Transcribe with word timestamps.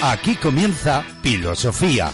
Aquí 0.00 0.36
comienza 0.36 1.02
Filosofía. 1.22 2.12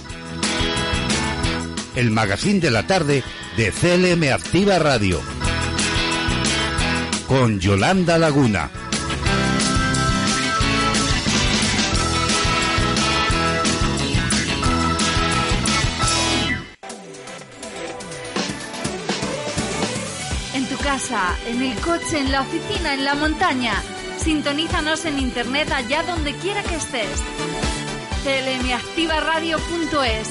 El 1.95 2.11
magazine 2.11 2.59
de 2.59 2.71
la 2.71 2.87
tarde 2.87 3.23
de 3.59 3.71
CLM 3.73 4.33
Activa 4.33 4.79
Radio. 4.79 5.21
Con 7.29 7.61
Yolanda 7.61 8.17
Laguna. 8.17 8.71
En 20.55 20.67
tu 20.69 20.77
casa, 20.79 21.37
en 21.47 21.63
el 21.63 21.79
coche, 21.81 22.19
en 22.19 22.33
la 22.33 22.41
oficina, 22.41 22.95
en 22.95 23.05
la 23.05 23.15
montaña. 23.15 23.75
Sintonízanos 24.17 25.05
en 25.05 25.19
internet 25.19 25.71
allá 25.71 26.03
donde 26.03 26.33
quiera 26.37 26.63
que 26.63 26.77
estés 26.77 27.23
clmactivaradio.es 28.25 30.29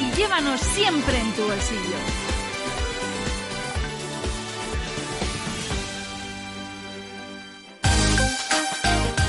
y 0.00 0.10
llévanos 0.16 0.60
siempre 0.60 1.18
en 1.18 1.32
tu 1.32 1.44
bolsillo. 1.44 1.96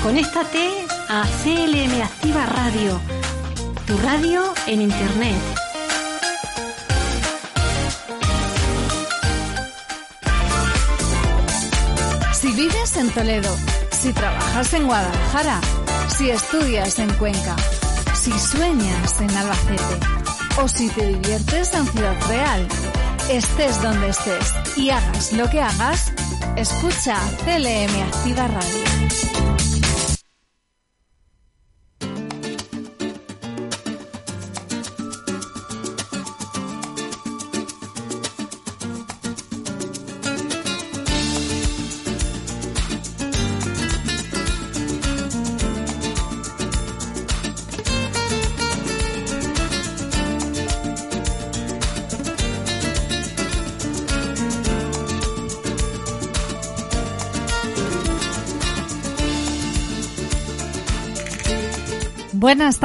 Conéctate 0.02 0.84
a 1.08 1.24
CLM 1.42 2.02
Activa 2.02 2.44
Radio, 2.44 3.00
tu 3.86 3.96
radio 3.98 4.52
en 4.66 4.82
Internet. 4.82 5.40
Si 12.34 12.52
vives 12.52 12.96
en 12.96 13.10
Toledo, 13.10 13.56
si 13.90 14.12
trabajas 14.12 14.74
en 14.74 14.86
Guadalajara, 14.86 15.60
si 16.08 16.30
estudias 16.30 16.98
en 16.98 17.12
Cuenca, 17.14 17.56
si 18.14 18.32
sueñas 18.38 19.20
en 19.20 19.30
Albacete 19.30 20.06
o 20.62 20.68
si 20.68 20.88
te 20.88 21.06
diviertes 21.06 21.74
en 21.74 21.86
Ciudad 21.86 22.16
Real, 22.28 22.66
estés 23.30 23.82
donde 23.82 24.08
estés 24.08 24.54
y 24.76 24.90
hagas 24.90 25.32
lo 25.32 25.48
que 25.50 25.60
hagas, 25.60 26.12
escucha 26.56 27.16
CLM 27.44 28.02
Activa 28.02 28.48
Radio. 28.48 29.55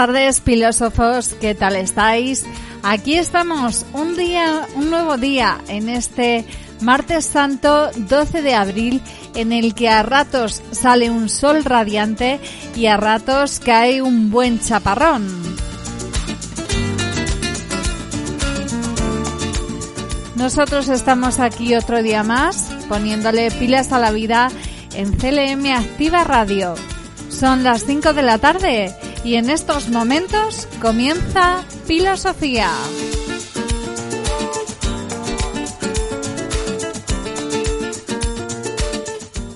Tardes, 0.07 0.41
filósofos, 0.41 1.35
¿qué 1.39 1.53
tal 1.53 1.75
estáis? 1.75 2.43
Aquí 2.81 3.19
estamos, 3.19 3.85
un 3.93 4.17
día, 4.17 4.65
un 4.73 4.89
nuevo 4.89 5.15
día 5.17 5.59
en 5.67 5.89
este 5.89 6.43
martes 6.79 7.23
santo 7.23 7.91
12 7.95 8.41
de 8.41 8.55
abril 8.55 8.99
en 9.35 9.51
el 9.51 9.75
que 9.75 9.89
a 9.89 10.01
ratos 10.01 10.63
sale 10.71 11.11
un 11.11 11.29
sol 11.29 11.63
radiante 11.63 12.39
y 12.75 12.87
a 12.87 12.97
ratos 12.97 13.59
cae 13.63 14.01
un 14.01 14.31
buen 14.31 14.59
chaparrón. 14.59 15.27
Nosotros 20.35 20.89
estamos 20.89 21.39
aquí 21.39 21.75
otro 21.75 22.01
día 22.01 22.23
más 22.23 22.71
poniéndole 22.89 23.51
pilas 23.51 23.91
a 23.91 23.99
la 23.99 24.09
vida 24.09 24.49
en 24.95 25.11
CLM 25.11 25.63
Activa 25.67 26.23
Radio. 26.23 26.73
Son 27.29 27.61
las 27.61 27.85
5 27.85 28.13
de 28.13 28.23
la 28.23 28.39
tarde 28.39 28.95
y 29.23 29.35
en 29.35 29.49
estos 29.49 29.89
momentos 29.89 30.67
comienza 30.81 31.63
Filosofía. 31.85 32.71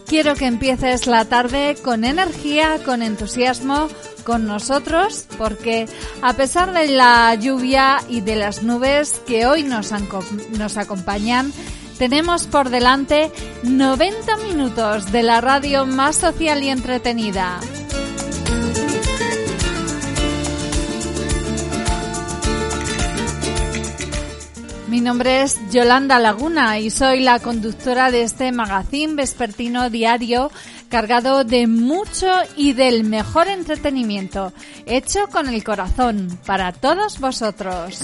Quiero 0.08 0.36
que 0.36 0.46
empieces 0.46 1.08
la 1.08 1.26
tarde 1.26 1.76
con 1.84 2.06
energía, 2.06 2.80
con 2.86 3.02
entusiasmo, 3.02 3.90
con 4.24 4.48
nosotros, 4.48 5.26
porque 5.38 5.88
a 6.22 6.34
pesar 6.34 6.74
de 6.74 6.88
la 6.88 7.36
lluvia 7.36 7.98
y 8.08 8.22
de 8.22 8.36
las 8.36 8.64
nubes 8.64 9.22
que 9.28 9.46
hoy 9.46 9.64
nos, 9.64 9.92
nos 10.58 10.78
acompañan, 10.78 11.52
tenemos 11.98 12.48
por 12.48 12.70
delante 12.70 13.32
90 13.64 14.38
minutos 14.38 15.12
de 15.12 15.24
la 15.24 15.42
radio 15.42 15.86
más 15.86 16.18
social 16.18 16.64
y 16.64 16.70
entretenida. 16.70 17.60
Nombre 25.06 25.44
es 25.44 25.60
Yolanda 25.70 26.18
Laguna 26.18 26.80
y 26.80 26.90
soy 26.90 27.20
la 27.20 27.38
conductora 27.38 28.10
de 28.10 28.24
este 28.24 28.52
magazine 28.52 29.14
vespertino 29.14 29.92
diario 29.92 30.50
cargado 30.90 31.44
de 31.44 31.68
mucho 31.68 32.28
y 32.58 32.74
del 32.74 33.04
mejor 33.04 33.48
entretenimiento, 33.48 34.52
hecho 34.88 35.28
con 35.32 35.48
el 35.48 35.64
corazón 35.64 36.40
para 36.48 36.72
todos 36.72 37.20
vosotros. 37.20 38.00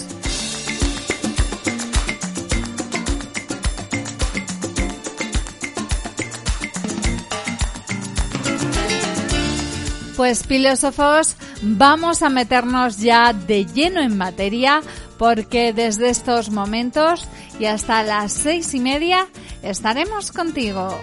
Pues 10.15 10.45
filósofos, 10.45 11.35
vamos 11.63 12.21
a 12.21 12.29
meternos 12.29 12.99
ya 12.99 13.33
de 13.33 13.65
lleno 13.65 14.01
en 14.01 14.15
materia 14.15 14.83
porque 15.21 15.71
desde 15.71 16.09
estos 16.09 16.49
momentos 16.49 17.27
y 17.59 17.65
hasta 17.65 18.01
las 18.01 18.31
seis 18.31 18.73
y 18.73 18.79
media 18.79 19.27
estaremos 19.61 20.31
contigo. 20.31 20.97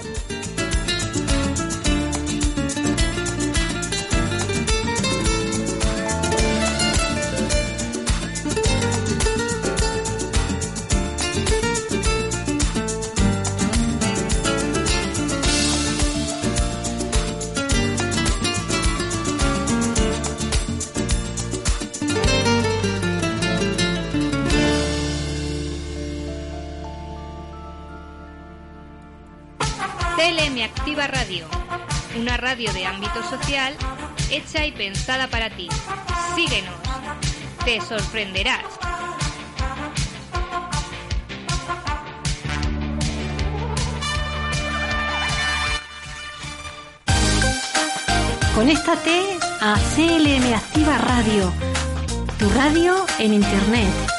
Radio 32.38 32.72
de 32.72 32.87
ámbito 32.87 33.22
social 33.28 33.75
hecha 34.31 34.65
y 34.65 34.72
pensada 34.72 35.28
para 35.28 35.50
ti. 35.50 35.69
Síguenos, 36.34 36.75
te 37.65 37.81
sorprenderás. 37.81 38.65
Conéctate 48.54 49.39
a 49.60 49.77
CLM 49.95 50.54
Activa 50.54 50.98
Radio, 50.98 51.53
tu 52.39 52.48
radio 52.51 53.07
en 53.18 53.34
Internet. 53.34 54.17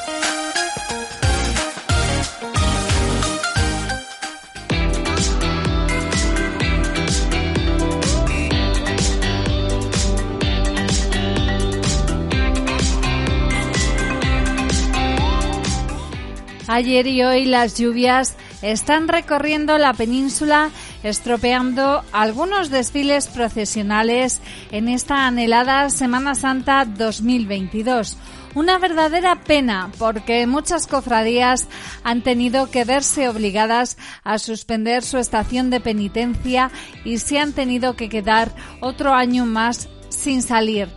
Ayer 16.80 17.08
y 17.08 17.24
hoy 17.24 17.44
las 17.44 17.78
lluvias 17.78 18.38
están 18.62 19.10
recorriendo 19.10 19.78
la 19.78 19.92
península 19.92 20.70
estropeando 21.04 22.06
algunos 22.14 22.70
desfiles 22.70 23.28
procesionales 23.28 24.40
en 24.72 24.88
esta 24.88 25.28
anhelada 25.28 25.90
Semana 25.90 26.36
Santa 26.36 26.86
2022. 26.86 28.16
Una 28.56 28.78
verdadera 28.78 29.42
pena 29.44 29.92
porque 30.00 30.48
muchas 30.48 30.88
cofradías 30.88 31.68
han 32.06 32.22
tenido 32.22 32.72
que 32.72 32.86
verse 32.86 33.28
obligadas 33.28 33.98
a 34.24 34.40
suspender 34.40 35.04
su 35.04 35.18
estación 35.18 35.70
de 35.70 35.82
penitencia 35.82 36.72
y 37.04 37.18
se 37.18 37.40
han 37.40 37.52
tenido 37.52 37.98
que 37.98 38.08
quedar 38.08 38.56
otro 38.80 39.14
año 39.14 39.46
más 39.46 39.90
sin 40.08 40.42
salir. 40.42 40.88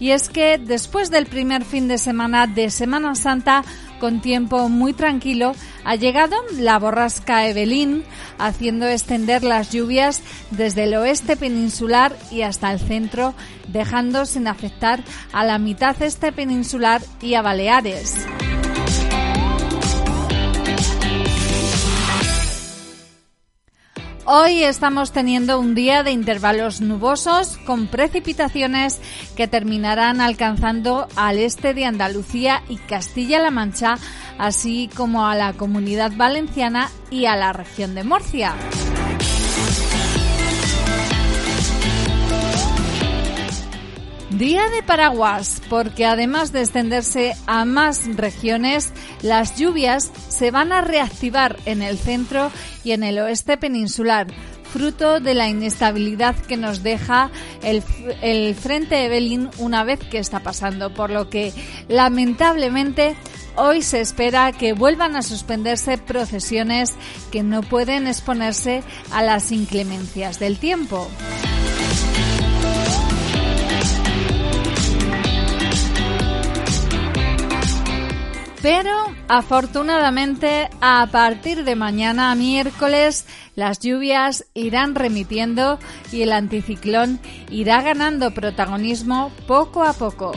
Y 0.00 0.12
es 0.12 0.30
que 0.30 0.56
después 0.56 1.10
del 1.10 1.26
primer 1.26 1.64
fin 1.64 1.86
de 1.86 1.98
semana 1.98 2.46
de 2.46 2.70
Semana 2.70 3.14
Santa, 3.14 3.64
con 4.00 4.20
tiempo 4.20 4.68
muy 4.68 4.92
tranquilo, 4.92 5.54
ha 5.84 5.94
llegado 5.94 6.34
la 6.58 6.78
borrasca 6.80 7.46
Evelyn, 7.46 8.02
haciendo 8.38 8.88
extender 8.88 9.44
las 9.44 9.70
lluvias 9.70 10.22
desde 10.50 10.84
el 10.84 10.94
oeste 10.94 11.36
peninsular 11.36 12.16
y 12.32 12.42
hasta 12.42 12.72
el 12.72 12.80
centro, 12.80 13.34
dejando 13.68 14.26
sin 14.26 14.48
afectar 14.48 15.04
a 15.32 15.44
la 15.44 15.58
mitad 15.58 16.00
este 16.02 16.32
peninsular 16.32 17.00
y 17.20 17.34
a 17.34 17.42
Baleares. 17.42 18.26
Hoy 24.32 24.62
estamos 24.62 25.10
teniendo 25.10 25.58
un 25.58 25.74
día 25.74 26.04
de 26.04 26.12
intervalos 26.12 26.80
nubosos 26.80 27.58
con 27.66 27.88
precipitaciones 27.88 29.00
que 29.36 29.48
terminarán 29.48 30.20
alcanzando 30.20 31.08
al 31.16 31.36
este 31.38 31.74
de 31.74 31.84
Andalucía 31.84 32.62
y 32.68 32.76
Castilla-La 32.76 33.50
Mancha, 33.50 33.98
así 34.38 34.88
como 34.94 35.26
a 35.26 35.34
la 35.34 35.54
comunidad 35.54 36.12
valenciana 36.14 36.92
y 37.10 37.24
a 37.26 37.34
la 37.34 37.52
región 37.52 37.96
de 37.96 38.04
Murcia. 38.04 38.54
Día 44.30 44.68
de 44.70 44.84
paraguas, 44.84 45.60
porque 45.68 46.06
además 46.06 46.52
de 46.52 46.60
extenderse 46.60 47.34
a 47.46 47.64
más 47.64 48.06
regiones, 48.16 48.92
las 49.22 49.58
lluvias 49.58 50.12
se 50.28 50.52
van 50.52 50.72
a 50.72 50.82
reactivar 50.82 51.56
en 51.66 51.82
el 51.82 51.98
centro 51.98 52.52
y 52.84 52.92
en 52.92 53.02
el 53.02 53.18
oeste 53.18 53.56
peninsular, 53.56 54.28
fruto 54.72 55.18
de 55.18 55.34
la 55.34 55.48
inestabilidad 55.48 56.36
que 56.36 56.56
nos 56.56 56.84
deja 56.84 57.30
el, 57.64 57.82
el 58.22 58.54
frente 58.54 59.04
Evelyn 59.04 59.50
una 59.58 59.82
vez 59.82 59.98
que 59.98 60.18
está 60.18 60.38
pasando, 60.40 60.94
por 60.94 61.10
lo 61.10 61.28
que 61.28 61.52
lamentablemente 61.88 63.16
hoy 63.56 63.82
se 63.82 64.00
espera 64.00 64.52
que 64.52 64.74
vuelvan 64.74 65.16
a 65.16 65.22
suspenderse 65.22 65.98
procesiones 65.98 66.94
que 67.32 67.42
no 67.42 67.62
pueden 67.62 68.06
exponerse 68.06 68.84
a 69.10 69.24
las 69.24 69.50
inclemencias 69.50 70.38
del 70.38 70.58
tiempo. 70.58 71.10
Pero 78.62 78.94
afortunadamente 79.28 80.68
a 80.82 81.08
partir 81.10 81.64
de 81.64 81.76
mañana 81.76 82.34
miércoles 82.34 83.26
las 83.54 83.78
lluvias 83.78 84.44
irán 84.52 84.94
remitiendo 84.94 85.78
y 86.12 86.22
el 86.22 86.32
anticiclón 86.32 87.20
irá 87.50 87.80
ganando 87.80 88.32
protagonismo 88.32 89.32
poco 89.46 89.82
a 89.82 89.94
poco. 89.94 90.32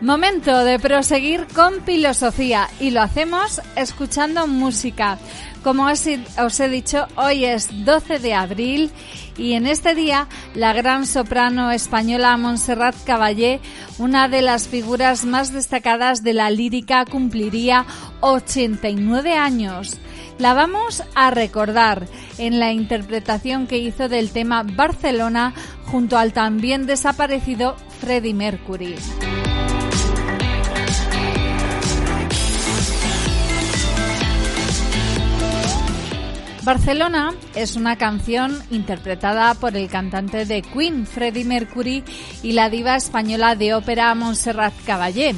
Momento 0.00 0.64
de 0.64 0.80
proseguir 0.80 1.46
con 1.54 1.84
filosofía 1.84 2.68
y 2.80 2.90
lo 2.90 3.02
hacemos 3.02 3.60
escuchando 3.76 4.48
música. 4.48 5.18
Como 5.62 5.86
os 5.86 6.60
he 6.60 6.68
dicho, 6.68 7.06
hoy 7.14 7.44
es 7.44 7.84
12 7.84 8.18
de 8.18 8.34
abril 8.34 8.90
y 9.36 9.52
en 9.52 9.66
este 9.66 9.94
día 9.94 10.28
la 10.54 10.72
gran 10.72 11.06
soprano 11.06 11.70
española 11.70 12.36
Montserrat 12.36 12.94
Caballé, 13.04 13.60
una 13.98 14.28
de 14.28 14.42
las 14.42 14.68
figuras 14.68 15.24
más 15.24 15.52
destacadas 15.52 16.22
de 16.22 16.34
la 16.34 16.50
lírica, 16.50 17.04
cumpliría 17.04 17.86
89 18.20 19.34
años. 19.34 19.98
La 20.38 20.54
vamos 20.54 21.02
a 21.14 21.30
recordar 21.30 22.06
en 22.38 22.58
la 22.58 22.72
interpretación 22.72 23.66
que 23.66 23.78
hizo 23.78 24.08
del 24.08 24.30
tema 24.30 24.62
Barcelona 24.64 25.54
junto 25.86 26.18
al 26.18 26.32
también 26.32 26.86
desaparecido 26.86 27.76
Freddie 28.00 28.34
Mercury. 28.34 28.96
Barcelona 36.64 37.34
es 37.56 37.74
una 37.74 37.96
canción 37.96 38.56
interpretada 38.70 39.52
por 39.54 39.76
el 39.76 39.88
cantante 39.88 40.46
de 40.46 40.62
Queen, 40.62 41.06
Freddie 41.06 41.44
Mercury, 41.44 42.04
y 42.44 42.52
la 42.52 42.70
diva 42.70 42.94
española 42.94 43.56
de 43.56 43.74
ópera 43.74 44.14
Montserrat 44.14 44.72
Caballé. 44.86 45.34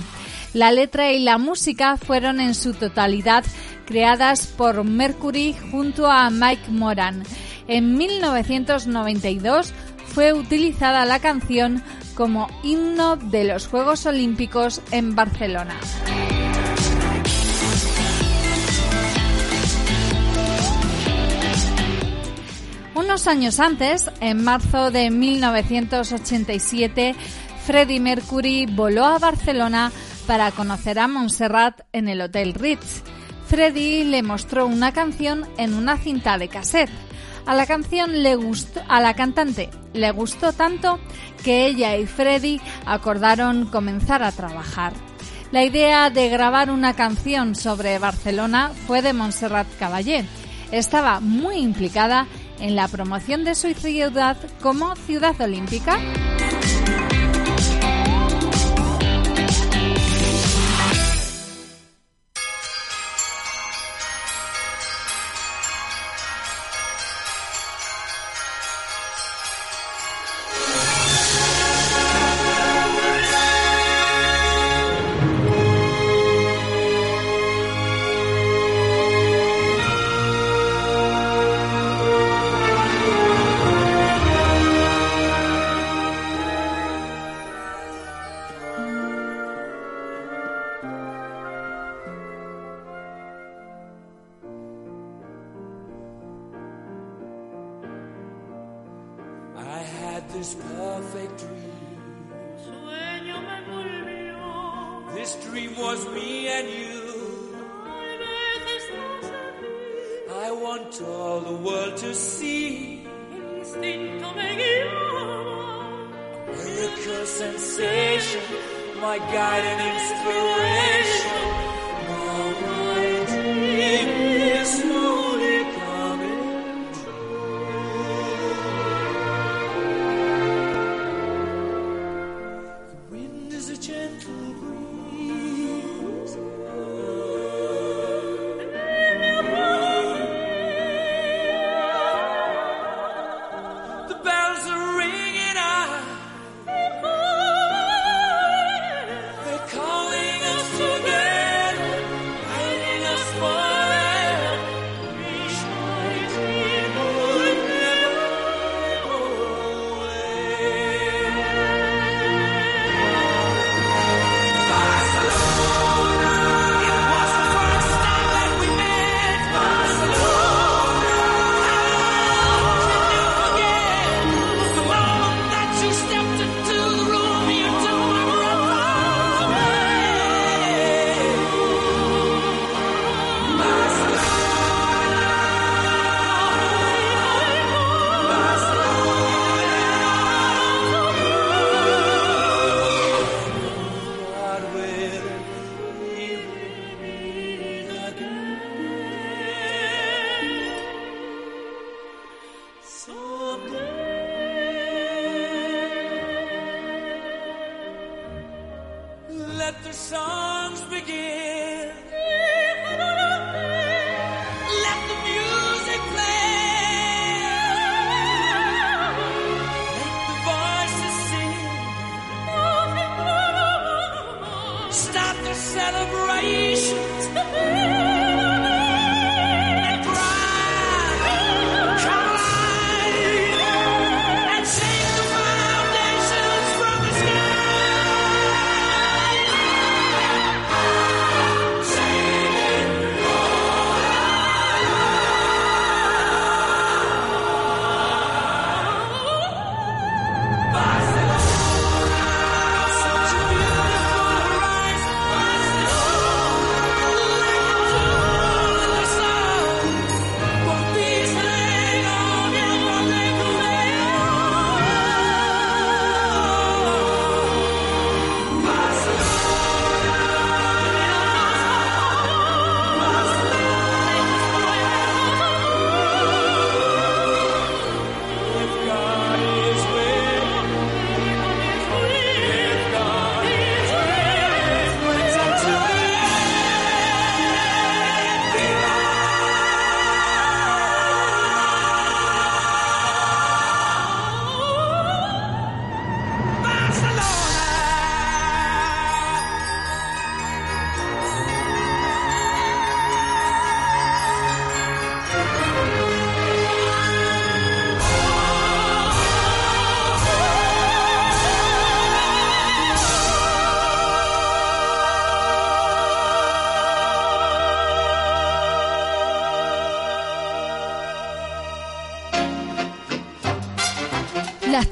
La 0.53 0.71
letra 0.71 1.13
y 1.13 1.21
la 1.21 1.39
música 1.39 1.97
fueron 1.97 2.41
en 2.41 2.55
su 2.55 2.75
totalidad 2.75 3.43
creadas 3.87 4.47
por 4.47 4.85
Mercury 4.85 5.57
junto 5.71 6.11
a 6.11 6.29
Mike 6.29 6.71
Moran. 6.71 7.23
En 7.69 7.97
1992 7.97 9.73
fue 10.07 10.35
utilizada 10.35 11.07
la 11.07 11.21
canción 11.21 11.83
como 12.15 12.49
himno 12.63 13.17
de 13.17 13.45
los 13.45 13.67
Juegos 13.67 14.05
Olímpicos 14.05 14.83
en 14.91 15.15
Barcelona. 15.15 15.75
Unos 22.95 23.27
años 23.27 23.59
antes, 23.59 24.09
en 24.21 24.45
marzo 24.45 24.93
de 24.93 25.11
1987, 25.11 27.17
Freddie 27.67 27.99
Mercury 27.99 28.67
voló 28.67 29.05
a 29.05 29.19
Barcelona 29.19 29.91
para 30.29 30.53
conocer 30.53 31.01
a 31.01 31.09
Montserrat 31.09 31.81
en 31.93 32.09
el 32.09 32.21
Hotel 32.21 32.55
Ritz. 32.55 33.03
Freddie 33.49 34.05
le 34.05 34.23
mostró 34.23 34.67
una 34.67 34.93
canción 34.93 35.45
en 35.59 35.75
una 35.75 35.97
cinta 35.97 36.39
de 36.39 36.47
cassette. 36.47 36.91
A 37.47 37.57
la 37.57 37.67
canción 37.67 38.23
le 38.23 38.37
gustó, 38.37 38.81
a 38.89 39.01
la 39.01 39.15
cantante 39.15 39.71
le 39.93 40.13
gustó 40.13 40.53
tanto 40.53 41.01
que 41.43 41.67
ella 41.67 41.97
y 41.97 42.07
Freddie 42.07 42.61
acordaron 42.87 43.67
comenzar 43.67 44.23
a 44.23 44.31
trabajar. 44.31 44.93
La 45.51 45.65
idea 45.65 46.11
de 46.11 46.29
grabar 46.29 46.71
una 46.71 46.95
canción 46.95 47.57
sobre 47.57 47.99
Barcelona 47.99 48.71
fue 48.87 49.03
de 49.03 49.13
Montserrat 49.13 49.67
Caballé. 49.81 50.25
Estaba 50.71 51.21
muy 51.21 51.57
implicada 51.57 52.27
la 52.61 52.89
promoción 52.89 53.45
de 53.45 53.55
su 53.55 53.73
ciudad 53.75 54.37
como 54.61 54.97
ciudad 54.97 55.41
olímpica. 55.41 55.99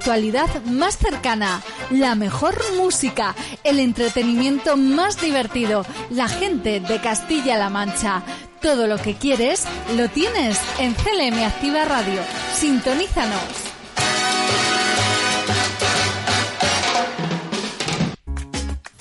Actualidad 0.02 0.64
más 0.64 0.98
cercana, 0.98 1.62
la 1.90 2.16
mejor 2.16 2.56
música, 2.76 3.36
el 3.62 3.78
entretenimiento 3.78 4.76
más 4.76 5.20
divertido, 5.20 5.86
la 6.10 6.28
gente 6.28 6.80
de 6.80 7.00
Castilla-La 7.00 7.70
Mancha. 7.70 8.24
Todo 8.60 8.88
lo 8.88 8.98
que 8.98 9.14
quieres 9.14 9.64
lo 9.96 10.08
tienes 10.08 10.58
en 10.80 10.94
CLM 10.94 11.44
Activa 11.44 11.84
Radio. 11.84 12.20
Sintonízanos. 12.52 13.44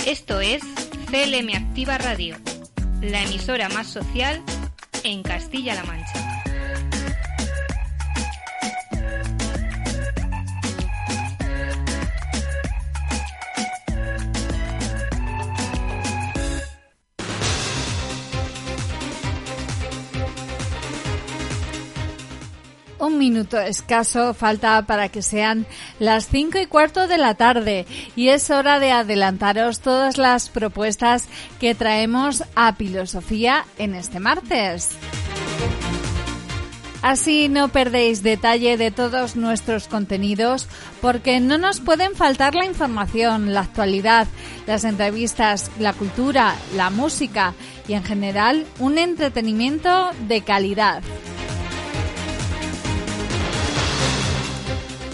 Esto 0.06 0.40
es 0.40 0.62
CLM 1.10 1.56
Activa 1.56 1.98
Radio, 1.98 2.38
la 3.02 3.24
emisora 3.24 3.70
más 3.70 3.88
social 3.88 4.44
en 5.04 5.24
Castilla-La 5.24 5.84
Mancha. 5.84 6.01
Escaso 23.66 24.34
falta 24.34 24.82
para 24.86 25.10
que 25.10 25.22
sean 25.22 25.66
las 26.00 26.28
cinco 26.28 26.60
y 26.60 26.66
cuarto 26.66 27.08
de 27.08 27.18
la 27.18 27.36
tarde 27.36 27.86
y 28.16 28.30
es 28.30 28.50
hora 28.50 28.80
de 28.80 28.92
adelantaros 28.92 29.80
todas 29.80 30.18
las 30.18 30.50
propuestas 30.50 31.26
que 31.60 31.76
traemos 31.76 32.44
a 32.56 32.74
Filosofía 32.74 33.66
en 33.78 33.96
este 33.96 34.20
martes. 34.20 34.98
Así 37.02 37.50
no 37.50 37.70
perdéis 37.70 38.22
detalle 38.22 38.78
de 38.78 38.92
todos 38.92 39.36
nuestros 39.36 39.88
contenidos 39.88 40.68
porque 41.02 41.40
no 41.40 41.58
nos 41.58 41.80
pueden 41.80 42.16
faltar 42.16 42.54
la 42.54 42.66
información, 42.66 43.54
la 43.54 43.62
actualidad, 43.62 44.28
las 44.68 44.84
entrevistas, 44.84 45.72
la 45.80 45.94
cultura, 45.94 46.56
la 46.76 46.92
música 46.92 47.56
y 47.88 47.94
en 47.94 48.04
general 48.04 48.68
un 48.78 49.00
entretenimiento 49.00 50.12
de 50.28 50.42
calidad. 50.42 51.02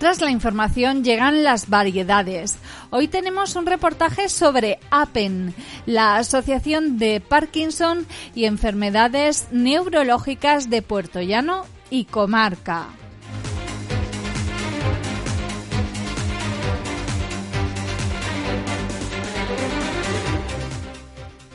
Tras 0.00 0.22
la 0.22 0.30
información 0.30 1.04
llegan 1.04 1.44
las 1.44 1.68
variedades. 1.68 2.56
Hoy 2.88 3.06
tenemos 3.06 3.54
un 3.54 3.66
reportaje 3.66 4.30
sobre 4.30 4.78
APEN, 4.90 5.54
la 5.84 6.16
Asociación 6.16 6.96
de 6.96 7.20
Parkinson 7.20 8.06
y 8.34 8.46
Enfermedades 8.46 9.48
Neurológicas 9.50 10.70
de 10.70 10.80
Puerto 10.80 11.20
Llano 11.20 11.66
y 11.90 12.06
Comarca. 12.06 12.86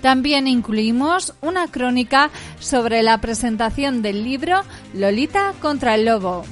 También 0.03 0.45
incluimos 0.45 1.33
una 1.41 1.65
crónica 1.71 2.29
sobre 2.59 3.01
la 3.01 3.19
presentación 3.21 4.03
del 4.03 4.23
libro 4.23 4.61
Lolita 4.93 5.55
contra 5.59 5.95
el 5.95 6.05
Lobo. 6.05 6.45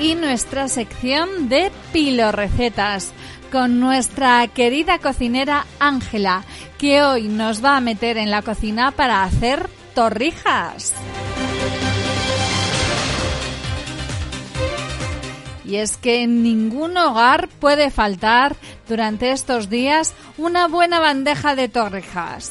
Y 0.00 0.14
nuestra 0.14 0.68
sección 0.68 1.48
de 1.48 1.70
pilorecetas 1.92 3.12
con 3.52 3.80
nuestra 3.80 4.46
querida 4.48 4.98
cocinera 4.98 5.66
Ángela, 5.78 6.44
que 6.78 7.02
hoy 7.02 7.28
nos 7.28 7.62
va 7.62 7.76
a 7.76 7.80
meter 7.80 8.16
en 8.16 8.30
la 8.30 8.42
cocina 8.42 8.92
para 8.92 9.22
hacer 9.22 9.68
torrijas. 9.94 10.94
Y 15.64 15.76
es 15.76 15.96
que 15.96 16.22
en 16.22 16.42
ningún 16.42 16.96
hogar 16.96 17.48
puede 17.60 17.90
faltar 17.90 18.56
durante 18.88 19.30
estos 19.30 19.68
días 19.68 20.14
una 20.38 20.66
buena 20.66 20.98
bandeja 20.98 21.54
de 21.54 21.68
torrijas. 21.68 22.50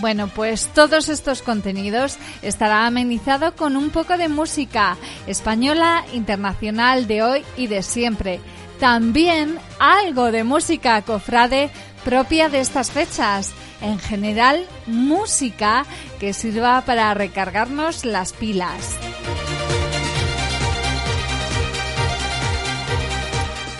Bueno, 0.00 0.28
pues 0.28 0.68
todos 0.74 1.08
estos 1.08 1.42
contenidos 1.42 2.18
estará 2.42 2.86
amenizado 2.86 3.56
con 3.56 3.76
un 3.76 3.90
poco 3.90 4.16
de 4.16 4.28
música 4.28 4.96
española, 5.26 6.04
internacional 6.12 7.08
de 7.08 7.22
hoy 7.22 7.44
y 7.56 7.66
de 7.66 7.82
siempre. 7.82 8.40
También 8.78 9.58
algo 9.80 10.30
de 10.30 10.44
música 10.44 11.02
cofrade 11.02 11.70
propia 12.04 12.48
de 12.48 12.60
estas 12.60 12.92
fechas. 12.92 13.52
En 13.80 13.98
general, 13.98 14.64
música 14.86 15.84
que 16.20 16.32
sirva 16.32 16.80
para 16.82 17.12
recargarnos 17.14 18.04
las 18.04 18.32
pilas. 18.32 18.96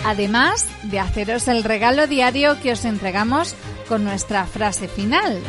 Además 0.05 0.67
de 0.83 0.99
haceros 0.99 1.47
el 1.47 1.63
regalo 1.63 2.07
diario 2.07 2.59
que 2.61 2.73
os 2.73 2.83
entregamos 2.83 3.55
con 3.87 4.03
nuestra 4.03 4.45
frase 4.45 4.87
final. 4.87 5.39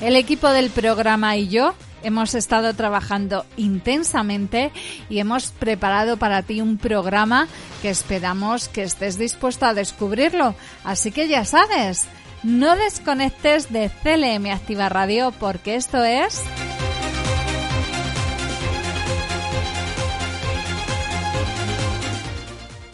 El 0.00 0.16
equipo 0.16 0.48
del 0.48 0.70
programa 0.70 1.36
y 1.36 1.48
yo 1.48 1.74
hemos 2.02 2.34
estado 2.34 2.72
trabajando 2.72 3.44
intensamente 3.58 4.72
y 5.10 5.18
hemos 5.18 5.50
preparado 5.52 6.16
para 6.16 6.42
ti 6.42 6.62
un 6.62 6.78
programa 6.78 7.48
que 7.82 7.90
esperamos 7.90 8.68
que 8.68 8.82
estés 8.82 9.18
dispuesto 9.18 9.66
a 9.66 9.74
descubrirlo. 9.74 10.54
Así 10.84 11.12
que 11.12 11.28
ya 11.28 11.44
sabes, 11.44 12.06
no 12.42 12.76
desconectes 12.76 13.70
de 13.70 13.90
CLM 14.02 14.50
Activa 14.50 14.88
Radio 14.88 15.32
porque 15.38 15.74
esto 15.74 16.02
es... 16.02 16.42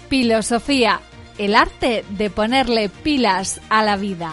Filosofía, 0.09 1.01
el 1.39 1.55
arte 1.55 2.05
de 2.11 2.31
ponerle 2.31 2.89
pilas 2.89 3.61
a 3.69 3.83
la 3.83 3.97
vida. 3.97 4.33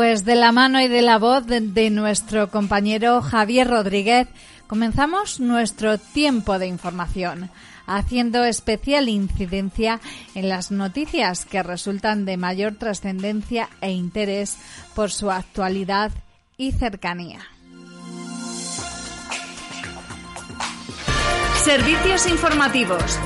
Pues 0.00 0.24
de 0.24 0.34
la 0.34 0.50
mano 0.50 0.80
y 0.80 0.88
de 0.88 1.02
la 1.02 1.18
voz 1.18 1.46
de, 1.46 1.90
nuestro 1.90 2.50
compañero 2.50 3.20
Javier 3.20 3.68
Rodríguez, 3.68 4.28
comenzamos 4.66 5.40
nuestro 5.40 5.98
tiempo 5.98 6.58
de 6.58 6.66
información, 6.68 7.50
haciendo 7.86 8.44
especial 8.44 9.10
incidencia 9.10 10.00
en 10.34 10.48
las 10.48 10.70
noticias 10.70 11.44
que 11.44 11.62
resultan 11.62 12.24
de 12.24 12.38
mayor 12.38 12.76
trascendencia 12.76 13.68
e 13.82 13.90
interés 13.90 14.56
por 14.94 15.10
su 15.10 15.30
actualidad 15.30 16.12
y 16.56 16.72
cercanía. 16.72 17.40
Servicios 21.62 22.26
informativos. 22.26 23.18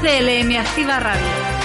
CLM 0.00 0.56
Activa 0.56 1.00
Radio. 1.00 1.61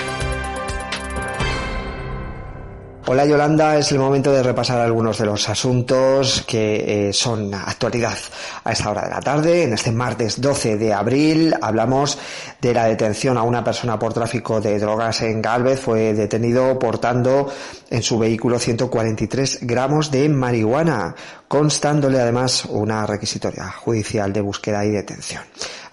Hola 3.09 3.25
Yolanda, 3.25 3.77
es 3.77 3.89
el 3.93 3.99
momento 3.99 4.33
de 4.33 4.43
repasar 4.43 4.81
algunos 4.81 5.17
de 5.17 5.25
los 5.25 5.47
asuntos 5.47 6.43
que 6.45 7.07
eh, 7.07 7.13
son 7.13 7.53
actualidad 7.53 8.17
a 8.65 8.73
esta 8.73 8.91
hora 8.91 9.05
de 9.05 9.11
la 9.11 9.21
tarde. 9.21 9.63
En 9.63 9.71
este 9.71 9.93
martes 9.93 10.41
12 10.41 10.75
de 10.75 10.93
abril 10.93 11.55
hablamos 11.61 12.17
de 12.59 12.73
la 12.73 12.83
detención 12.83 13.37
a 13.37 13.43
una 13.43 13.63
persona 13.63 13.97
por 13.97 14.13
tráfico 14.13 14.59
de 14.59 14.77
drogas 14.77 15.21
en 15.21 15.41
Galvez. 15.41 15.79
Fue 15.79 16.13
detenido 16.13 16.77
portando 16.77 17.49
en 17.89 18.03
su 18.03 18.19
vehículo 18.19 18.59
143 18.59 19.59
gramos 19.61 20.11
de 20.11 20.27
marihuana, 20.27 21.15
constándole 21.47 22.19
además 22.19 22.65
una 22.65 23.05
requisitoria 23.05 23.71
judicial 23.71 24.33
de 24.33 24.41
búsqueda 24.41 24.85
y 24.85 24.91
detención. 24.91 25.43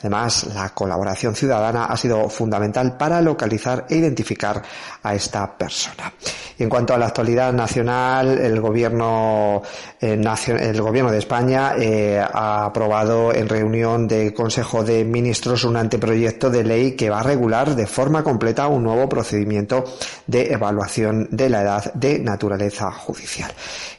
Además, 0.04 0.44
la 0.54 0.68
colaboración 0.74 1.34
ciudadana 1.34 1.86
ha 1.86 1.96
sido 1.96 2.28
fundamental 2.28 2.94
para 2.98 3.22
localizar 3.22 3.86
e 3.88 3.96
identificar 3.96 4.60
a 5.02 5.14
esta 5.14 5.56
persona. 5.56 6.12
Y 6.58 6.62
en 6.62 6.68
cuanto 6.68 6.92
a 6.92 6.98
la 6.98 7.06
actualidad 7.06 7.54
nacional, 7.54 8.38
el 8.38 8.60
gobierno, 8.60 9.62
eh, 9.98 10.22
el 10.60 10.82
gobierno 10.82 11.10
de 11.10 11.18
España 11.18 11.72
eh, 11.78 12.20
ha 12.20 12.66
aprobado 12.66 13.34
en 13.34 13.48
reunión 13.48 14.06
de 14.06 14.34
Consejo 14.34 14.84
de 14.84 15.04
Ministros 15.04 15.64
un 15.64 15.76
anteproyecto 15.76 16.50
de 16.50 16.64
ley 16.64 16.92
que 16.92 17.08
va 17.08 17.20
a 17.20 17.22
regular 17.22 17.74
de 17.74 17.86
forma 17.86 18.22
completa 18.22 18.68
un 18.68 18.84
nuevo 18.84 19.08
procedimiento 19.08 19.84
de 20.26 20.52
evaluación 20.52 21.28
de 21.30 21.48
la 21.48 21.62
edad 21.62 21.94
de 21.94 22.18
naturaleza 22.18 22.92
judicial. 22.92 23.50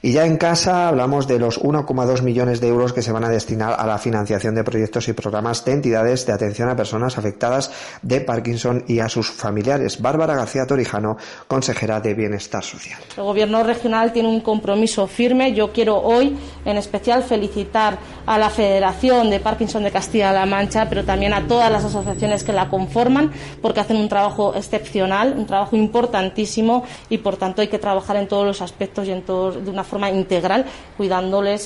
Y 0.04 0.14
ya 0.14 0.26
en 0.26 0.38
casa 0.38 0.88
hablamos 0.88 1.28
de 1.28 1.40
los 1.46 1.62
1,2 1.62 2.24
millones 2.24 2.60
de 2.60 2.70
euros 2.70 2.92
que 2.92 3.04
se 3.04 3.12
van 3.12 3.24
a 3.24 3.30
destinar 3.30 3.76
a 3.78 3.86
la 3.86 4.00
financiación 4.00 4.56
de 4.56 4.64
proyectos 4.64 5.08
y 5.08 5.14
programas 5.14 5.64
de 5.64 5.74
entidades 5.74 6.26
de 6.26 6.34
atención 6.34 6.70
a 6.70 6.76
personas 6.76 7.20
afectadas 7.20 7.72
de 8.02 8.20
Parkinson 8.22 8.84
y 8.88 9.00
a 9.00 9.10
sus 9.10 9.30
familiares. 9.30 10.02
Bárbara 10.02 10.36
García 10.36 10.66
Torijano, 10.66 11.18
consejera 11.48 12.02
de 12.02 12.16
Bienestar 12.16 12.64
Social. 12.64 13.00
El 13.16 13.24
Gobierno 13.24 13.62
regional 13.64 14.12
tiene 14.12 14.28
un 14.28 14.42
compromiso 14.42 15.06
firme. 15.06 15.54
Yo 15.54 15.72
quiero 15.72 16.02
hoy, 16.02 16.36
en 16.66 16.78
especial, 16.78 17.22
felicitar 17.22 18.00
a 18.26 18.40
la 18.40 18.50
Federación 18.50 19.30
de 19.30 19.40
Parkinson 19.40 19.84
de 19.84 19.92
Castilla-La 19.92 20.48
Mancha, 20.48 20.90
pero 20.90 21.04
también 21.04 21.34
a 21.34 21.48
todas 21.48 21.72
las 21.72 21.86
asociaciones 21.86 22.44
que 22.44 22.54
la 22.54 22.70
conforman, 22.70 23.32
porque 23.62 23.82
hacen 23.82 23.98
un 23.98 24.10
trabajo 24.10 24.56
excepcional, 24.56 25.36
un 25.38 25.46
trabajo 25.46 25.76
importantísimo 25.76 26.84
y, 27.08 27.20
por 27.20 27.38
tanto, 27.38 27.62
hay 27.62 27.68
que 27.68 27.78
trabajar 27.78 28.16
en 28.16 28.28
todos 28.28 28.48
los 28.48 28.64
aspectos 28.64 29.08
y 29.08 29.12
en 29.12 29.22
todos, 29.22 29.64
de 29.64 29.70
una 29.70 29.84
forma 29.84 30.10
integral, 30.10 30.66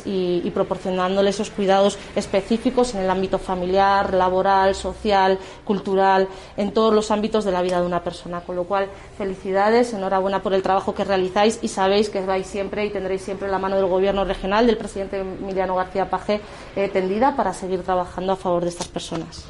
y 0.05 0.51
proporcionándoles 0.53 1.35
esos 1.35 1.51
cuidados 1.51 1.97
específicos 2.15 2.95
en 2.95 3.01
el 3.01 3.09
ámbito 3.09 3.37
familiar, 3.37 4.13
laboral, 4.13 4.75
social, 4.75 5.37
cultural, 5.63 6.27
en 6.57 6.71
todos 6.71 6.93
los 6.93 7.11
ámbitos 7.11 7.45
de 7.45 7.51
la 7.51 7.61
vida 7.61 7.79
de 7.79 7.85
una 7.85 8.03
persona. 8.03 8.41
Con 8.41 8.55
lo 8.55 8.63
cual, 8.63 8.87
felicidades, 9.17 9.93
enhorabuena 9.93 10.41
por 10.41 10.53
el 10.53 10.61
trabajo 10.61 10.95
que 10.95 11.03
realizáis 11.03 11.59
y 11.61 11.67
sabéis 11.67 12.09
que 12.09 12.21
vais 12.21 12.47
siempre 12.47 12.85
y 12.85 12.89
tendréis 12.89 13.21
siempre 13.21 13.49
la 13.49 13.59
mano 13.59 13.75
del 13.75 13.85
Gobierno 13.85 14.25
regional, 14.25 14.65
del 14.65 14.77
presidente 14.77 15.19
Emiliano 15.19 15.75
García 15.75 16.09
Paje, 16.09 16.41
eh, 16.75 16.89
tendida 16.89 17.35
para 17.35 17.53
seguir 17.53 17.83
trabajando 17.83 18.33
a 18.33 18.35
favor 18.35 18.63
de 18.63 18.69
estas 18.69 18.87
personas 18.87 19.45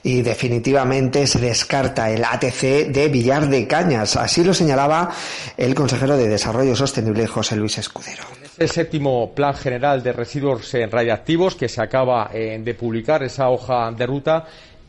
y 0.00 0.22
definitivamente 0.22 1.26
se 1.26 1.40
descarta 1.40 2.08
el 2.10 2.24
ATC 2.24 2.92
de 2.92 3.08
Villar 3.08 3.48
de 3.48 3.66
Cañas. 3.66 4.16
Así 4.16 4.44
lo 4.44 4.54
señalaba 4.54 5.10
el 5.56 5.74
consejero 5.74 6.16
de 6.16 6.28
Desarrollo 6.28 6.76
Sostenible 6.76 7.26
José 7.26 7.56
Luis 7.56 7.78
Escudero. 7.78 8.37
El 8.58 8.68
séptimo 8.68 9.32
Plan 9.34 9.54
General 9.54 10.02
de 10.02 10.12
Residuos 10.12 10.72
Radiactivos 10.72 11.54
que 11.54 11.68
se 11.68 11.80
acaba 11.80 12.28
eh, 12.34 12.58
de 12.60 12.74
publicar, 12.74 13.22
esa 13.22 13.50
hoja 13.50 13.92
de 13.92 14.04
ruta, 14.04 14.46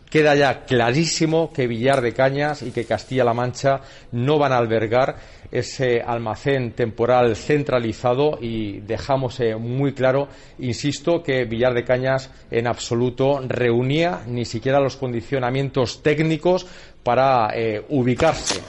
queda 0.10 0.34
ya 0.34 0.66
clarísimo 0.66 1.54
que 1.54 1.68
Villar 1.68 2.02
de 2.02 2.14
Cañas 2.14 2.64
y 2.64 2.72
que 2.72 2.86
Castilla-La 2.86 3.36
Mancha 3.36 3.82
no 4.12 4.40
van 4.40 4.54
a 4.54 4.58
albergar 4.58 5.18
ese 5.52 6.02
almacén 6.02 6.72
temporal 6.72 7.36
centralizado 7.36 8.40
y 8.42 8.80
dejamos 8.80 9.40
eh, 9.40 9.56
muy 9.56 9.94
claro, 9.94 10.30
insisto, 10.58 11.22
que 11.22 11.46
Villar 11.46 11.76
de 11.76 11.84
Cañas 11.84 12.32
en 12.50 12.66
absoluto 12.66 13.40
reunía 13.48 14.24
ni 14.26 14.46
siquiera 14.46 14.80
los 14.80 14.98
condicionamientos 14.98 16.02
técnicos 16.02 16.66
para 17.04 17.50
eh, 17.54 17.86
ubicarse. 17.90 18.62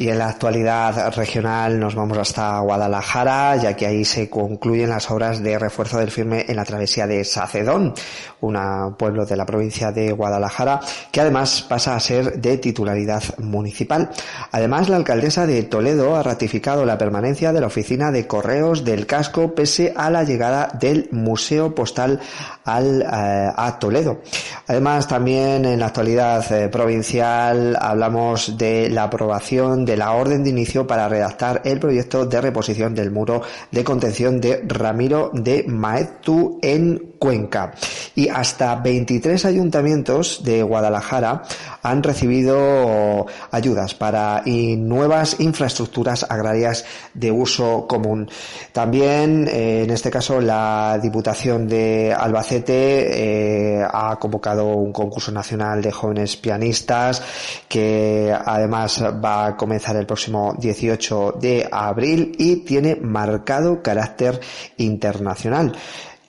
Y 0.00 0.08
en 0.08 0.16
la 0.16 0.30
actualidad 0.30 1.14
regional 1.14 1.78
nos 1.78 1.94
vamos 1.94 2.16
hasta 2.16 2.58
Guadalajara, 2.60 3.56
ya 3.56 3.76
que 3.76 3.86
ahí 3.86 4.06
se 4.06 4.30
concluyen 4.30 4.88
las 4.88 5.10
obras 5.10 5.42
de 5.42 5.58
refuerzo 5.58 5.98
del 5.98 6.10
firme 6.10 6.46
en 6.48 6.56
la 6.56 6.64
travesía 6.64 7.06
de 7.06 7.22
Sacedón, 7.22 7.92
un 8.40 8.94
pueblo 8.98 9.26
de 9.26 9.36
la 9.36 9.44
provincia 9.44 9.92
de 9.92 10.10
Guadalajara, 10.12 10.80
que 11.12 11.20
además 11.20 11.66
pasa 11.68 11.94
a 11.94 12.00
ser 12.00 12.40
de 12.40 12.56
titularidad 12.56 13.22
municipal. 13.40 14.08
Además, 14.52 14.88
la 14.88 14.96
alcaldesa 14.96 15.44
de 15.46 15.64
Toledo 15.64 16.16
ha 16.16 16.22
ratificado 16.22 16.86
la 16.86 16.96
permanencia 16.96 17.52
de 17.52 17.60
la 17.60 17.66
oficina 17.66 18.10
de 18.10 18.26
correos 18.26 18.86
del 18.86 19.04
casco 19.04 19.54
pese 19.54 19.92
a 19.94 20.08
la 20.08 20.24
llegada 20.24 20.70
del 20.80 21.10
Museo 21.12 21.74
Postal 21.74 22.20
al, 22.64 23.02
eh, 23.02 23.52
a 23.54 23.78
Toledo. 23.78 24.22
Además, 24.66 25.06
también 25.06 25.66
en 25.66 25.78
la 25.78 25.88
actualidad 25.88 26.50
eh, 26.52 26.70
provincial 26.70 27.76
hablamos 27.78 28.56
de 28.56 28.88
la 28.88 29.02
aprobación 29.02 29.84
la 29.96 30.12
orden 30.12 30.44
de 30.44 30.50
inicio 30.50 30.86
para 30.86 31.08
redactar 31.08 31.62
el 31.64 31.78
proyecto 31.78 32.26
de 32.26 32.40
reposición 32.40 32.94
del 32.94 33.10
muro 33.10 33.42
de 33.70 33.84
contención 33.84 34.40
de 34.40 34.62
Ramiro 34.66 35.30
de 35.32 35.64
Maetu 35.66 36.58
en 36.62 37.09
Cuenca. 37.20 37.72
Y 38.14 38.28
hasta 38.30 38.74
23 38.76 39.44
ayuntamientos 39.44 40.42
de 40.42 40.62
Guadalajara 40.62 41.42
han 41.82 42.02
recibido 42.02 43.26
ayudas 43.50 43.94
para 43.94 44.42
nuevas 44.46 45.38
infraestructuras 45.38 46.26
agrarias 46.28 46.86
de 47.12 47.30
uso 47.30 47.86
común. 47.86 48.28
También, 48.72 49.46
eh, 49.48 49.82
en 49.84 49.90
este 49.90 50.10
caso, 50.10 50.40
la 50.40 50.98
Diputación 51.02 51.68
de 51.68 52.14
Albacete 52.18 53.80
eh, 53.80 53.84
ha 53.86 54.16
convocado 54.18 54.66
un 54.68 54.92
concurso 54.92 55.30
nacional 55.30 55.82
de 55.82 55.92
jóvenes 55.92 56.38
pianistas 56.38 57.22
que 57.68 58.34
además 58.34 59.04
va 59.22 59.46
a 59.46 59.56
comenzar 59.58 59.96
el 59.96 60.06
próximo 60.06 60.54
18 60.58 61.34
de 61.38 61.68
abril 61.70 62.32
y 62.38 62.56
tiene 62.64 62.96
marcado 62.96 63.82
carácter 63.82 64.40
internacional. 64.78 65.72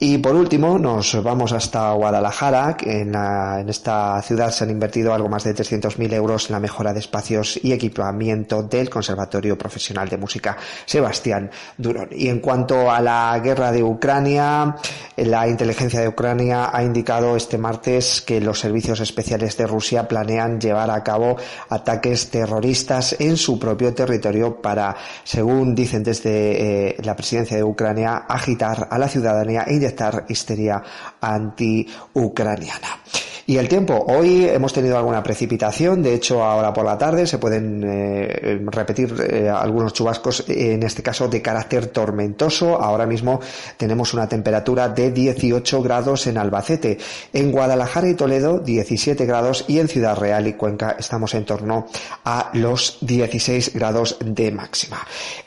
Y 0.03 0.17
por 0.17 0.33
último, 0.33 0.79
nos 0.79 1.21
vamos 1.21 1.51
hasta 1.51 1.91
Guadalajara. 1.91 2.75
En, 2.81 3.13
en 3.13 3.69
esta 3.69 4.19
ciudad 4.23 4.49
se 4.49 4.63
han 4.63 4.71
invertido 4.71 5.13
algo 5.13 5.29
más 5.29 5.43
de 5.43 5.53
300.000 5.53 6.11
euros 6.13 6.49
en 6.49 6.53
la 6.53 6.59
mejora 6.59 6.91
de 6.91 6.99
espacios 6.99 7.59
y 7.61 7.71
equipamiento 7.71 8.63
del 8.63 8.89
Conservatorio 8.89 9.55
Profesional 9.59 10.09
de 10.09 10.17
Música 10.17 10.57
Sebastián 10.87 11.51
Durón. 11.77 12.09
Y 12.13 12.29
en 12.29 12.39
cuanto 12.39 12.89
a 12.89 12.99
la 12.99 13.39
guerra 13.43 13.71
de 13.71 13.83
Ucrania, 13.83 14.75
la 15.17 15.47
inteligencia 15.47 15.99
de 15.99 16.07
Ucrania 16.07 16.71
ha 16.73 16.83
indicado 16.83 17.35
este 17.35 17.59
martes 17.59 18.23
que 18.23 18.41
los 18.41 18.59
servicios 18.59 19.01
especiales 19.01 19.55
de 19.55 19.67
Rusia 19.67 20.07
planean 20.07 20.59
llevar 20.59 20.89
a 20.89 21.03
cabo 21.03 21.37
ataques 21.69 22.31
terroristas 22.31 23.17
en 23.19 23.37
su 23.37 23.59
propio 23.59 23.93
territorio 23.93 24.59
para, 24.63 24.95
según 25.23 25.75
dicen 25.75 26.01
desde 26.01 26.89
eh, 26.89 26.95
la 27.03 27.15
presidencia 27.15 27.55
de 27.55 27.63
Ucrania, 27.63 28.25
agitar 28.27 28.87
a 28.89 28.97
la 28.97 29.07
ciudadanía 29.07 29.65
e 29.67 29.75
inyectar 29.91 30.25
histeria 30.29 30.81
anti-ucraniana. 31.21 33.20
Y 33.47 33.57
el 33.57 33.67
tiempo, 33.67 34.05
hoy 34.07 34.45
hemos 34.45 34.73
tenido 34.73 34.97
alguna 34.97 35.23
precipitación, 35.23 36.03
de 36.03 36.13
hecho 36.13 36.43
ahora 36.43 36.73
por 36.73 36.85
la 36.85 36.97
tarde 36.97 37.25
se 37.25 37.37
pueden 37.37 37.83
eh, 37.83 38.59
repetir 38.67 39.13
eh, 39.19 39.49
algunos 39.49 39.93
chubascos, 39.93 40.45
en 40.47 40.83
este 40.83 41.01
caso 41.01 41.27
de 41.27 41.41
carácter 41.41 41.87
tormentoso. 41.87 42.81
Ahora 42.81 43.05
mismo 43.05 43.39
tenemos 43.77 44.13
una 44.13 44.27
temperatura 44.27 44.89
de 44.89 45.11
18 45.11 45.81
grados 45.81 46.27
en 46.27 46.37
Albacete, 46.37 46.97
en 47.33 47.51
Guadalajara 47.51 48.09
y 48.09 48.13
Toledo 48.13 48.59
17 48.59 49.25
grados 49.25 49.65
y 49.67 49.79
en 49.79 49.87
Ciudad 49.87 50.17
Real 50.17 50.47
y 50.47 50.53
Cuenca 50.53 50.95
estamos 50.97 51.33
en 51.33 51.45
torno 51.45 51.87
a 52.23 52.51
los 52.53 52.97
16 53.01 53.73
grados 53.73 54.17
de 54.23 54.51
máxima. 54.51 54.99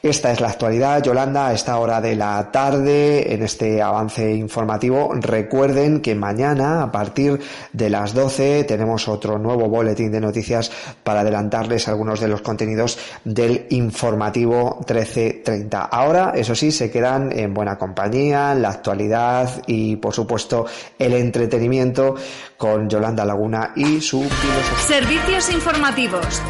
Esta 0.02 0.32
es 0.32 0.40
la 0.40 0.48
actualidad, 0.48 1.02
Yolanda, 1.02 1.48
a 1.48 1.52
esta 1.52 1.78
hora 1.78 2.00
de 2.00 2.16
la 2.16 2.50
tarde 2.50 3.32
en 3.32 3.42
este 3.42 3.80
avance 3.80 4.34
informativo. 4.34 5.12
Recuerden 5.14 6.00
que 6.00 6.14
mañana 6.14 6.82
a 6.82 6.92
partir 6.92 7.40
de 7.72 7.83
de 7.84 7.90
las 7.90 8.14
12 8.14 8.64
tenemos 8.64 9.08
otro 9.08 9.38
nuevo 9.38 9.68
boletín 9.68 10.10
de 10.10 10.18
noticias 10.18 10.72
para 11.02 11.20
adelantarles 11.20 11.86
algunos 11.86 12.18
de 12.18 12.28
los 12.28 12.40
contenidos 12.40 12.98
del 13.24 13.66
informativo 13.68 14.76
1330. 14.88 15.82
Ahora, 15.82 16.32
eso 16.34 16.54
sí, 16.54 16.72
se 16.72 16.90
quedan 16.90 17.30
en 17.38 17.52
buena 17.52 17.76
compañía, 17.76 18.54
la 18.54 18.70
actualidad 18.70 19.62
y, 19.66 19.96
por 19.96 20.14
supuesto, 20.14 20.64
el 20.98 21.12
entretenimiento 21.12 22.14
con 22.56 22.88
Yolanda 22.88 23.26
Laguna 23.26 23.72
y 23.76 24.00
su 24.00 24.22
filosofía. 24.22 25.00
Servicios 25.00 25.50
informativos. 25.50 26.40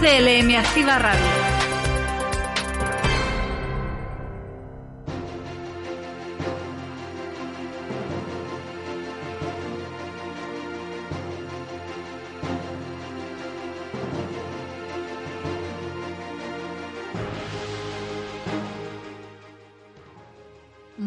CLM 0.00 0.56
Activa 0.56 0.98
Radio. 0.98 1.71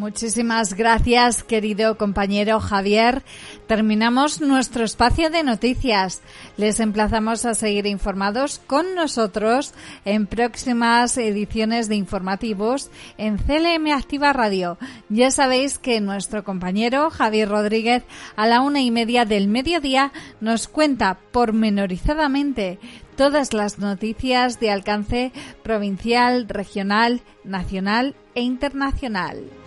Muchísimas 0.06 0.76
gracias, 0.76 1.42
querido 1.42 1.98
compañero 1.98 2.60
Javier. 2.60 3.24
Terminamos 3.66 4.40
nuestro 4.40 4.84
espacio 4.84 5.32
de 5.32 5.42
noticias. 5.42 6.22
Les 6.58 6.80
emplazamos 6.80 7.44
a 7.44 7.56
seguir 7.56 7.88
informados 7.88 8.60
con 8.68 8.94
nosotros 8.94 9.74
en 10.06 10.28
próximas 10.28 11.18
ediciones 11.18 11.90
de 11.90 11.96
informativos 11.96 12.92
en 13.18 13.40
CLM 13.40 13.94
Activa 13.94 14.32
Radio. 14.32 14.78
Ya 15.10 15.32
sabéis 15.32 15.80
que 15.80 16.00
nuestro 16.02 16.44
compañero 16.44 17.10
Javier 17.10 17.50
Rodríguez 17.50 18.04
a 18.36 18.46
la 18.46 18.62
una 18.62 18.82
y 18.82 18.92
media 18.92 19.26
del 19.26 19.48
mediodía 19.48 20.12
nos 20.40 20.68
cuenta 20.68 21.18
pormenorizadamente 21.32 22.78
todas 23.18 23.54
las 23.54 23.80
noticias 23.80 24.60
de 24.60 24.70
alcance 24.70 25.32
provincial, 25.64 26.48
regional, 26.48 27.22
nacional 27.44 28.16
e 28.36 28.42
internacional. 28.42 29.65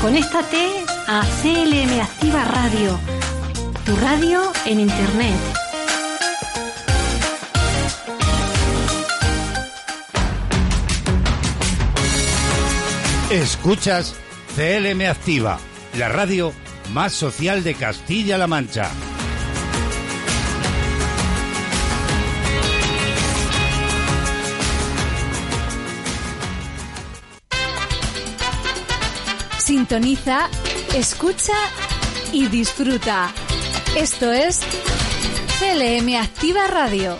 Conéctate 0.00 0.82
a 1.06 1.20
CLM 1.42 2.00
Activa 2.00 2.42
Radio, 2.44 2.98
tu 3.84 3.94
radio 3.96 4.40
en 4.64 4.80
Internet. 4.80 5.36
Escuchas 13.30 14.14
CLM 14.56 15.02
Activa, 15.02 15.58
la 15.98 16.08
radio 16.08 16.54
más 16.94 17.12
social 17.12 17.62
de 17.62 17.74
Castilla-La 17.74 18.46
Mancha. 18.46 18.90
Sintoniza, 29.70 30.48
escucha 30.96 31.54
y 32.32 32.48
disfruta. 32.48 33.32
Esto 33.96 34.32
es 34.32 34.58
CLM 35.60 36.16
Activa 36.20 36.66
Radio. 36.66 37.16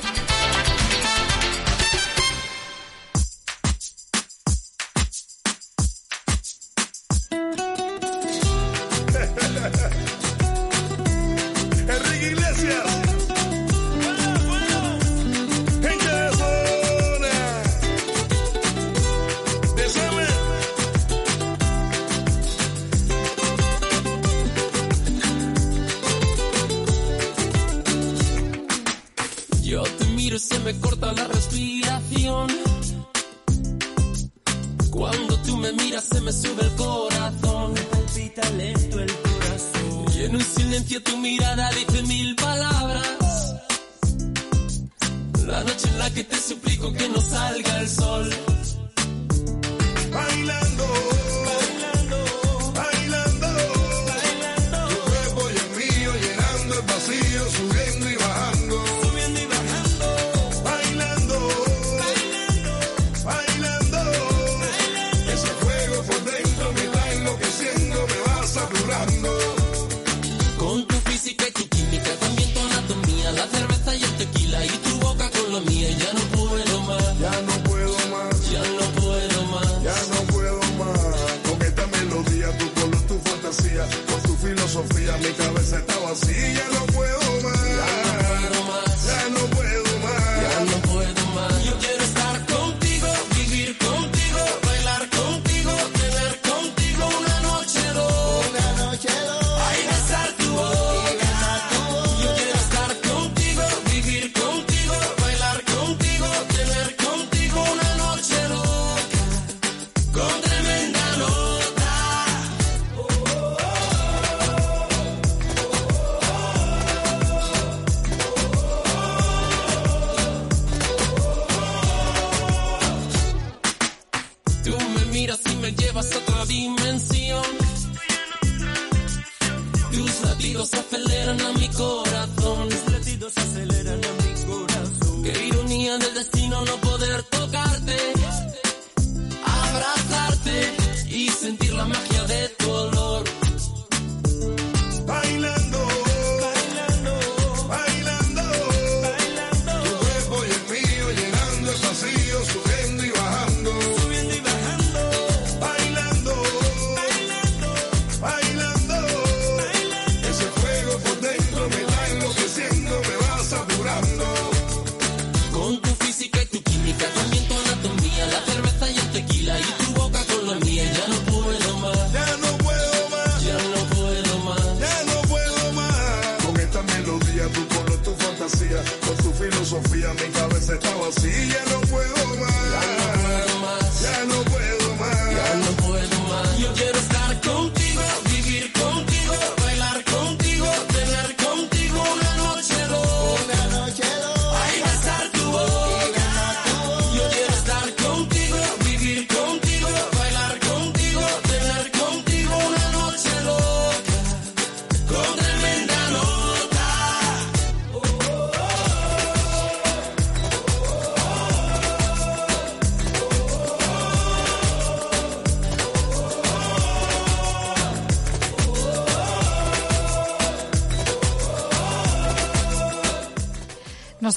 Brasil. 181.10 181.49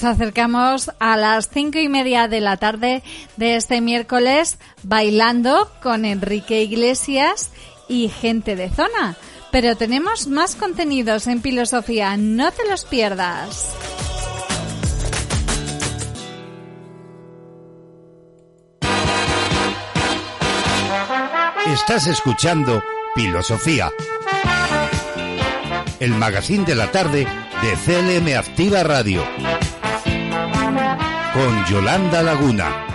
Acercamos 0.04 0.90
a 0.98 1.16
las 1.16 1.48
cinco 1.48 1.78
y 1.78 1.88
media 1.88 2.28
de 2.28 2.40
la 2.40 2.56
tarde 2.56 3.02
de 3.36 3.56
este 3.56 3.80
miércoles 3.80 4.58
bailando 4.82 5.70
con 5.82 6.04
Enrique 6.04 6.62
Iglesias 6.62 7.50
y 7.88 8.08
gente 8.08 8.56
de 8.56 8.70
zona. 8.70 9.16
Pero 9.50 9.76
tenemos 9.76 10.26
más 10.26 10.56
contenidos 10.56 11.26
en 11.26 11.40
filosofía, 11.40 12.16
no 12.16 12.50
te 12.52 12.68
los 12.68 12.84
pierdas. 12.84 13.74
Estás 21.66 22.06
escuchando 22.06 22.82
Filosofía, 23.14 23.90
el 25.98 26.10
magazine 26.12 26.64
de 26.64 26.74
la 26.74 26.90
tarde 26.90 27.26
de 27.62 28.20
CLM 28.20 28.36
Activa 28.38 28.82
Radio, 28.82 29.24
con 31.34 31.64
Yolanda 31.66 32.22
Laguna. 32.22 32.93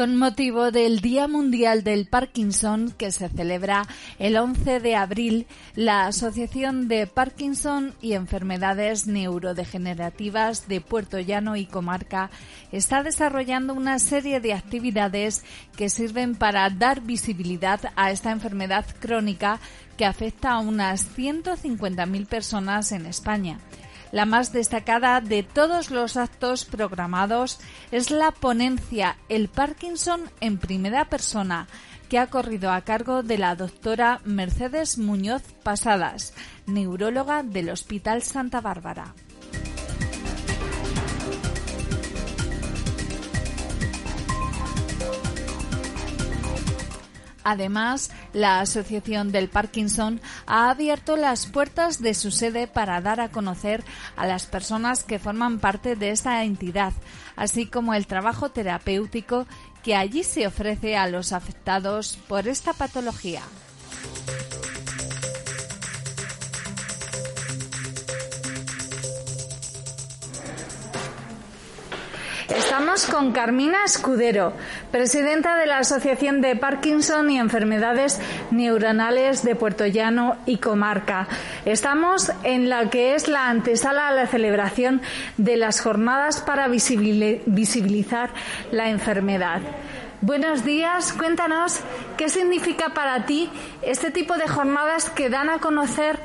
Con 0.00 0.16
motivo 0.16 0.70
del 0.70 1.00
Día 1.00 1.28
Mundial 1.28 1.84
del 1.84 2.06
Parkinson, 2.06 2.90
que 2.96 3.10
se 3.10 3.28
celebra 3.28 3.86
el 4.18 4.38
11 4.38 4.80
de 4.80 4.96
abril, 4.96 5.46
la 5.74 6.06
Asociación 6.06 6.88
de 6.88 7.06
Parkinson 7.06 7.92
y 8.00 8.14
Enfermedades 8.14 9.06
Neurodegenerativas 9.06 10.68
de 10.68 10.80
Puerto 10.80 11.20
Llano 11.20 11.54
y 11.54 11.66
Comarca 11.66 12.30
está 12.72 13.02
desarrollando 13.02 13.74
una 13.74 13.98
serie 13.98 14.40
de 14.40 14.54
actividades 14.54 15.44
que 15.76 15.90
sirven 15.90 16.34
para 16.34 16.70
dar 16.70 17.02
visibilidad 17.02 17.80
a 17.94 18.10
esta 18.10 18.30
enfermedad 18.30 18.86
crónica 19.00 19.60
que 19.98 20.06
afecta 20.06 20.52
a 20.52 20.60
unas 20.60 21.14
150.000 21.14 22.26
personas 22.26 22.90
en 22.92 23.04
España. 23.04 23.58
La 24.12 24.24
más 24.24 24.52
destacada 24.52 25.20
de 25.20 25.42
todos 25.42 25.90
los 25.90 26.16
actos 26.16 26.64
programados 26.64 27.58
es 27.92 28.10
la 28.10 28.32
ponencia 28.32 29.16
El 29.28 29.48
Parkinson 29.48 30.22
en 30.40 30.58
primera 30.58 31.04
persona, 31.04 31.68
que 32.08 32.18
ha 32.18 32.26
corrido 32.26 32.72
a 32.72 32.80
cargo 32.80 33.22
de 33.22 33.38
la 33.38 33.54
doctora 33.54 34.20
Mercedes 34.24 34.98
Muñoz 34.98 35.42
Pasadas, 35.62 36.34
neuróloga 36.66 37.44
del 37.44 37.70
Hospital 37.70 38.22
Santa 38.22 38.60
Bárbara. 38.60 39.14
Además, 47.50 48.12
la 48.32 48.60
Asociación 48.60 49.32
del 49.32 49.48
Parkinson 49.48 50.20
ha 50.46 50.70
abierto 50.70 51.16
las 51.16 51.46
puertas 51.46 52.00
de 52.00 52.14
su 52.14 52.30
sede 52.30 52.68
para 52.68 53.00
dar 53.00 53.18
a 53.18 53.30
conocer 53.30 53.82
a 54.14 54.24
las 54.24 54.46
personas 54.46 55.02
que 55.02 55.18
forman 55.18 55.58
parte 55.58 55.96
de 55.96 56.10
esta 56.10 56.44
entidad, 56.44 56.92
así 57.34 57.66
como 57.66 57.92
el 57.94 58.06
trabajo 58.06 58.50
terapéutico 58.50 59.48
que 59.82 59.96
allí 59.96 60.22
se 60.22 60.46
ofrece 60.46 60.96
a 60.96 61.08
los 61.08 61.32
afectados 61.32 62.16
por 62.28 62.46
esta 62.46 62.72
patología. 62.72 63.42
Estamos 72.70 73.06
con 73.06 73.32
Carmina 73.32 73.78
Escudero, 73.84 74.52
presidenta 74.92 75.56
de 75.56 75.66
la 75.66 75.78
Asociación 75.78 76.40
de 76.40 76.54
Parkinson 76.54 77.28
y 77.28 77.36
Enfermedades 77.36 78.20
Neuronales 78.52 79.42
de 79.42 79.56
Puerto 79.56 79.86
Llano 79.86 80.36
y 80.46 80.58
Comarca. 80.58 81.26
Estamos 81.64 82.30
en 82.44 82.68
la 82.68 82.88
que 82.88 83.16
es 83.16 83.26
la 83.26 83.48
antesala 83.48 84.06
a 84.06 84.12
la 84.12 84.28
celebración 84.28 85.02
de 85.36 85.56
las 85.56 85.80
jornadas 85.80 86.42
para 86.42 86.68
visibili- 86.68 87.42
visibilizar 87.44 88.30
la 88.70 88.88
enfermedad. 88.88 89.62
Buenos 90.20 90.64
días, 90.64 91.12
cuéntanos 91.12 91.80
qué 92.16 92.28
significa 92.28 92.90
para 92.90 93.26
ti 93.26 93.50
este 93.82 94.12
tipo 94.12 94.34
de 94.36 94.46
jornadas 94.46 95.10
que 95.10 95.28
dan 95.28 95.50
a 95.50 95.58
conocer 95.58 96.20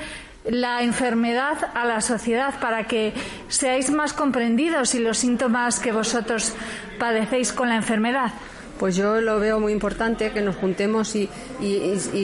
la 0.48 0.84
enfermedad 0.84 1.58
a 1.74 1.86
la 1.86 2.02
sociedad 2.02 2.60
para 2.60 2.86
que 2.86 3.14
seáis 3.48 3.92
más 3.92 4.14
comprendidos 4.14 4.96
y 4.96 5.00
los 5.00 5.18
síntomas 5.18 5.80
que 5.80 5.92
vosotros 5.92 6.54
padecéis 7.00 7.52
con 7.52 7.70
la 7.70 7.76
enfermedad. 7.76 8.32
Pues 8.80 8.98
yo 8.98 9.22
lo 9.22 9.40
veo 9.40 9.60
muy 9.60 9.72
importante 9.72 10.32
que 10.32 10.42
nos 10.42 10.58
juntemos 10.58 11.16
y, 11.16 11.30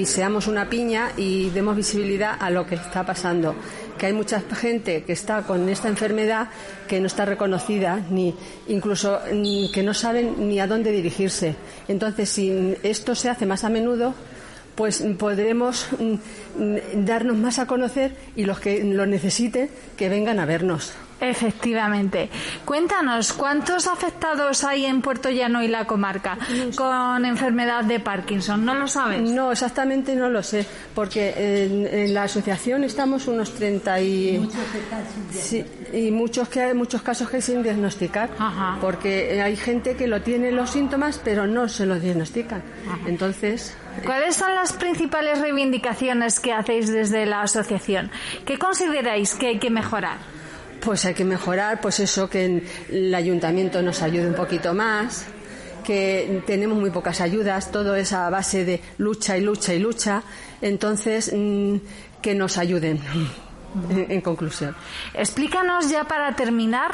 seamos 0.06 0.48
una 0.48 0.70
piña 0.70 1.12
y 1.16 1.50
demos 1.52 1.78
visibilidad 1.78 2.36
a 2.38 2.50
lo 2.50 2.68
que 2.68 2.76
está 2.76 3.06
pasando. 3.06 3.56
Que 3.98 4.08
hay 4.08 4.14
mucha 4.14 4.42
gente 4.42 5.04
que 5.04 5.14
está 5.14 5.44
con 5.44 5.70
esta 5.70 5.88
enfermedad 5.88 6.50
que 6.90 7.00
no 7.00 7.08
está 7.08 7.24
reconocida, 7.24 8.02
ni 8.10 8.36
incluso 8.68 9.20
mm, 9.32 9.72
que 9.74 9.84
no 9.84 9.94
saben 9.94 10.50
ni 10.50 10.60
a 10.60 10.68
dónde 10.68 10.92
dirigirse. 10.92 11.56
Entonces, 11.88 12.30
si 12.30 12.76
esto 12.84 13.16
se 13.16 13.30
hace 13.30 13.46
más 13.46 13.64
a 13.64 13.70
menudo, 13.70 14.14
pues 14.76 15.04
podremos 15.18 15.88
mm, 16.00 16.14
mm, 16.64 17.06
darnos 17.06 17.38
más 17.38 17.60
a 17.60 17.68
conocer 17.68 18.16
y 18.36 18.46
los 18.46 18.60
que 18.60 18.84
lo 18.84 19.06
necesiten 19.06 19.70
que 19.98 20.10
vengan 20.10 20.40
a 20.40 20.46
vernos. 20.46 20.94
Efectivamente. 21.22 22.30
Cuéntanos, 22.66 23.32
¿cuántos 23.34 23.86
afectados 23.86 24.64
hay 24.64 24.86
en 24.86 25.04
Puerto 25.04 25.30
Llano 25.30 25.62
y 25.62 25.68
la 25.68 25.86
comarca 25.86 26.36
con 26.76 27.26
enfermedad 27.26 27.84
de 27.84 28.00
Parkinson? 28.00 28.66
¿No 28.66 28.74
lo 28.74 28.88
sabes? 28.88 29.22
No, 29.22 29.52
exactamente 29.52 30.16
no 30.16 30.30
lo 30.30 30.42
sé, 30.42 30.66
porque 30.96 31.66
en, 31.66 31.86
en 31.86 32.14
la 32.16 32.24
asociación 32.24 32.84
estamos 32.84 33.28
unos 33.28 33.54
30 33.54 34.02
y... 34.02 34.50
Sí, 35.32 35.64
y 35.94 36.10
muchos, 36.10 36.50
que 36.50 36.62
hay 36.62 36.74
muchos 36.74 37.04
casos 37.04 37.30
que 37.30 37.40
sin 37.40 37.62
diagnosticar, 37.62 38.32
porque 38.82 39.40
hay 39.44 39.56
gente 39.56 39.96
que 39.96 40.08
lo 40.08 40.24
tiene 40.24 40.52
los 40.52 40.72
síntomas, 40.72 41.22
pero 41.24 41.46
no 41.46 41.70
se 41.70 41.86
los 41.86 42.02
diagnostican. 42.02 42.64
Entonces, 43.06 43.76
¿Cuáles 44.06 44.36
son 44.36 44.56
las 44.56 44.74
principales 44.74 45.40
reivindicaciones 45.40 46.40
que 46.40 46.54
hacéis 46.54 46.92
desde 46.92 47.26
la 47.26 47.42
asociación? 47.42 48.10
¿Qué 48.46 48.58
consideráis 48.58 49.36
que 49.36 49.48
hay 49.48 49.60
que 49.60 49.70
mejorar? 49.70 50.18
pues 50.82 51.06
hay 51.06 51.14
que 51.14 51.24
mejorar, 51.24 51.80
pues 51.80 52.00
eso, 52.00 52.30
que 52.30 52.64
el 52.90 53.16
ayuntamiento 53.16 53.82
nos 53.82 54.02
ayude 54.02 54.28
un 54.28 54.34
poquito 54.34 54.74
más, 54.74 55.26
que 55.84 56.44
tenemos 56.46 56.78
muy 56.78 56.90
pocas 56.90 57.22
ayudas, 57.22 57.72
todo 57.72 57.96
es 57.96 58.12
a 58.14 58.30
base 58.30 58.66
de 58.66 58.82
lucha 58.98 59.38
y 59.38 59.42
lucha 59.42 59.74
y 59.74 59.80
lucha, 59.80 60.24
entonces 60.62 61.32
mm, 61.34 61.76
que 62.22 62.36
nos 62.36 62.58
ayuden. 62.58 63.00
En, 63.90 64.12
en 64.12 64.22
conclusión. 64.22 64.76
Explícanos 65.14 65.90
ya 65.90 66.04
para 66.04 66.36
terminar 66.36 66.92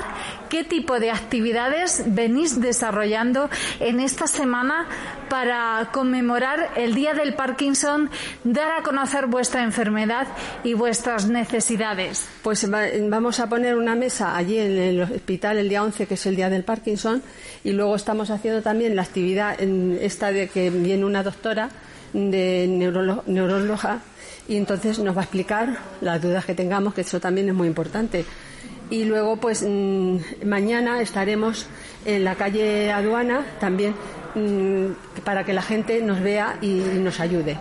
qué 0.50 0.64
tipo 0.64 1.00
de 1.00 1.10
actividades 1.12 2.04
venís 2.08 2.60
desarrollando 2.62 3.50
en 3.80 4.00
esta 4.00 4.28
semana 4.28 4.86
para 5.30 5.90
conmemorar 5.92 6.70
el 6.76 6.94
Día 6.94 7.14
del 7.14 7.34
Parkinson, 7.34 8.10
dar 8.44 8.72
a 8.80 8.84
conocer 8.84 9.26
vuestra 9.28 9.64
enfermedad 9.64 10.28
y 10.64 10.74
vuestras 10.74 11.28
necesidades. 11.28 12.28
Pues 12.44 12.72
va- 12.72 12.86
vamos 13.10 13.40
a 13.40 13.50
poner 13.50 13.76
una 13.76 13.96
mesa 13.96 14.36
allí 14.38 14.58
en 14.60 14.78
el 14.78 15.02
hospital 15.02 15.58
el 15.58 15.70
día 15.70 15.84
11, 15.84 16.06
que 16.06 16.14
es 16.14 16.26
el 16.28 16.36
día 16.36 16.50
del 16.50 16.64
Parkinson, 16.64 17.22
y 17.64 17.72
luego 17.72 17.96
estamos 17.96 18.30
haciendo 18.30 18.62
también 18.62 18.96
la 18.96 19.02
actividad 19.02 19.60
en 19.62 19.98
esta 20.02 20.32
de 20.32 20.48
que 20.48 20.70
viene 20.70 21.04
una 21.06 21.24
doctora 21.24 21.70
de 22.14 22.68
neurolo- 22.70 23.24
neuróloga 23.26 24.00
y 24.48 24.56
entonces 24.56 25.00
nos 25.00 25.16
va 25.16 25.22
a 25.22 25.24
explicar 25.24 25.78
las 26.02 26.22
dudas 26.22 26.46
que 26.46 26.56
tengamos, 26.56 26.94
que 26.94 27.02
eso 27.02 27.20
también 27.20 27.50
es 27.50 27.54
muy 27.54 27.68
importante. 27.68 28.26
Y 28.90 29.04
luego, 29.04 29.36
pues 29.38 29.64
mm, 29.68 30.18
mañana 30.46 31.02
estaremos 31.02 31.68
en 32.06 32.24
la 32.24 32.36
calle 32.36 32.92
Aduana 32.92 33.46
también 33.60 33.94
mm, 34.36 35.22
para 35.24 35.44
que 35.44 35.54
la 35.54 35.62
gente 35.62 36.02
nos 36.02 36.22
vea 36.22 36.58
y 36.62 36.76
nos 36.76 37.20
ayude. 37.20 37.58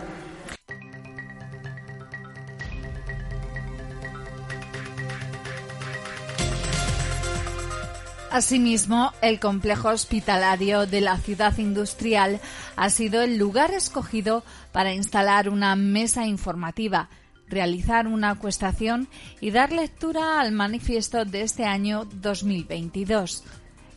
Asimismo, 8.30 9.12
el 9.22 9.38
complejo 9.38 9.88
hospitalario 9.88 10.86
de 10.86 11.00
la 11.00 11.16
ciudad 11.16 11.56
industrial 11.58 12.40
ha 12.74 12.90
sido 12.90 13.22
el 13.22 13.38
lugar 13.38 13.72
escogido 13.72 14.42
para 14.72 14.92
instalar 14.92 15.48
una 15.48 15.76
mesa 15.76 16.26
informativa. 16.26 17.08
realizar 17.48 18.08
una 18.08 18.30
acuestación 18.30 19.06
y 19.40 19.52
dar 19.52 19.70
lectura 19.70 20.40
al 20.40 20.50
manifiesto 20.50 21.24
de 21.24 21.42
este 21.42 21.64
año 21.64 22.04
2022. 22.04 23.44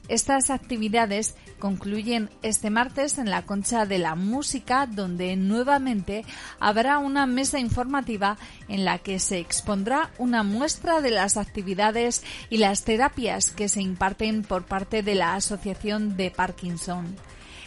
Estas 0.10 0.50
actividades 0.50 1.36
concluyen 1.60 2.32
este 2.42 2.72
martes 2.72 3.20
en 3.20 3.30
la 3.30 3.44
Concha 3.44 3.86
de 3.86 4.00
la 4.00 4.16
Música, 4.16 4.88
donde 4.88 5.36
nuevamente 5.36 6.26
habrá 6.60 6.98
una 6.98 7.28
mesa 7.28 7.60
informativa 7.60 8.36
en 8.68 8.86
la 8.86 8.98
que 8.98 9.20
se 9.20 9.38
expondrá 9.38 10.10
una 10.18 10.42
muestra 10.42 11.02
de 11.02 11.12
las 11.12 11.38
actividades 11.38 12.24
y 12.50 12.58
las 12.58 12.86
terapias 12.86 13.52
que 13.52 13.70
se 13.70 13.84
imparten 13.84 14.42
por 14.42 14.66
parte 14.66 15.04
de 15.04 15.14
la 15.14 15.36
Asociación 15.36 16.18
de 16.18 16.32
Parkinson. 16.32 17.16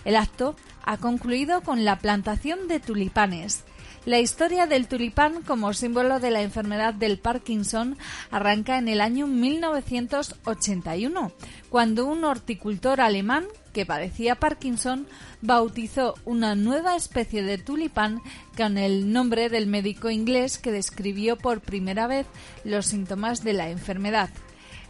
El 0.05 0.17
acto 0.17 0.57
ha 0.83 0.97
concluido 0.97 1.61
con 1.61 1.85
la 1.85 2.01
plantación 2.01 2.67
de 2.67 2.81
tulipanes. 2.81 3.63
La 4.05 4.19
historia 4.19 4.67
del 4.67 4.89
tulipán 4.89 5.43
como 5.43 5.73
símbolo 5.73 6.19
de 6.19 6.33
la 6.33 6.43
enfermedad 6.43 6.93
del 6.93 7.21
Parkinson 7.21 7.97
arranca 8.33 8.77
en 8.77 8.89
el 8.89 9.01
año 9.01 9.29
1981, 9.29 11.31
cuando 11.71 12.07
un 12.07 12.25
horticultor 12.25 13.01
alemán 13.01 13.47
que 13.73 13.87
padecía 13.87 14.35
Parkinson 14.35 15.07
bautizó 15.41 16.15
una 16.25 16.57
nueva 16.57 16.97
especie 16.97 17.45
de 17.45 17.59
tulipán 17.59 18.21
con 18.57 18.77
el 18.77 19.13
nombre 19.13 19.49
del 19.49 19.69
médico 19.69 20.11
inglés 20.11 20.59
que 20.59 20.73
describió 20.73 21.39
por 21.39 21.61
primera 21.61 22.09
vez 22.09 22.27
los 22.65 22.87
síntomas 22.87 23.45
de 23.45 23.53
la 23.53 23.71
enfermedad. 23.71 24.31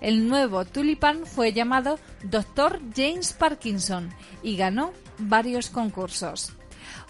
El 0.00 0.26
nuevo 0.26 0.64
tulipán 0.64 1.26
fue 1.26 1.52
llamado 1.52 1.98
Dr. 2.22 2.80
James 2.96 3.34
Parkinson 3.34 4.08
y 4.42 4.56
ganó 4.56 4.94
varios 5.18 5.68
concursos. 5.68 6.54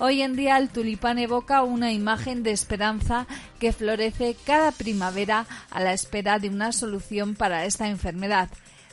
Hoy 0.05 0.23
en 0.23 0.35
día 0.35 0.59
el 0.59 0.69
tulipán 0.69 1.21
evoca 1.21 1.63
una 1.63 1.93
imagen 1.93 2.43
de 2.43 2.51
esperanza 2.51 3.29
que 3.61 3.73
florece 3.73 4.35
cada 4.45 4.73
primavera 4.73 5.47
a 5.71 5.81
la 5.81 5.93
espera 5.93 6.41
de 6.41 6.49
una 6.49 6.73
solución 6.73 7.37
para 7.37 7.67
esta 7.67 7.87
enfermedad. 7.87 8.49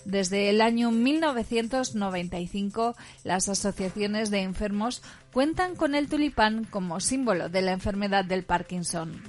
Desde 0.06 0.52
el 0.52 0.62
año 0.62 0.92
1995, 0.92 2.96
las 3.24 3.50
asociaciones 3.50 4.30
de 4.30 4.42
enfermos 4.42 5.02
cuentan 5.34 5.76
con 5.76 5.96
el 5.96 6.10
tulipán 6.10 6.66
como 6.66 7.00
símbolo 7.00 7.50
de 7.50 7.64
la 7.64 7.72
enfermedad 7.72 8.24
del 8.24 8.44
Parkinson. 8.44 9.20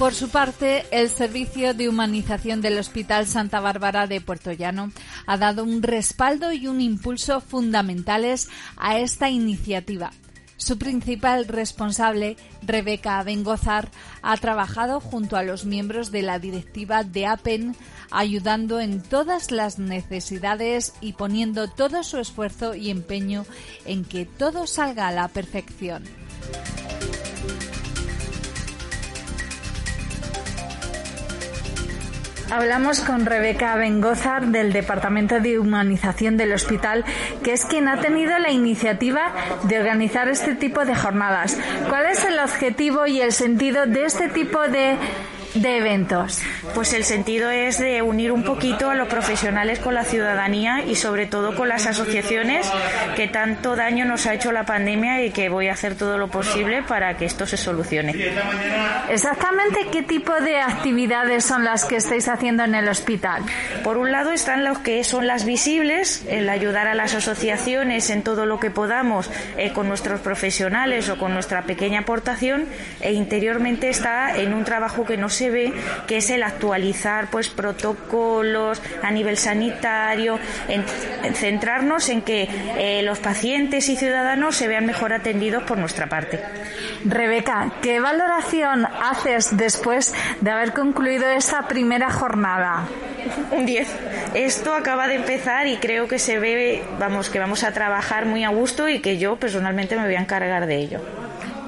Por 0.00 0.14
su 0.14 0.30
parte, 0.30 0.86
el 0.92 1.10
Servicio 1.10 1.74
de 1.74 1.86
Humanización 1.86 2.62
del 2.62 2.78
Hospital 2.78 3.26
Santa 3.26 3.60
Bárbara 3.60 4.06
de 4.06 4.22
Puerto 4.22 4.50
Llano 4.50 4.92
ha 5.26 5.36
dado 5.36 5.62
un 5.62 5.82
respaldo 5.82 6.52
y 6.52 6.68
un 6.68 6.80
impulso 6.80 7.42
fundamentales 7.42 8.48
a 8.78 8.98
esta 8.98 9.28
iniciativa. 9.28 10.10
Su 10.56 10.78
principal 10.78 11.46
responsable, 11.46 12.38
Rebeca 12.62 13.22
Bengozar, 13.24 13.90
ha 14.22 14.38
trabajado 14.38 15.00
junto 15.00 15.36
a 15.36 15.42
los 15.42 15.66
miembros 15.66 16.10
de 16.10 16.22
la 16.22 16.38
directiva 16.38 17.04
de 17.04 17.26
APEN, 17.26 17.76
ayudando 18.10 18.80
en 18.80 19.02
todas 19.02 19.50
las 19.50 19.78
necesidades 19.78 20.94
y 21.02 21.12
poniendo 21.12 21.68
todo 21.68 22.04
su 22.04 22.16
esfuerzo 22.16 22.74
y 22.74 22.88
empeño 22.88 23.44
en 23.84 24.06
que 24.06 24.24
todo 24.24 24.66
salga 24.66 25.08
a 25.08 25.12
la 25.12 25.28
perfección. 25.28 26.04
Hablamos 32.50 33.00
con 33.00 33.26
Rebeca 33.26 33.76
Bengozar 33.76 34.46
del 34.46 34.72
Departamento 34.72 35.38
de 35.38 35.60
Humanización 35.60 36.36
del 36.36 36.52
Hospital, 36.52 37.04
que 37.44 37.52
es 37.52 37.64
quien 37.64 37.86
ha 37.86 38.00
tenido 38.00 38.36
la 38.40 38.50
iniciativa 38.50 39.32
de 39.62 39.78
organizar 39.78 40.28
este 40.28 40.56
tipo 40.56 40.84
de 40.84 40.96
jornadas. 40.96 41.56
¿Cuál 41.88 42.06
es 42.06 42.24
el 42.24 42.40
objetivo 42.40 43.06
y 43.06 43.20
el 43.20 43.32
sentido 43.32 43.86
de 43.86 44.04
este 44.04 44.28
tipo 44.28 44.60
de 44.62 44.96
de 45.54 45.78
eventos? 45.78 46.40
Pues 46.74 46.92
el 46.92 47.04
sentido 47.04 47.50
es 47.50 47.78
de 47.78 48.02
unir 48.02 48.32
un 48.32 48.44
poquito 48.44 48.90
a 48.90 48.94
los 48.94 49.08
profesionales 49.08 49.78
con 49.78 49.94
la 49.94 50.04
ciudadanía 50.04 50.84
y 50.84 50.94
sobre 50.94 51.26
todo 51.26 51.54
con 51.54 51.68
las 51.68 51.86
asociaciones 51.86 52.70
que 53.16 53.28
tanto 53.28 53.76
daño 53.76 54.04
nos 54.04 54.26
ha 54.26 54.34
hecho 54.34 54.52
la 54.52 54.64
pandemia 54.64 55.24
y 55.24 55.30
que 55.30 55.48
voy 55.48 55.68
a 55.68 55.72
hacer 55.72 55.94
todo 55.96 56.18
lo 56.18 56.28
posible 56.28 56.82
para 56.82 57.16
que 57.16 57.24
esto 57.24 57.46
se 57.46 57.56
solucione. 57.56 58.14
Exactamente 59.08 59.88
qué 59.90 60.02
tipo 60.02 60.34
de 60.40 60.60
actividades 60.60 61.44
son 61.44 61.64
las 61.64 61.84
que 61.84 61.96
estáis 61.96 62.28
haciendo 62.28 62.64
en 62.64 62.74
el 62.74 62.88
hospital. 62.88 63.42
Por 63.82 63.98
un 63.98 64.12
lado 64.12 64.32
están 64.32 64.64
los 64.64 64.78
que 64.78 65.02
son 65.04 65.26
las 65.26 65.44
visibles, 65.44 66.24
el 66.28 66.48
ayudar 66.48 66.86
a 66.86 66.94
las 66.94 67.14
asociaciones 67.14 68.10
en 68.10 68.22
todo 68.22 68.46
lo 68.46 68.60
que 68.60 68.70
podamos 68.70 69.30
eh, 69.56 69.72
con 69.72 69.88
nuestros 69.88 70.20
profesionales 70.20 71.08
o 71.08 71.18
con 71.18 71.34
nuestra 71.34 71.62
pequeña 71.62 72.00
aportación 72.00 72.66
e 73.00 73.12
interiormente 73.12 73.88
está 73.88 74.36
en 74.36 74.54
un 74.54 74.64
trabajo 74.64 75.04
que 75.04 75.16
no 75.16 75.28
se 75.28 75.39
ve, 75.48 75.72
que 76.06 76.18
es 76.18 76.28
el 76.28 76.42
actualizar 76.42 77.30
pues 77.30 77.48
protocolos 77.48 78.82
a 79.02 79.10
nivel 79.10 79.38
sanitario, 79.38 80.38
en, 80.68 80.84
en 81.22 81.34
centrarnos 81.34 82.08
en 82.10 82.22
que 82.22 82.48
eh, 82.76 83.02
los 83.02 83.18
pacientes 83.20 83.88
y 83.88 83.96
ciudadanos 83.96 84.56
se 84.56 84.68
vean 84.68 84.84
mejor 84.84 85.12
atendidos 85.12 85.62
por 85.62 85.78
nuestra 85.78 86.08
parte. 86.08 86.40
Rebeca, 87.04 87.72
¿qué 87.80 88.00
valoración 88.00 88.84
haces 88.86 89.56
después 89.56 90.12
de 90.40 90.50
haber 90.50 90.72
concluido 90.72 91.30
esa 91.30 91.66
primera 91.68 92.10
jornada? 92.10 92.88
Un 93.50 93.66
10. 93.66 93.88
Esto 94.34 94.74
acaba 94.74 95.08
de 95.08 95.16
empezar 95.16 95.66
y 95.66 95.76
creo 95.76 96.08
que 96.08 96.18
se 96.18 96.38
ve, 96.38 96.82
vamos, 96.98 97.30
que 97.30 97.38
vamos 97.38 97.64
a 97.64 97.72
trabajar 97.72 98.26
muy 98.26 98.44
a 98.44 98.50
gusto 98.50 98.88
y 98.88 99.00
que 99.00 99.18
yo 99.18 99.36
personalmente 99.36 99.96
me 99.96 100.04
voy 100.04 100.14
a 100.14 100.20
encargar 100.20 100.66
de 100.66 100.76
ello. 100.76 101.00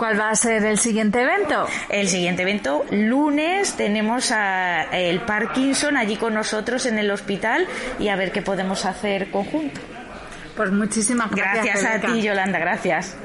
¿Cuál 0.03 0.19
va 0.19 0.31
a 0.31 0.35
ser 0.35 0.65
el 0.65 0.79
siguiente 0.81 1.23
evento? 1.23 1.65
El 1.89 2.09
siguiente 2.09 2.43
evento, 2.43 2.85
lunes, 2.91 3.75
tenemos 3.75 4.33
a 4.33 4.83
el 4.91 5.21
Parkinson 5.21 5.97
allí 5.97 6.17
con 6.17 6.35
nosotros 6.35 6.87
en 6.87 6.99
el 6.99 7.09
hospital 7.09 7.69
y 8.01 8.09
a 8.09 8.17
ver 8.17 8.33
qué 8.33 8.43
podemos 8.43 8.85
hacer 8.85 9.31
conjunto. 9.31 9.81
Pues 10.57 10.73
muchísimas 10.73 11.31
gracias. 11.31 11.81
Gracias 11.81 12.05
a 12.05 12.15
ti, 12.15 12.21
Yolanda, 12.21 12.59
gracias. 12.59 13.17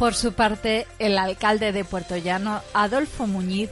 Por 0.00 0.14
su 0.14 0.32
parte, 0.32 0.88
el 0.98 1.16
alcalde 1.16 1.70
de 1.70 1.84
Puerto 1.84 2.16
Llano, 2.16 2.62
Adolfo 2.74 3.28
Muñiz, 3.28 3.70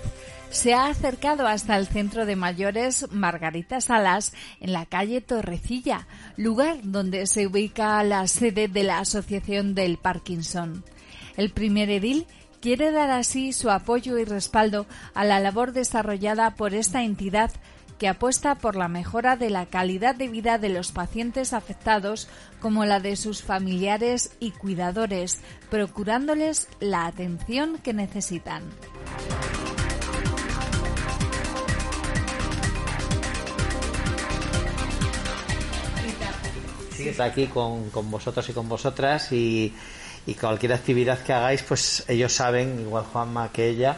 se 0.50 0.74
ha 0.74 0.86
acercado 0.86 1.46
hasta 1.46 1.76
el 1.76 1.86
centro 1.86 2.26
de 2.26 2.36
mayores 2.36 3.06
Margarita 3.12 3.80
Salas 3.80 4.32
en 4.60 4.72
la 4.72 4.84
calle 4.84 5.20
Torrecilla, 5.20 6.06
lugar 6.36 6.78
donde 6.82 7.26
se 7.26 7.46
ubica 7.46 8.02
la 8.02 8.26
sede 8.26 8.68
de 8.68 8.82
la 8.82 8.98
Asociación 8.98 9.74
del 9.74 9.96
Parkinson. 9.96 10.84
El 11.36 11.50
primer 11.50 11.90
edil 11.90 12.26
quiere 12.60 12.90
dar 12.90 13.10
así 13.10 13.52
su 13.52 13.70
apoyo 13.70 14.18
y 14.18 14.24
respaldo 14.24 14.86
a 15.14 15.24
la 15.24 15.40
labor 15.40 15.72
desarrollada 15.72 16.56
por 16.56 16.74
esta 16.74 17.04
entidad 17.04 17.50
que 17.98 18.08
apuesta 18.08 18.54
por 18.54 18.76
la 18.76 18.88
mejora 18.88 19.36
de 19.36 19.50
la 19.50 19.66
calidad 19.66 20.14
de 20.14 20.28
vida 20.28 20.56
de 20.56 20.70
los 20.70 20.90
pacientes 20.90 21.52
afectados 21.52 22.28
como 22.58 22.86
la 22.86 22.98
de 22.98 23.14
sus 23.16 23.42
familiares 23.42 24.32
y 24.40 24.52
cuidadores, 24.52 25.38
procurándoles 25.70 26.66
la 26.80 27.04
atención 27.04 27.78
que 27.78 27.92
necesitan. 27.92 28.62
Sí, 37.02 37.08
está 37.08 37.24
aquí 37.24 37.46
con, 37.46 37.90
con 37.90 38.10
vosotros 38.10 38.48
y 38.48 38.52
con 38.52 38.68
vosotras 38.68 39.32
y, 39.32 39.74
y 40.26 40.34
cualquier 40.34 40.72
actividad 40.72 41.18
que 41.20 41.32
hagáis, 41.32 41.62
pues 41.62 42.04
ellos 42.08 42.32
saben, 42.32 42.80
igual 42.80 43.04
Juanma 43.04 43.50
que 43.52 43.68
ella, 43.68 43.96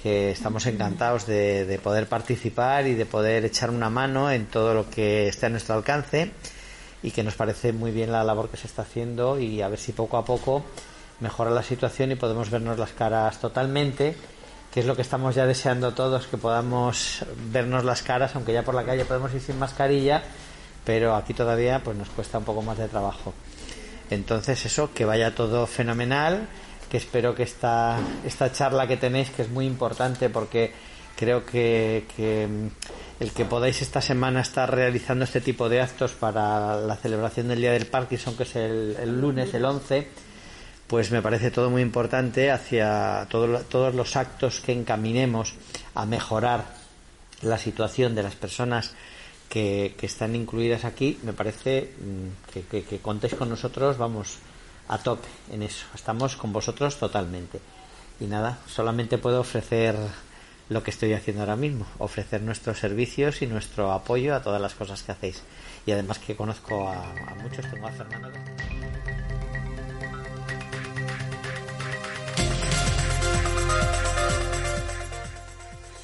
que 0.00 0.30
estamos 0.30 0.66
encantados 0.66 1.26
de, 1.26 1.64
de 1.64 1.78
poder 1.78 2.06
participar 2.08 2.86
y 2.86 2.94
de 2.94 3.06
poder 3.06 3.44
echar 3.44 3.70
una 3.70 3.90
mano 3.90 4.30
en 4.30 4.46
todo 4.46 4.74
lo 4.74 4.90
que 4.90 5.28
esté 5.28 5.46
a 5.46 5.48
nuestro 5.50 5.74
alcance 5.74 6.32
y 7.02 7.10
que 7.10 7.22
nos 7.22 7.34
parece 7.34 7.72
muy 7.72 7.90
bien 7.90 8.12
la 8.12 8.24
labor 8.24 8.48
que 8.48 8.56
se 8.56 8.66
está 8.66 8.82
haciendo 8.82 9.38
y 9.38 9.62
a 9.62 9.68
ver 9.68 9.78
si 9.78 9.92
poco 9.92 10.16
a 10.16 10.24
poco 10.24 10.64
mejora 11.20 11.50
la 11.50 11.62
situación 11.62 12.12
y 12.12 12.16
podemos 12.16 12.50
vernos 12.50 12.78
las 12.78 12.92
caras 12.92 13.40
totalmente 13.40 14.14
que 14.72 14.80
es 14.80 14.86
lo 14.86 14.94
que 14.94 15.02
estamos 15.02 15.34
ya 15.34 15.46
deseando 15.46 15.92
todos, 15.94 16.26
que 16.26 16.36
podamos 16.36 17.24
vernos 17.50 17.84
las 17.84 18.02
caras, 18.02 18.36
aunque 18.36 18.52
ya 18.52 18.62
por 18.62 18.74
la 18.74 18.84
calle 18.84 19.04
podemos 19.04 19.34
ir 19.34 19.40
sin 19.40 19.58
mascarilla, 19.58 20.22
pero 20.84 21.14
aquí 21.14 21.34
todavía 21.34 21.82
pues 21.82 21.96
nos 21.96 22.08
cuesta 22.10 22.38
un 22.38 22.44
poco 22.44 22.62
más 22.62 22.78
de 22.78 22.88
trabajo. 22.88 23.32
Entonces 24.10 24.64
eso, 24.66 24.92
que 24.92 25.04
vaya 25.04 25.34
todo 25.34 25.66
fenomenal, 25.66 26.48
que 26.90 26.96
espero 26.96 27.34
que 27.34 27.44
esta, 27.44 27.98
esta 28.24 28.50
charla 28.52 28.86
que 28.88 28.96
tenéis, 28.96 29.30
que 29.30 29.42
es 29.42 29.48
muy 29.50 29.66
importante 29.66 30.28
porque 30.30 30.72
creo 31.16 31.44
que, 31.46 32.04
mm, 32.48 33.22
el 33.22 33.32
que 33.32 33.44
podáis 33.44 33.82
esta 33.82 34.00
semana 34.00 34.40
estar 34.40 34.74
realizando 34.74 35.24
este 35.24 35.40
tipo 35.40 35.68
de 35.68 35.80
actos 35.82 36.12
para 36.12 36.76
la 36.80 36.96
celebración 36.96 37.48
del 37.48 37.60
Día 37.60 37.72
del 37.72 37.86
Parkinson, 37.86 38.36
que 38.36 38.42
es 38.44 38.56
el, 38.56 39.20
lunes, 39.20 39.52
el 39.54 39.64
11, 39.64 40.08
pues 40.86 41.12
me 41.12 41.22
parece 41.22 41.50
todo 41.52 41.70
muy 41.70 41.82
importante 41.82 42.50
hacia 42.50 43.26
todo- 43.30 43.60
todos 43.60 43.94
los 43.94 44.16
actos 44.16 44.60
que 44.60 44.72
encaminemos 44.72 45.54
a 45.94 46.04
mejorar 46.06 46.64
la 47.42 47.58
situación 47.58 48.14
de 48.16 48.22
las 48.24 48.34
personas 48.34 48.92
que, 49.50 49.94
que 49.98 50.06
están 50.06 50.34
incluidas 50.36 50.86
aquí, 50.86 51.18
me 51.24 51.34
parece 51.34 51.92
mm, 51.98 52.52
que, 52.52 52.62
que, 52.62 52.84
que 52.84 52.98
contéis 53.00 53.34
con 53.34 53.50
nosotros, 53.50 53.98
vamos 53.98 54.38
a 54.88 54.96
tope 54.98 55.28
en 55.52 55.62
eso. 55.62 55.84
Estamos 55.94 56.36
con 56.36 56.52
vosotros 56.52 56.96
totalmente. 56.96 57.60
Y 58.20 58.26
nada, 58.26 58.58
solamente 58.66 59.18
puedo 59.18 59.40
ofrecer 59.40 59.96
lo 60.68 60.84
que 60.84 60.92
estoy 60.92 61.12
haciendo 61.14 61.42
ahora 61.42 61.56
mismo, 61.56 61.84
ofrecer 61.98 62.42
nuestros 62.42 62.78
servicios 62.78 63.42
y 63.42 63.46
nuestro 63.46 63.92
apoyo 63.92 64.36
a 64.36 64.42
todas 64.42 64.62
las 64.62 64.74
cosas 64.74 65.02
que 65.02 65.12
hacéis. 65.12 65.42
Y 65.84 65.90
además 65.90 66.20
que 66.20 66.36
conozco 66.36 66.88
a, 66.88 67.12
muchos, 67.42 67.68
tengo 67.68 67.88
a 67.88 67.92
Fernando. 67.92 68.30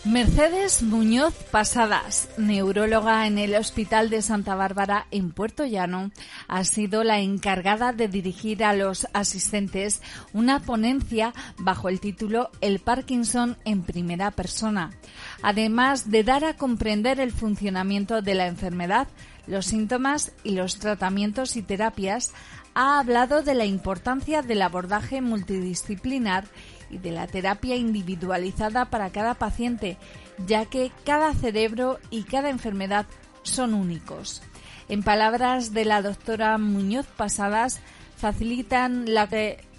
Mercedes 0.06 0.84
Muñoz 0.84 1.34
Pasadas, 1.50 2.28
neuróloga 2.38 3.26
en 3.26 3.38
el 3.38 3.56
Hospital 3.56 4.08
de 4.08 4.22
Santa 4.22 4.54
Bárbara 4.54 5.08
en 5.10 5.32
Puerto 5.32 5.66
Llano, 5.66 6.12
ha 6.46 6.62
sido 6.62 7.02
la 7.02 7.18
encargada 7.18 7.92
de 7.92 8.06
dirigir 8.06 8.62
a 8.62 8.72
los 8.72 9.08
asistentes 9.14 10.00
una 10.32 10.60
ponencia 10.60 11.34
bajo 11.58 11.88
el 11.88 11.98
título 11.98 12.50
El 12.60 12.78
Parkinson 12.78 13.56
en 13.64 13.82
primera 13.82 14.30
persona, 14.30 14.92
además 15.42 16.08
de 16.08 16.22
dar 16.22 16.44
a 16.44 16.54
comprender 16.54 17.18
el 17.18 17.32
funcionamiento 17.32 18.22
de 18.22 18.36
la 18.36 18.46
enfermedad, 18.46 19.08
los 19.48 19.66
síntomas 19.66 20.30
y 20.44 20.52
los 20.52 20.78
tratamientos 20.78 21.56
y 21.56 21.62
terapias, 21.62 22.32
ha 22.74 23.00
hablado 23.00 23.42
de 23.42 23.54
la 23.54 23.64
importancia 23.64 24.42
del 24.42 24.62
abordaje 24.62 25.20
multidisciplinar 25.20 26.44
de 26.90 27.10
la 27.10 27.26
terapia 27.26 27.76
individualizada 27.76 28.86
para 28.86 29.10
cada 29.10 29.34
paciente, 29.34 29.96
ya 30.46 30.64
que 30.66 30.92
cada 31.04 31.34
cerebro 31.34 31.98
y 32.10 32.24
cada 32.24 32.50
enfermedad 32.50 33.06
son 33.42 33.74
únicos. 33.74 34.42
En 34.88 35.02
palabras 35.02 35.72
de 35.72 35.84
la 35.84 36.02
doctora 36.02 36.58
Muñoz 36.58 37.06
Pasadas, 37.06 37.80
facilitan 38.16 39.12
la, 39.12 39.28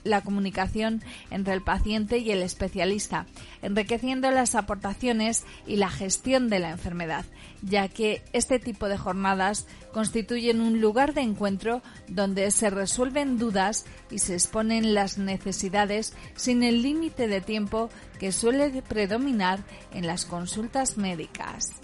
la 0.07 0.21
comunicación 0.21 1.03
entre 1.29 1.53
el 1.53 1.61
paciente 1.61 2.17
y 2.17 2.31
el 2.31 2.41
especialista, 2.41 3.25
enriqueciendo 3.61 4.31
las 4.31 4.55
aportaciones 4.55 5.45
y 5.65 5.75
la 5.75 5.89
gestión 5.89 6.49
de 6.49 6.59
la 6.59 6.71
enfermedad, 6.71 7.25
ya 7.61 7.87
que 7.87 8.21
este 8.33 8.59
tipo 8.59 8.87
de 8.87 8.97
jornadas 8.97 9.67
constituyen 9.91 10.61
un 10.61 10.81
lugar 10.81 11.13
de 11.13 11.21
encuentro 11.21 11.81
donde 12.07 12.49
se 12.51 12.69
resuelven 12.69 13.37
dudas 13.37 13.85
y 14.11 14.19
se 14.19 14.33
exponen 14.33 14.93
las 14.93 15.17
necesidades 15.17 16.13
sin 16.35 16.63
el 16.63 16.81
límite 16.81 17.27
de 17.27 17.41
tiempo 17.41 17.89
que 18.19 18.31
suele 18.31 18.81
predominar 18.81 19.59
en 19.93 20.07
las 20.07 20.25
consultas 20.25 20.97
médicas. 20.97 21.81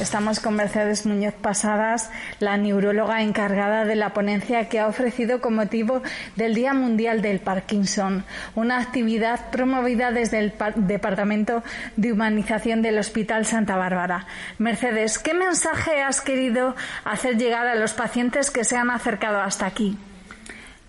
Estamos 0.00 0.38
con 0.38 0.54
Mercedes 0.54 1.06
Muñoz 1.06 1.34
Pasadas, 1.34 2.08
la 2.38 2.56
neuróloga 2.56 3.22
encargada 3.22 3.84
de 3.84 3.96
la 3.96 4.10
ponencia 4.14 4.68
que 4.68 4.78
ha 4.78 4.86
ofrecido 4.86 5.40
con 5.40 5.56
motivo 5.56 6.02
del 6.36 6.54
Día 6.54 6.72
Mundial 6.72 7.20
del 7.20 7.40
Parkinson, 7.40 8.24
una 8.54 8.78
actividad 8.78 9.50
promovida 9.50 10.12
desde 10.12 10.38
el 10.38 10.52
Par- 10.52 10.76
Departamento 10.76 11.64
de 11.96 12.12
Humanización 12.12 12.80
del 12.80 12.98
Hospital 12.98 13.44
Santa 13.44 13.76
Bárbara. 13.76 14.26
Mercedes, 14.58 15.18
¿qué 15.18 15.34
mensaje 15.34 16.00
has 16.00 16.20
querido 16.20 16.76
hacer 17.04 17.36
llegar 17.36 17.66
a 17.66 17.74
los 17.74 17.92
pacientes 17.92 18.52
que 18.52 18.62
se 18.64 18.76
han 18.76 18.90
acercado 18.90 19.40
hasta 19.40 19.66
aquí? 19.66 19.98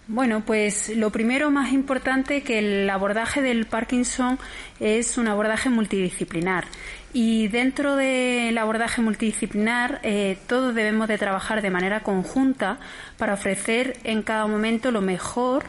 Bueno, 0.08 0.42
pues 0.44 0.90
lo 0.96 1.12
primero 1.12 1.52
más 1.52 1.72
importante 1.72 2.42
que 2.42 2.58
el 2.58 2.90
abordaje 2.90 3.44
del 3.44 3.68
Parkinson 3.68 4.40
es 4.80 5.20
un 5.20 5.28
abordaje 5.28 5.70
multidisciplinar 5.70 6.66
y 7.14 7.48
dentro 7.48 7.96
del 7.96 8.58
abordaje 8.58 9.02
multidisciplinar 9.02 10.00
eh, 10.04 10.38
todos 10.48 10.76
debemos 10.76 11.08
de 11.08 11.18
trabajar 11.18 11.62
de 11.62 11.70
manera 11.72 12.02
conjunta 12.02 12.78
para 13.18 13.34
ofrecer 13.34 13.98
en 14.04 14.22
cada 14.22 14.46
momento 14.48 14.92
lo 14.92 15.02
mejor 15.02 15.64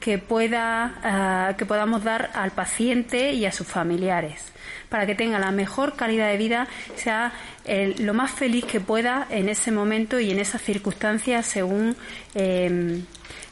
que 0.00 0.18
pueda 0.18 0.94
ah, 1.02 1.54
que 1.58 1.66
podamos 1.66 2.02
dar 2.04 2.30
al 2.34 2.50
paciente 2.52 3.32
y 3.32 3.44
a 3.46 3.52
sus 3.52 3.66
familiares 3.66 4.52
para 4.88 5.04
que 5.06 5.14
tenga 5.14 5.38
la 5.38 5.50
mejor 5.50 5.96
calidad 5.96 6.28
de 6.30 6.36
vida, 6.38 6.68
sea 6.94 7.32
el- 7.64 7.96
lo 8.06 8.14
más 8.14 8.30
feliz 8.30 8.64
que 8.64 8.80
pueda 8.80 9.26
en 9.30 9.48
ese 9.48 9.72
momento 9.72 10.20
y 10.20 10.30
en 10.30 10.38
esas 10.38 10.62
circunstancias 10.62 11.44
según 11.46 11.96
eh, 12.34 13.00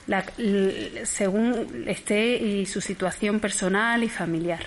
la- 0.07 0.25
según 1.05 1.85
esté 1.89 2.37
y 2.37 2.67
su 2.67 2.81
situación 2.81 3.41
personal 3.41 4.03
y 4.05 4.09
familiar. 4.09 4.61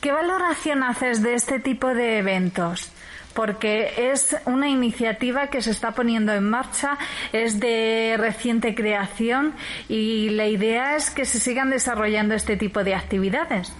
¿Qué 0.00 0.12
valoración 0.12 0.82
haces 0.82 1.22
de 1.22 1.34
este 1.34 1.60
tipo 1.60 1.88
de 1.88 2.18
eventos? 2.18 2.90
Porque 3.34 3.92
es 4.12 4.34
una 4.46 4.66
iniciativa 4.66 5.48
que 5.48 5.60
se 5.60 5.72
está 5.72 5.92
poniendo 5.92 6.32
en 6.32 6.48
marcha, 6.48 6.96
es 7.34 7.60
de 7.60 8.16
reciente 8.18 8.74
creación 8.74 9.52
y 9.90 10.30
la 10.30 10.46
idea 10.46 10.96
es 10.96 11.10
que 11.10 11.26
se 11.26 11.38
sigan 11.38 11.68
desarrollando 11.68 12.34
este 12.34 12.56
tipo 12.56 12.82
de 12.82 12.94
actividades. 12.94 13.74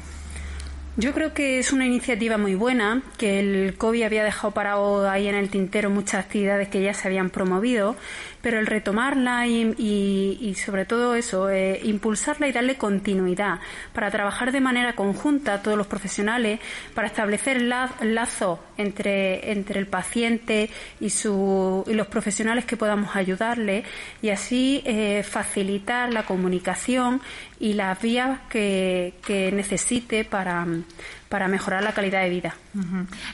Yo 0.97 1.15
creo 1.15 1.33
que 1.33 1.59
es 1.59 1.73
una 1.73 1.87
iniciativa 1.87 2.37
muy 2.37 2.55
buena, 2.55 3.03
que 3.17 3.41
el 3.41 3.77
COVID 3.79 4.03
había 4.03 4.23
dejado 4.23 4.53
parado 4.53 5.09
ahí 5.09 5.27
en 5.27 5.35
el 5.35 5.49
tintero 5.49 5.89
muchas 5.89 6.27
actividades 6.27 6.69
que 6.69 6.83
ya 6.83 6.93
se 6.93 7.09
habían 7.09 7.31
promovido, 7.31 7.97
pero 8.43 8.59
el 8.59 8.67
retomarla 8.67 9.47
y, 9.47 9.75
y- 9.79 10.55
sobre 10.55 10.85
todo 10.85 11.15
eso, 11.15 11.49
eh, 11.51 11.81
impulsarla 11.85 12.49
y 12.49 12.53
darle 12.53 12.77
continuidad 12.77 13.59
para 13.93 14.11
trabajar 14.11 14.53
de 14.53 14.61
manera 14.61 14.95
conjunta 14.95 15.63
todos 15.63 15.77
los 15.79 15.87
profesionales, 15.87 16.61
para 16.95 17.07
establecer 17.07 17.63
la- 17.63 17.91
lazos 18.03 18.59
entre, 18.77 19.51
entre 19.53 19.79
el 19.81 19.87
paciente 19.87 20.71
y, 21.01 21.11
su, 21.11 21.85
y 21.87 21.95
los 21.95 22.07
profesionales 22.09 22.65
que 22.65 22.77
podamos 22.77 23.15
ayudarle 23.17 23.85
y 24.23 24.31
así 24.31 24.83
eh, 24.85 25.23
facilitar 25.23 26.13
la 26.13 26.25
comunicación 26.25 27.21
y 27.61 27.75
las 27.75 28.01
vías 28.01 28.41
que, 28.49 29.15
que 29.25 29.53
necesite 29.53 30.25
para, 30.25 30.67
para 31.31 31.47
mejorar 31.47 31.85
la 31.85 31.93
calidad 31.93 32.23
de 32.23 32.29
vida. 32.29 32.57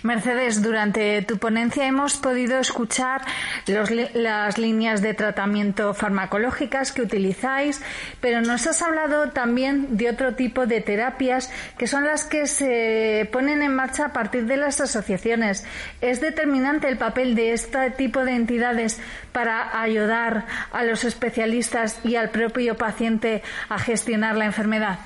Mercedes, 0.02 0.62
durante 0.62 1.22
tu 1.22 1.38
ponencia 1.38 1.86
hemos 1.86 2.18
podido 2.18 2.58
escuchar 2.58 3.22
las 3.66 4.58
líneas 4.58 5.00
de 5.00 5.14
tratamiento 5.14 5.94
farmacológicas 5.94 6.92
que 6.92 7.00
utilizáis, 7.00 7.80
pero 8.20 8.42
nos 8.42 8.66
has 8.66 8.82
hablado 8.82 9.30
también 9.30 9.96
de 9.96 10.10
otro 10.10 10.34
tipo 10.34 10.66
de 10.66 10.82
terapias 10.82 11.50
que 11.78 11.86
son 11.86 12.04
las 12.04 12.24
que 12.24 12.46
se 12.46 13.28
ponen 13.32 13.62
en 13.62 13.74
marcha 13.74 14.06
a 14.06 14.12
partir 14.12 14.44
de 14.44 14.58
las 14.58 14.78
asociaciones. 14.82 15.64
¿Es 16.02 16.20
determinante 16.20 16.88
el 16.88 16.98
papel 16.98 17.34
de 17.34 17.54
este 17.54 17.90
tipo 17.92 18.24
de 18.24 18.32
entidades 18.32 19.00
para 19.36 19.82
ayudar 19.82 20.46
a 20.72 20.82
los 20.82 21.04
especialistas 21.04 22.00
y 22.04 22.16
al 22.16 22.30
propio 22.30 22.74
paciente 22.78 23.42
a 23.68 23.78
gestionar 23.78 24.34
la 24.34 24.46
enfermedad? 24.46 24.98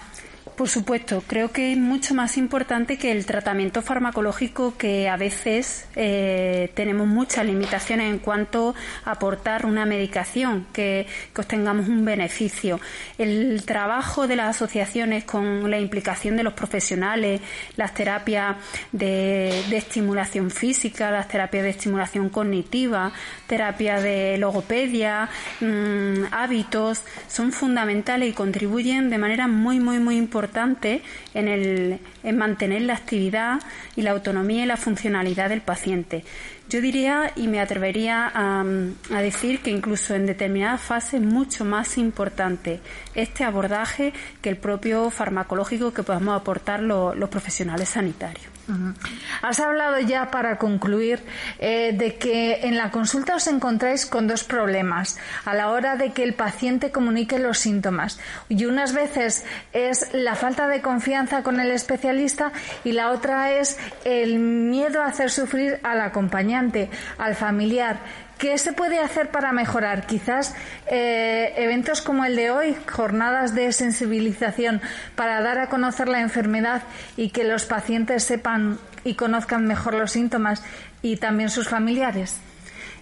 Por 0.60 0.68
supuesto, 0.68 1.24
creo 1.26 1.52
que 1.52 1.72
es 1.72 1.78
mucho 1.78 2.12
más 2.12 2.36
importante 2.36 2.98
que 2.98 3.12
el 3.12 3.24
tratamiento 3.24 3.80
farmacológico 3.80 4.76
que 4.76 5.08
a 5.08 5.16
veces 5.16 5.86
eh, 5.96 6.70
tenemos 6.74 7.06
muchas 7.06 7.46
limitaciones 7.46 8.12
en 8.12 8.18
cuanto 8.18 8.74
a 9.06 9.12
aportar 9.12 9.64
una 9.64 9.86
medicación 9.86 10.66
que, 10.74 11.06
que 11.34 11.40
obtengamos 11.40 11.88
un 11.88 12.04
beneficio. 12.04 12.78
El 13.16 13.62
trabajo 13.64 14.28
de 14.28 14.36
las 14.36 14.54
asociaciones 14.54 15.24
con 15.24 15.70
la 15.70 15.80
implicación 15.80 16.36
de 16.36 16.42
los 16.42 16.52
profesionales, 16.52 17.40
las 17.78 17.94
terapias 17.94 18.56
de, 18.92 19.60
estimulación 19.74 20.50
física, 20.50 21.10
las 21.10 21.28
terapias 21.28 21.62
de 21.62 21.70
estimulación 21.70 22.28
cognitiva, 22.28 23.12
terapias 23.46 24.02
de 24.02 24.36
logopedia, 24.36 25.30
mm, 25.62 26.24
hábitos, 26.32 27.00
son 27.28 27.50
fundamentales 27.50 28.28
y 28.28 28.32
contribuyen 28.34 29.08
de 29.08 29.16
manera 29.16 29.48
muy, 29.48 29.80
muy, 29.80 29.98
muy 29.98 30.18
importante 30.18 30.49
en, 31.34 31.48
el, 31.48 31.98
en 32.22 32.36
mantener 32.38 32.82
la 32.82 32.94
actividad 32.94 33.60
y 33.96 34.02
la 34.02 34.10
autonomía 34.12 34.64
y 34.64 34.66
la 34.66 34.76
funcionalidad 34.76 35.48
del 35.48 35.60
paciente. 35.60 36.24
Yo 36.68 36.80
diría 36.80 37.32
y 37.34 37.48
me 37.48 37.60
atrevería 37.60 38.30
a, 38.32 38.60
a 39.12 39.22
decir 39.22 39.58
que 39.60 39.70
incluso 39.70 40.14
en 40.14 40.26
determinadas 40.26 40.80
fases 40.80 41.14
es 41.14 41.20
mucho 41.22 41.64
más 41.64 41.98
importante 41.98 42.80
este 43.14 43.42
abordaje 43.44 44.12
que 44.40 44.50
el 44.50 44.56
propio 44.56 45.10
farmacológico 45.10 45.92
que 45.92 46.02
podamos 46.04 46.40
aportar 46.40 46.80
lo- 46.80 47.14
los 47.14 47.28
profesionales 47.28 47.88
sanitarios. 47.88 48.46
Has 49.42 49.60
hablado 49.60 49.98
ya 50.00 50.30
para 50.30 50.58
concluir 50.58 51.20
eh, 51.58 51.92
de 51.96 52.16
que 52.16 52.66
en 52.66 52.76
la 52.76 52.90
consulta 52.90 53.34
os 53.34 53.46
encontráis 53.46 54.06
con 54.06 54.26
dos 54.26 54.44
problemas 54.44 55.18
a 55.44 55.54
la 55.54 55.70
hora 55.70 55.96
de 55.96 56.12
que 56.12 56.22
el 56.22 56.34
paciente 56.34 56.92
comunique 56.92 57.38
los 57.38 57.58
síntomas 57.58 58.20
y 58.48 58.64
unas 58.66 58.92
veces 58.92 59.44
es 59.72 60.12
la 60.12 60.34
falta 60.34 60.68
de 60.68 60.82
confianza 60.82 61.42
con 61.42 61.60
el 61.60 61.70
especialista 61.70 62.52
y 62.84 62.92
la 62.92 63.10
otra 63.10 63.52
es 63.52 63.78
el 64.04 64.38
miedo 64.38 65.02
a 65.02 65.06
hacer 65.06 65.30
sufrir 65.30 65.80
al 65.82 66.00
acompañante, 66.00 66.90
al 67.18 67.34
familiar. 67.34 68.00
¿Qué 68.40 68.56
se 68.56 68.72
puede 68.72 68.98
hacer 69.00 69.30
para 69.30 69.52
mejorar? 69.52 70.06
Quizás 70.06 70.54
eh, 70.86 71.52
eventos 71.58 72.00
como 72.00 72.24
el 72.24 72.36
de 72.36 72.50
hoy, 72.50 72.74
jornadas 72.90 73.54
de 73.54 73.70
sensibilización 73.70 74.80
para 75.14 75.42
dar 75.42 75.58
a 75.58 75.68
conocer 75.68 76.08
la 76.08 76.22
enfermedad 76.22 76.82
y 77.18 77.28
que 77.28 77.44
los 77.44 77.66
pacientes 77.66 78.24
sepan 78.24 78.78
y 79.04 79.12
conozcan 79.12 79.66
mejor 79.66 79.92
los 79.92 80.12
síntomas 80.12 80.64
y 81.02 81.18
también 81.18 81.50
sus 81.50 81.68
familiares. 81.68 82.40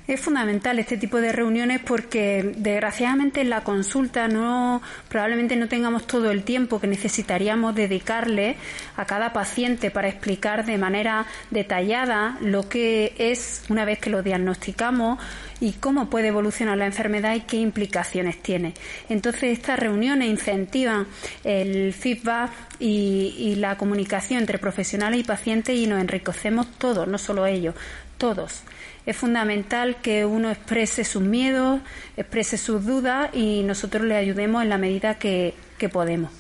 Es 0.08 0.22
fundamental 0.22 0.78
este 0.78 0.96
tipo 0.96 1.20
de 1.20 1.32
reuniones 1.32 1.82
porque 1.84 2.54
desgraciadamente 2.56 3.42
en 3.42 3.50
la 3.50 3.62
consulta 3.62 4.26
no 4.26 4.80
probablemente 5.10 5.54
no 5.54 5.68
tengamos 5.68 6.06
todo 6.06 6.30
el 6.30 6.44
tiempo 6.44 6.80
que 6.80 6.86
necesitaríamos 6.86 7.74
dedicarle 7.74 8.56
a 8.96 9.04
cada 9.04 9.34
paciente 9.34 9.90
para 9.90 10.08
explicar 10.08 10.64
de 10.64 10.78
manera 10.78 11.26
detallada 11.50 12.38
lo 12.40 12.70
que 12.70 13.12
es 13.18 13.64
una 13.68 13.84
vez 13.84 13.98
que 13.98 14.08
lo 14.08 14.22
diagnosticamos 14.22 15.18
y 15.60 15.72
cómo 15.72 16.08
puede 16.08 16.28
evolucionar 16.28 16.78
la 16.78 16.86
enfermedad 16.86 17.34
y 17.34 17.40
qué 17.40 17.58
implicaciones 17.58 18.40
tiene. 18.40 18.72
Entonces 19.10 19.58
estas 19.58 19.78
reuniones 19.78 20.30
incentivan 20.30 21.06
el 21.44 21.92
feedback 21.92 22.50
y, 22.78 23.34
y 23.36 23.56
la 23.56 23.76
comunicación 23.76 24.40
entre 24.40 24.56
profesionales 24.56 25.20
y 25.20 25.24
pacientes 25.24 25.76
y 25.76 25.86
nos 25.86 26.00
enriquecemos 26.00 26.66
todos, 26.78 27.06
no 27.06 27.18
solo 27.18 27.44
ellos, 27.44 27.74
todos. 28.16 28.62
Es 29.08 29.16
fundamental 29.16 29.96
que 30.02 30.26
uno 30.26 30.50
exprese 30.50 31.02
sus 31.02 31.22
miedos, 31.22 31.80
exprese 32.18 32.58
sus 32.58 32.84
dudas 32.84 33.30
y 33.32 33.62
nosotros 33.62 34.04
le 34.04 34.14
ayudemos 34.14 34.62
en 34.62 34.68
la 34.68 34.76
medida 34.76 35.14
que, 35.14 35.54
que 35.78 35.88
podemos. 35.88 36.30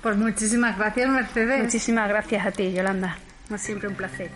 Pues 0.00 0.16
muchísimas 0.16 0.78
gracias, 0.78 1.10
Mercedes. 1.10 1.64
Muchísimas 1.64 2.08
gracias 2.08 2.46
a 2.46 2.50
ti, 2.50 2.72
Yolanda. 2.72 3.18
Es 3.54 3.60
siempre 3.60 3.88
un 3.88 3.94
placer. 3.94 4.30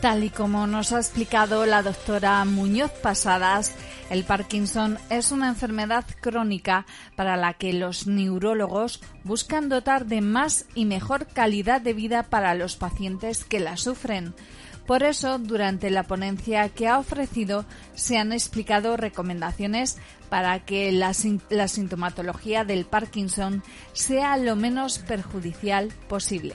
Tal 0.00 0.24
y 0.24 0.30
como 0.30 0.66
nos 0.66 0.92
ha 0.92 0.96
explicado 0.96 1.66
la 1.66 1.82
doctora 1.82 2.42
Muñoz 2.46 2.90
Pasadas, 2.90 3.74
el 4.12 4.24
Parkinson 4.24 4.98
es 5.08 5.32
una 5.32 5.48
enfermedad 5.48 6.04
crónica 6.20 6.84
para 7.16 7.38
la 7.38 7.54
que 7.54 7.72
los 7.72 8.06
neurólogos 8.06 9.00
buscan 9.24 9.70
dotar 9.70 10.04
de 10.04 10.20
más 10.20 10.66
y 10.74 10.84
mejor 10.84 11.26
calidad 11.26 11.80
de 11.80 11.94
vida 11.94 12.24
para 12.24 12.54
los 12.54 12.76
pacientes 12.76 13.42
que 13.42 13.58
la 13.58 13.78
sufren. 13.78 14.34
Por 14.86 15.02
eso, 15.02 15.38
durante 15.38 15.88
la 15.88 16.02
ponencia 16.02 16.68
que 16.68 16.88
ha 16.88 16.98
ofrecido, 16.98 17.64
se 17.94 18.18
han 18.18 18.34
explicado 18.34 18.98
recomendaciones 18.98 19.96
para 20.28 20.60
que 20.60 20.92
la, 20.92 21.14
sintomatología 21.14 22.64
del 22.64 22.84
Parkinson 22.84 23.62
sea 23.94 24.36
lo 24.36 24.56
menos 24.56 24.98
perjudicial 24.98 25.88
posible. 26.10 26.54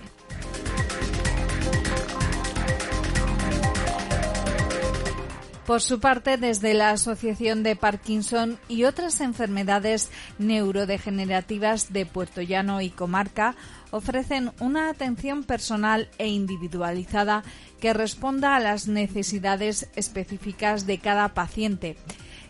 Por 5.68 5.82
su 5.82 6.00
parte, 6.00 6.38
desde 6.38 6.74
la 6.74 6.92
Asociación 6.92 7.62
de 7.62 7.76
Parkinson 7.76 8.58
y 8.70 8.86
otras 8.86 9.20
enfermedades 9.20 10.10
neurodegenerativas 10.40 11.92
de 11.92 12.06
Puerto 12.06 12.42
Llano 12.42 12.80
y 12.80 12.90
Comarca, 12.90 13.54
ofrecen 13.92 14.54
una 14.62 14.90
atención 14.90 15.44
personal 15.44 16.08
e 16.20 16.30
individualizada 16.30 17.44
que 17.82 17.94
responda 17.94 18.56
a 18.56 18.62
las 18.62 18.88
necesidades 18.88 19.90
específicas 19.98 20.88
de 20.88 21.00
cada 21.00 21.34
paciente. 21.34 21.98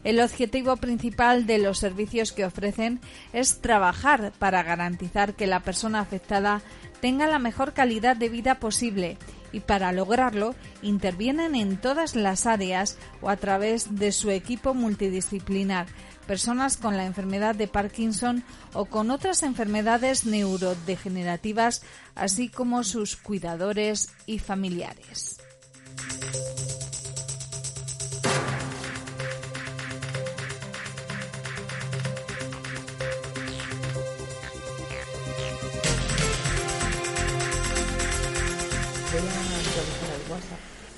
El 0.04 0.20
objetivo 0.20 0.78
principal 0.78 1.45
de 1.45 1.58
los 1.58 1.80
servicios 1.80 2.32
que 2.32 2.45
ofrecen 2.45 3.00
es 3.34 3.62
trabajar 3.62 4.32
para 4.39 4.64
garantizar 4.64 5.34
que 5.34 5.48
la 5.48 5.62
persona 5.62 6.00
afectada 6.00 6.62
tenga 7.02 7.28
la 7.28 7.39
mejor 7.39 7.74
calidad 7.74 8.16
de 8.16 8.30
vida 8.30 8.60
posible 8.60 9.18
y 9.52 9.62
para 9.62 9.91
lograrlo 9.91 10.56
intervienen 10.82 11.56
en 11.56 11.78
todas 11.78 12.16
las 12.16 12.45
áreas 12.45 12.98
o 13.22 13.30
a 13.30 13.38
través 13.38 13.95
de 13.95 14.12
su 14.12 14.30
equipo 14.30 14.74
multidisciplinar, 14.74 15.88
personas 16.26 16.78
con 16.78 16.98
la 16.98 17.06
enfermedad 17.06 17.56
de 17.56 17.68
Parkinson 17.68 18.43
o 18.74 18.86
con 18.86 19.12
otras 19.12 19.43
enfermedades 19.43 20.26
neurodegenerativas, 20.26 21.82
así 22.16 22.50
como 22.50 22.84
sus 22.84 23.16
cuidadores 23.16 24.10
y 24.26 24.39
familiares. 24.39 25.38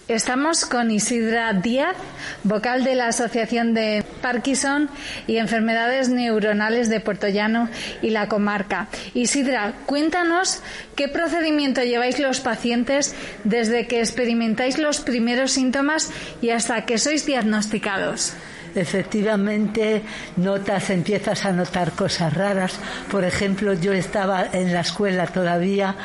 Estamos 0.09 0.65
con 0.65 0.89
Isidra 0.89 1.53
Díaz, 1.53 1.95
vocal 2.43 2.83
de 2.83 2.95
la 2.95 3.09
Asociación 3.09 3.75
de 3.75 4.03
Parkinson 4.23 4.89
y 5.27 5.37
Enfermedades 5.37 6.09
Neuronales 6.09 6.89
de 6.89 6.99
Puerto 6.99 7.27
Llano 7.27 7.69
y 8.01 8.09
la 8.09 8.27
comarca. 8.27 8.87
Isidra, 9.13 9.73
cuéntanos 9.85 10.63
qué 10.95 11.09
procedimiento 11.09 11.83
lleváis 11.83 12.17
los 12.17 12.39
pacientes 12.39 13.13
desde 13.43 13.85
que 13.85 13.99
experimentáis 13.99 14.79
los 14.79 14.99
primeros 14.99 15.51
síntomas 15.51 16.09
y 16.41 16.49
hasta 16.49 16.87
que 16.87 16.97
sois 16.97 17.27
diagnosticados. 17.27 18.33
Efectivamente, 18.79 20.01
notas, 20.37 20.89
empiezas 20.89 21.45
a 21.45 21.51
notar 21.51 21.91
cosas 21.91 22.33
raras. 22.33 22.79
Por 23.11 23.25
ejemplo, 23.25 23.73
yo 23.73 23.91
estaba 23.91 24.47
en 24.53 24.73
la 24.73 24.81
escuela 24.81 25.27
todavía 25.27 25.95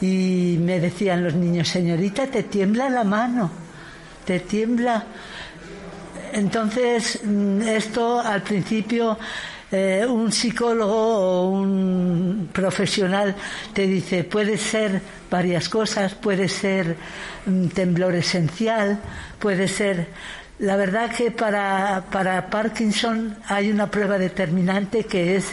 y 0.00 0.58
me 0.60 0.80
decían 0.80 1.22
los 1.22 1.34
niños, 1.34 1.68
señorita, 1.68 2.26
te 2.26 2.42
tiembla 2.42 2.90
la 2.90 3.04
mano, 3.04 3.50
te 4.24 4.40
tiembla. 4.40 5.04
Entonces, 6.32 7.20
mm, 7.24 7.62
esto 7.62 8.20
al 8.20 8.42
principio 8.42 9.16
eh, 9.70 10.04
un 10.08 10.30
psicólogo 10.32 10.94
o 10.94 11.48
un 11.50 12.48
profesional 12.52 13.34
te 13.72 13.86
dice, 13.86 14.24
puede 14.24 14.58
ser 14.58 15.00
varias 15.30 15.68
cosas, 15.68 16.14
puede 16.14 16.48
ser 16.48 16.96
mm, 17.46 17.68
temblor 17.68 18.14
esencial, 18.14 19.00
puede 19.38 19.66
ser 19.68 20.08
la 20.58 20.76
verdad 20.76 21.10
que 21.10 21.30
para, 21.30 22.04
para 22.10 22.48
Parkinson 22.48 23.36
hay 23.48 23.70
una 23.70 23.90
prueba 23.90 24.18
determinante 24.18 25.04
que 25.04 25.36
es 25.36 25.46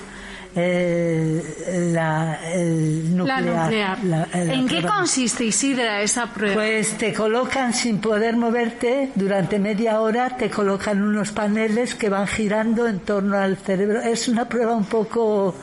eh, 0.56 1.90
la, 1.94 2.40
el 2.54 3.18
nuclear. 3.18 3.44
La 3.44 3.62
nuclear. 3.64 4.04
La- 4.04 4.28
la 4.32 4.54
¿En 4.54 4.68
qué 4.68 4.84
consiste, 4.84 5.44
Isidra, 5.46 6.02
esa 6.02 6.28
prueba? 6.28 6.54
Pues 6.56 6.98
te 6.98 7.12
colocan 7.14 7.74
sin 7.74 8.00
poder 8.00 8.38
moverte 8.38 9.10
durante 9.16 9.58
media 9.60 10.00
hora, 10.00 10.38
te 10.38 10.50
colocan 10.50 11.02
unos 11.02 11.32
paneles 11.32 11.96
que 11.96 12.08
van 12.10 12.28
girando 12.28 12.88
en 12.88 13.00
torno 13.00 13.38
al 13.38 13.58
cerebro. 13.58 14.00
Es 14.02 14.28
una 14.28 14.48
prueba 14.48 14.74
un 14.76 14.86
poco 14.86 15.56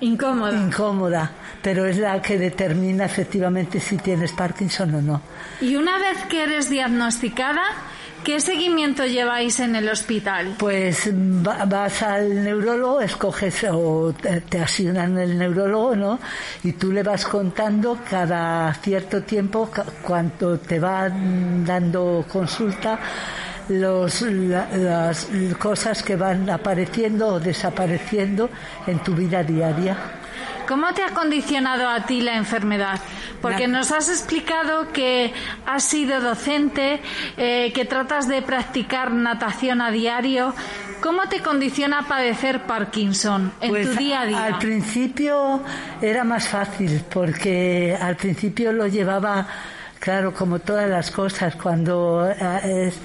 incómoda. 0.00 0.52
Incómoda, 0.58 1.30
pero 1.62 1.84
es 1.86 1.98
la 1.98 2.20
que 2.22 2.38
determina 2.38 3.04
efectivamente 3.04 3.78
si 3.80 3.98
tienes 3.98 4.32
Parkinson 4.32 4.94
o 4.94 5.02
no. 5.02 5.20
Y 5.60 5.76
una 5.76 5.98
vez 5.98 6.16
que 6.30 6.44
eres 6.44 6.70
diagnosticada, 6.70 7.62
¿qué 8.24 8.40
seguimiento 8.40 9.04
lleváis 9.06 9.60
en 9.60 9.76
el 9.76 9.88
hospital? 9.88 10.54
Pues 10.58 11.10
va- 11.12 11.64
vas 11.64 12.02
al 12.02 12.42
neurólogo, 12.44 13.00
escoges 13.00 13.64
o 13.70 14.12
te, 14.48 14.60
asignan 14.60 15.18
el 15.18 15.38
neurólogo, 15.38 15.96
¿no? 15.96 16.18
Y 16.62 16.72
tú 16.72 16.92
le 16.92 17.02
vas 17.02 17.24
contando 17.26 17.98
cada 18.08 18.72
cierto 18.74 19.22
tiempo, 19.22 19.70
cuanto 20.02 20.58
te 20.58 20.78
va 20.78 21.08
dando 21.08 22.24
consulta, 22.30 22.98
los, 23.68 24.22
la- 24.22 24.68
las 24.72 25.28
cosas 25.58 26.02
que 26.02 26.16
van 26.16 26.48
apareciendo 26.50 27.28
o 27.34 27.40
desapareciendo 27.40 28.50
en 28.86 28.98
tu 29.00 29.14
vida 29.14 29.42
diaria. 29.42 29.96
¿Cómo 30.70 30.94
te 30.94 31.02
ha 31.02 31.08
condicionado 31.08 31.88
a 31.88 32.06
ti 32.06 32.20
la 32.20 32.36
enfermedad? 32.36 33.00
Porque 33.42 33.66
nos 33.66 33.90
has 33.90 34.08
explicado 34.08 34.92
que 34.92 35.32
has 35.66 35.82
sido 35.82 36.20
docente, 36.20 37.00
eh, 37.36 37.72
que 37.74 37.84
tratas 37.84 38.28
de 38.28 38.40
practicar 38.40 39.10
natación 39.10 39.80
a 39.80 39.90
diario. 39.90 40.54
¿Cómo 41.00 41.28
te 41.28 41.42
condiciona 41.42 42.06
padecer 42.06 42.66
Parkinson 42.68 43.52
en 43.60 43.68
Pues 43.68 43.90
tu 43.90 43.96
día 43.96 44.20
a 44.20 44.26
día? 44.26 44.44
Al 44.44 44.58
principio 44.58 45.60
era 46.00 46.22
más 46.22 46.46
fácil 46.46 47.02
porque 47.12 47.98
al 48.00 48.14
principio 48.14 48.72
lo 48.72 48.86
llevaba, 48.86 49.48
claro, 49.98 50.32
como 50.32 50.60
todas 50.60 50.88
las 50.88 51.10
cosas, 51.10 51.56
cuando 51.56 52.30
eh, 52.30 52.86
es, 52.86 53.00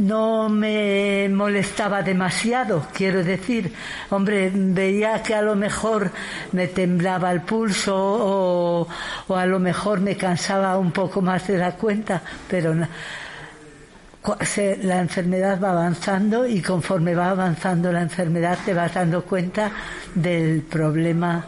no 0.00 0.48
me 0.48 1.28
molestaba 1.28 2.02
demasiado, 2.02 2.86
quiero 2.92 3.22
decir, 3.22 3.72
hombre, 4.10 4.50
veía 4.54 5.22
que 5.22 5.34
a 5.34 5.42
lo 5.42 5.54
mejor 5.54 6.10
me 6.52 6.66
temblaba 6.68 7.30
el 7.32 7.42
pulso 7.42 7.94
o, 7.96 8.88
a 9.36 9.46
lo 9.46 9.58
mejor 9.58 10.00
me 10.00 10.16
cansaba 10.16 10.78
un 10.78 10.90
poco 10.92 11.20
más 11.20 11.46
de 11.46 11.58
la 11.58 11.72
cuenta, 11.72 12.22
pero 12.48 12.74
se- 14.42 14.78
la 14.82 15.00
enfermedad 15.00 15.60
va 15.62 15.70
avanzando 15.70 16.46
y 16.46 16.60
conforme 16.62 17.14
va 17.14 17.30
avanzando 17.30 17.92
la 17.92 18.02
enfermedad 18.02 18.58
te 18.64 18.74
vas 18.74 18.94
dando 18.94 19.22
cuenta 19.24 19.70
del 20.14 20.62
problema 20.62 21.44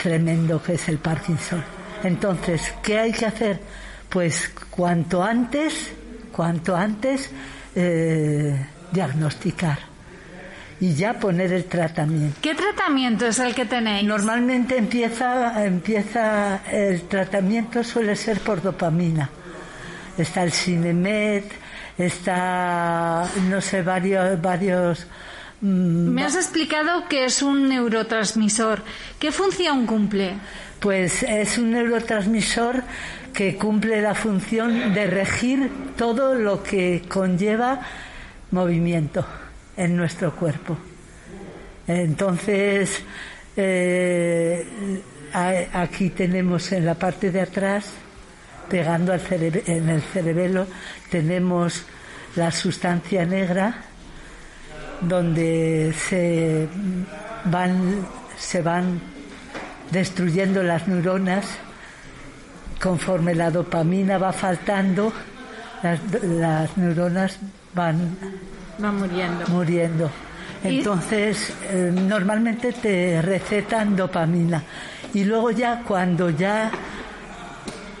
tremendo 0.00 0.62
que 0.62 0.74
es 0.74 0.88
el 0.88 0.98
Parkinson. 0.98 1.62
Entonces, 2.04 2.74
¿qué 2.82 2.98
hay 2.98 3.12
que 3.12 3.26
hacer? 3.26 3.60
Pues 4.08 4.48
cuanto 4.70 5.22
antes, 5.22 5.92
cuanto 6.38 6.76
antes 6.76 7.32
eh, 7.74 8.54
diagnosticar 8.92 9.76
y 10.78 10.94
ya 10.94 11.14
poner 11.14 11.52
el 11.52 11.64
tratamiento. 11.64 12.38
¿Qué 12.40 12.54
tratamiento 12.54 13.26
es 13.26 13.40
el 13.40 13.56
que 13.56 13.64
tenéis? 13.64 14.06
Normalmente 14.06 14.78
empieza, 14.78 15.64
empieza 15.64 16.60
el 16.70 17.02
tratamiento 17.08 17.82
suele 17.82 18.14
ser 18.14 18.38
por 18.38 18.62
dopamina. 18.62 19.28
Está 20.16 20.44
el 20.44 20.52
Cinemed, 20.52 21.42
está 21.98 23.28
no 23.50 23.60
sé 23.60 23.82
varios 23.82 24.40
varios 24.40 25.08
mm, 25.60 26.14
Me 26.14 26.22
has 26.22 26.36
explicado 26.36 27.08
que 27.08 27.24
es 27.24 27.42
un 27.42 27.68
neurotransmisor. 27.68 28.84
¿Qué 29.18 29.32
función 29.32 29.86
cumple? 29.86 30.34
Pues 30.78 31.24
es 31.24 31.58
un 31.58 31.72
neurotransmisor 31.72 32.84
que 33.38 33.54
cumple 33.54 34.02
la 34.02 34.16
función 34.16 34.92
de 34.92 35.06
regir 35.06 35.70
todo 35.96 36.34
lo 36.34 36.60
que 36.60 37.04
conlleva 37.06 37.78
movimiento 38.50 39.24
en 39.76 39.96
nuestro 39.96 40.34
cuerpo. 40.34 40.76
Entonces, 41.86 43.00
eh, 43.56 44.66
aquí 45.72 46.10
tenemos 46.10 46.72
en 46.72 46.84
la 46.84 46.96
parte 46.96 47.30
de 47.30 47.42
atrás, 47.42 47.92
pegando 48.68 49.12
al 49.12 49.20
en 49.30 49.88
el 49.88 50.02
cerebelo, 50.02 50.66
tenemos 51.08 51.84
la 52.34 52.50
sustancia 52.50 53.24
negra 53.24 53.84
donde 55.00 55.94
se 55.96 56.66
van, 57.44 58.04
se 58.36 58.62
van 58.62 59.00
destruyendo 59.92 60.60
las 60.64 60.88
neuronas 60.88 61.46
conforme 62.80 63.34
la 63.34 63.50
dopamina 63.50 64.18
va 64.18 64.32
faltando, 64.32 65.12
las, 65.82 66.00
las 66.22 66.76
neuronas 66.76 67.38
van 67.74 68.16
Va 68.82 68.92
muriendo. 68.92 69.46
muriendo. 69.48 70.10
Entonces, 70.62 71.52
eh, 71.70 71.92
normalmente 71.94 72.72
te 72.72 73.22
recetan 73.22 73.94
dopamina. 73.96 74.62
Y 75.14 75.24
luego 75.24 75.50
ya 75.50 75.82
cuando 75.86 76.30
ya 76.30 76.70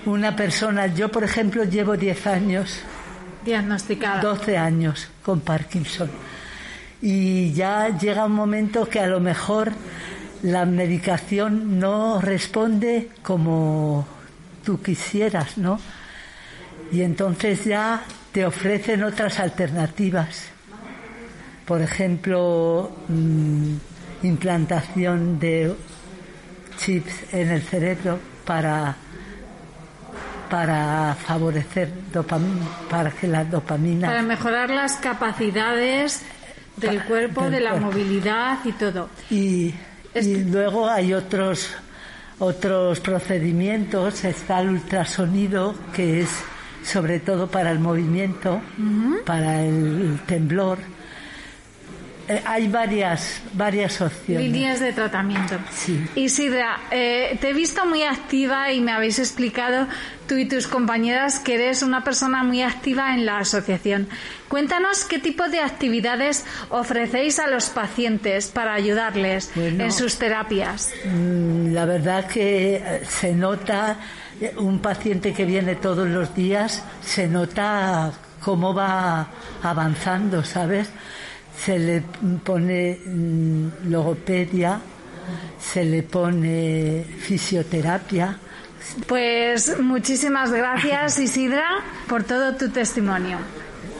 una 0.06 0.34
persona, 0.34 0.86
yo 0.86 1.08
por 1.10 1.24
ejemplo 1.24 1.64
llevo 1.64 1.96
10 1.96 2.26
años, 2.26 2.80
Diagnosticada. 3.44 4.20
12 4.20 4.56
años 4.58 5.08
con 5.24 5.40
Parkinson. 5.40 6.10
Y 7.00 7.52
ya 7.52 7.96
llega 7.96 8.24
un 8.26 8.32
momento 8.32 8.88
que 8.88 9.00
a 9.00 9.06
lo 9.06 9.20
mejor 9.20 9.72
la 10.42 10.64
medicación 10.66 11.78
no 11.78 12.20
responde 12.20 13.10
como 13.22 14.06
tú 14.68 14.82
quisieras, 14.82 15.56
¿no? 15.56 15.80
Y 16.92 17.00
entonces 17.00 17.64
ya 17.64 18.02
te 18.32 18.44
ofrecen 18.44 19.02
otras 19.02 19.40
alternativas. 19.40 20.42
Por 21.64 21.80
ejemplo, 21.80 22.92
mm, 23.08 23.72
implantación 24.24 25.38
de 25.38 25.74
chips 26.76 27.32
en 27.32 27.48
el 27.48 27.62
cerebro 27.62 28.18
para 28.44 28.94
para 30.50 31.14
favorecer 31.14 31.90
dopamina, 32.12 32.66
para 32.90 33.10
que 33.10 33.26
la 33.26 33.44
dopamina 33.44 34.06
Para 34.08 34.22
mejorar 34.22 34.68
las 34.68 34.96
capacidades 34.96 36.20
del 36.76 37.02
cuerpo, 37.04 37.44
del 37.44 37.52
de 37.52 37.60
la 37.60 37.70
cuerpo. 37.70 37.86
movilidad 37.86 38.58
y 38.66 38.72
todo. 38.72 39.08
y, 39.30 39.74
y 40.14 40.44
luego 40.44 40.86
hay 40.90 41.14
otros 41.14 41.70
otros 42.38 43.00
procedimientos 43.00 44.24
está 44.24 44.60
el 44.60 44.70
ultrasonido 44.70 45.74
que 45.94 46.20
es 46.20 46.30
sobre 46.84 47.20
todo 47.20 47.48
para 47.48 47.70
el 47.70 47.80
movimiento 47.80 48.60
para 49.24 49.62
el 49.62 50.20
temblor 50.26 50.78
Eh, 52.28 52.42
hay 52.44 52.68
varias 52.68 53.40
varias 53.54 54.00
opciones 54.02 54.42
Líneas 54.44 54.80
de 54.80 54.92
tratamiento. 54.92 55.56
Isidra, 56.14 56.78
eh, 56.90 57.38
te 57.40 57.50
he 57.50 57.52
visto 57.54 57.86
muy 57.86 58.02
activa 58.02 58.70
y 58.70 58.80
me 58.80 58.92
habéis 58.92 59.18
explicado 59.18 59.86
tú 60.26 60.36
y 60.36 60.44
tus 60.46 60.66
compañeras 60.66 61.38
que 61.40 61.54
eres 61.54 61.82
una 61.82 62.04
persona 62.04 62.44
muy 62.44 62.60
activa 62.62 63.14
en 63.14 63.24
la 63.24 63.38
asociación. 63.38 64.08
Cuéntanos 64.48 65.04
qué 65.06 65.18
tipo 65.18 65.48
de 65.48 65.60
actividades 65.60 66.44
ofrecéis 66.68 67.38
a 67.38 67.46
los 67.46 67.70
pacientes 67.70 68.48
para 68.48 68.74
ayudarles 68.74 69.50
Bueno. 69.54 69.84
en 69.84 69.92
sus 69.92 70.18
terapias. 70.18 70.90
Mm, 71.06 71.72
La 71.72 71.86
verdad 71.86 72.26
que 72.26 72.76
eh, 72.76 73.02
se 73.08 73.32
nota, 73.32 73.96
eh, 74.40 74.52
un 74.58 74.80
paciente 74.80 75.32
que 75.32 75.46
viene 75.46 75.76
todos 75.76 76.06
los 76.06 76.34
días, 76.34 76.82
se 77.00 77.26
nota 77.26 78.12
cómo 78.42 78.74
va 78.74 79.28
avanzando, 79.62 80.44
¿sabes? 80.44 80.88
Se 81.64 81.78
le 81.78 82.02
pone 82.44 82.98
mm, 83.04 83.90
logopedia, 83.90 84.80
se 85.60 85.84
le 85.84 86.02
pone 86.02 87.04
fisioterapia. 87.18 88.38
Pues 89.06 89.78
muchísimas 89.80 90.50
gracias 90.52 91.18
Isidra 91.26 91.82
por 92.08 92.24
todo 92.24 92.54
tu 92.54 92.68
testimonio. 92.70 93.38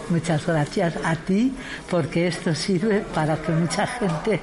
Muchas 0.09 0.47
gracias 0.47 0.95
a 1.05 1.17
ti 1.17 1.53
porque 1.91 2.29
esto 2.29 2.55
sirve 2.55 3.01
para 3.15 3.37
que 3.37 3.53
mucha 3.53 3.87
gente 3.87 4.41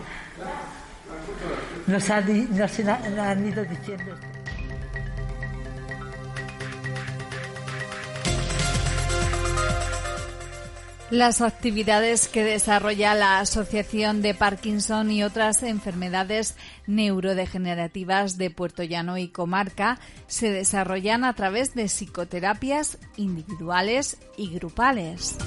nos, 1.87 2.09
ha 2.11 2.21
nos 2.21 2.79
ha- 2.79 3.31
han 3.31 3.47
ido 3.47 3.63
diciendo. 3.65 4.15
Las 11.11 11.41
actividades 11.41 12.27
que 12.27 12.43
desarrolla 12.43 13.13
la 13.13 13.39
Asociación 13.39 14.23
de 14.23 14.33
Parkinson 14.33 15.11
y 15.11 15.23
otras 15.23 15.61
enfermedades 15.61 16.55
neurodegenerativas 16.87 18.39
de 18.39 18.49
Puerto 18.49 18.81
Llano 18.81 19.19
y 19.19 19.27
Comarca 19.27 19.99
se 20.25 20.49
desarrollan 20.49 21.23
a 21.23 21.33
través 21.35 21.75
de 21.75 21.89
psicoterapias 21.89 22.97
individuales 23.17 24.17
y 24.35 24.49
grupales. 24.55 25.37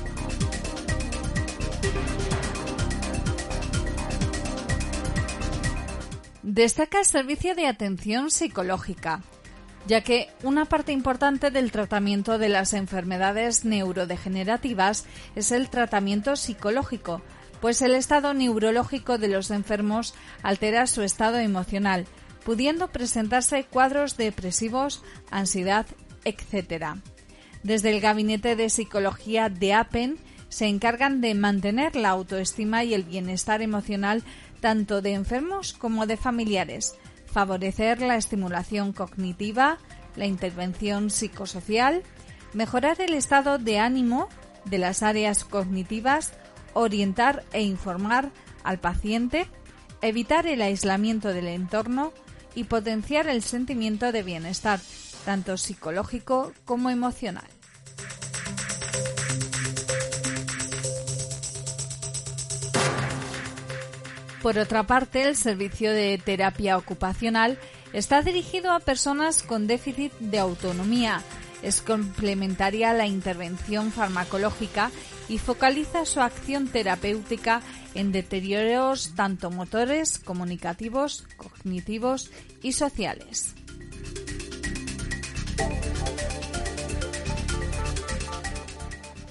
Destaca 6.44 7.00
el 7.00 7.04
servicio 7.04 7.56
de 7.56 7.66
atención 7.66 8.30
psicológica, 8.30 9.22
ya 9.88 10.02
que 10.02 10.28
una 10.42 10.66
parte 10.66 10.92
importante 10.92 11.50
del 11.50 11.72
tratamiento 11.72 12.36
de 12.36 12.50
las 12.50 12.74
enfermedades 12.74 13.64
neurodegenerativas 13.64 15.06
es 15.34 15.50
el 15.50 15.70
tratamiento 15.70 16.36
psicológico, 16.36 17.22
pues 17.62 17.80
el 17.80 17.94
estado 17.94 18.34
neurológico 18.34 19.16
de 19.16 19.28
los 19.28 19.50
enfermos 19.50 20.14
altera 20.42 20.86
su 20.86 21.00
estado 21.00 21.38
emocional, 21.38 22.04
pudiendo 22.44 22.88
presentarse 22.88 23.64
cuadros 23.64 24.18
depresivos, 24.18 25.02
ansiedad, 25.30 25.86
etc. 26.26 26.96
Desde 27.62 27.88
el 27.88 28.00
Gabinete 28.00 28.56
de 28.56 28.68
Psicología 28.68 29.48
de 29.48 29.72
APEN 29.72 30.18
se 30.50 30.66
encargan 30.66 31.22
de 31.22 31.34
mantener 31.34 31.96
la 31.96 32.10
autoestima 32.10 32.84
y 32.84 32.92
el 32.92 33.04
bienestar 33.04 33.62
emocional 33.62 34.22
tanto 34.60 35.00
de 35.00 35.14
enfermos 35.14 35.72
como 35.72 36.06
de 36.06 36.18
familiares, 36.18 36.94
favorecer 37.30 38.00
la 38.00 38.16
estimulación 38.16 38.92
cognitiva, 38.92 39.78
la 40.16 40.26
intervención 40.26 41.10
psicosocial, 41.10 42.02
mejorar 42.52 43.00
el 43.00 43.14
estado 43.14 43.58
de 43.58 43.78
ánimo 43.78 44.28
de 44.64 44.78
las 44.78 45.02
áreas 45.02 45.44
cognitivas, 45.44 46.32
orientar 46.74 47.44
e 47.52 47.62
informar 47.62 48.30
al 48.64 48.78
paciente, 48.78 49.48
evitar 50.02 50.46
el 50.46 50.62
aislamiento 50.62 51.32
del 51.32 51.48
entorno 51.48 52.12
y 52.54 52.64
potenciar 52.64 53.28
el 53.28 53.42
sentimiento 53.42 54.12
de 54.12 54.22
bienestar, 54.22 54.80
tanto 55.24 55.56
psicológico 55.56 56.52
como 56.64 56.90
emocional. 56.90 57.57
Por 64.42 64.58
otra 64.58 64.84
parte, 64.86 65.22
el 65.22 65.36
servicio 65.36 65.92
de 65.92 66.20
terapia 66.24 66.76
ocupacional 66.76 67.58
está 67.92 68.22
dirigido 68.22 68.70
a 68.70 68.80
personas 68.80 69.42
con 69.42 69.66
déficit 69.66 70.12
de 70.20 70.38
autonomía. 70.38 71.22
Es 71.62 71.82
complementaria 71.82 72.90
a 72.90 72.94
la 72.94 73.08
intervención 73.08 73.90
farmacológica 73.90 74.92
y 75.28 75.38
focaliza 75.38 76.04
su 76.06 76.20
acción 76.20 76.68
terapéutica 76.68 77.62
en 77.94 78.12
deterioros 78.12 79.14
tanto 79.16 79.50
motores, 79.50 80.18
comunicativos, 80.18 81.26
cognitivos 81.36 82.30
y 82.62 82.72
sociales. 82.72 83.54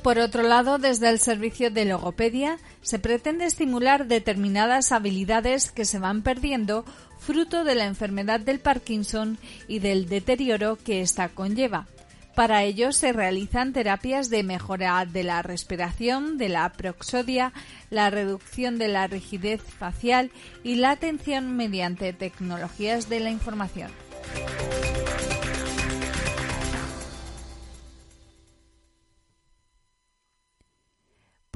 Por 0.03 0.19
otro 0.19 0.43
lado, 0.43 0.77
desde 0.77 1.09
el 1.09 1.19
servicio 1.19 1.71
de 1.71 1.85
logopedia 1.85 2.59
se 2.87 2.99
pretende 2.99 3.45
estimular 3.45 4.07
determinadas 4.07 4.93
habilidades 4.93 5.73
que 5.73 5.83
se 5.83 5.99
van 5.99 6.21
perdiendo 6.21 6.85
fruto 7.19 7.65
de 7.65 7.75
la 7.75 7.83
enfermedad 7.83 8.39
del 8.39 8.61
Parkinson 8.61 9.37
y 9.67 9.79
del 9.79 10.07
deterioro 10.07 10.77
que 10.77 11.01
ésta 11.01 11.27
conlleva. 11.27 11.85
Para 12.33 12.63
ello 12.63 12.93
se 12.93 13.11
realizan 13.11 13.73
terapias 13.73 14.29
de 14.29 14.41
mejora 14.43 15.03
de 15.05 15.23
la 15.23 15.41
respiración, 15.41 16.37
de 16.37 16.47
la 16.47 16.71
proxodia, 16.71 17.51
la 17.89 18.09
reducción 18.09 18.77
de 18.77 18.87
la 18.87 19.05
rigidez 19.07 19.61
facial 19.61 20.31
y 20.63 20.75
la 20.75 20.91
atención 20.91 21.57
mediante 21.57 22.13
tecnologías 22.13 23.09
de 23.09 23.19
la 23.19 23.31
información. 23.31 23.91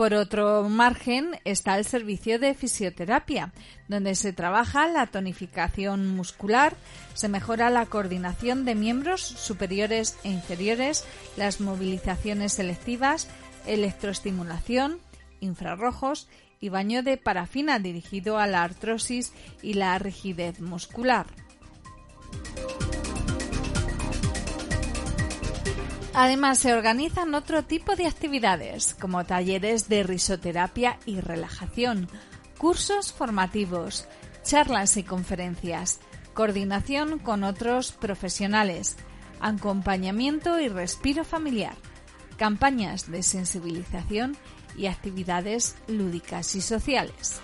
Por 0.01 0.15
otro 0.15 0.67
margen 0.67 1.39
está 1.45 1.77
el 1.77 1.85
servicio 1.85 2.39
de 2.39 2.55
fisioterapia, 2.55 3.53
donde 3.87 4.15
se 4.15 4.33
trabaja 4.33 4.87
la 4.87 5.05
tonificación 5.05 6.15
muscular, 6.15 6.75
se 7.13 7.29
mejora 7.29 7.69
la 7.69 7.85
coordinación 7.85 8.65
de 8.65 8.73
miembros 8.73 9.21
superiores 9.21 10.17
e 10.23 10.29
inferiores, 10.29 11.05
las 11.37 11.61
movilizaciones 11.61 12.53
selectivas, 12.53 13.27
electroestimulación, 13.67 14.97
infrarrojos 15.39 16.27
y 16.59 16.69
baño 16.69 17.03
de 17.03 17.17
parafina 17.17 17.77
dirigido 17.77 18.39
a 18.39 18.47
la 18.47 18.63
artrosis 18.63 19.33
y 19.61 19.75
la 19.75 19.99
rigidez 19.99 20.61
muscular. 20.61 21.27
Además, 26.13 26.59
se 26.59 26.73
organizan 26.73 27.33
otro 27.35 27.63
tipo 27.63 27.95
de 27.95 28.05
actividades, 28.05 28.95
como 28.99 29.23
talleres 29.25 29.87
de 29.87 30.03
risoterapia 30.03 30.99
y 31.05 31.21
relajación, 31.21 32.09
cursos 32.57 33.13
formativos, 33.13 34.07
charlas 34.43 34.97
y 34.97 35.03
conferencias, 35.03 35.99
coordinación 36.33 37.17
con 37.17 37.43
otros 37.45 37.93
profesionales, 37.93 38.97
acompañamiento 39.39 40.59
y 40.59 40.67
respiro 40.67 41.23
familiar, 41.23 41.75
campañas 42.37 43.09
de 43.09 43.23
sensibilización 43.23 44.35
y 44.75 44.87
actividades 44.87 45.75
lúdicas 45.87 46.55
y 46.55 46.61
sociales. 46.61 47.39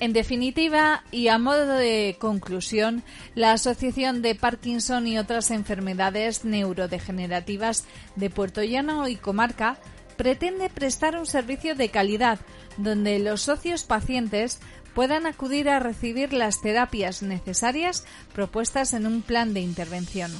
En 0.00 0.12
definitiva, 0.12 1.02
y 1.10 1.26
a 1.26 1.38
modo 1.38 1.74
de 1.74 2.16
conclusión, 2.20 3.02
la 3.34 3.52
Asociación 3.52 4.22
de 4.22 4.36
Parkinson 4.36 5.08
y 5.08 5.18
otras 5.18 5.50
enfermedades 5.50 6.44
neurodegenerativas 6.44 7.84
de 8.14 8.30
Puerto 8.30 8.62
Llano 8.62 9.08
y 9.08 9.16
Comarca 9.16 9.76
pretende 10.16 10.68
prestar 10.68 11.18
un 11.18 11.26
servicio 11.26 11.74
de 11.74 11.88
calidad 11.88 12.38
donde 12.76 13.18
los 13.18 13.42
socios 13.42 13.82
pacientes 13.82 14.60
puedan 14.94 15.26
acudir 15.26 15.68
a 15.68 15.80
recibir 15.80 16.32
las 16.32 16.60
terapias 16.60 17.22
necesarias 17.22 18.04
propuestas 18.32 18.94
en 18.94 19.06
un 19.06 19.22
plan 19.22 19.52
de 19.52 19.60
intervención. 19.60 20.30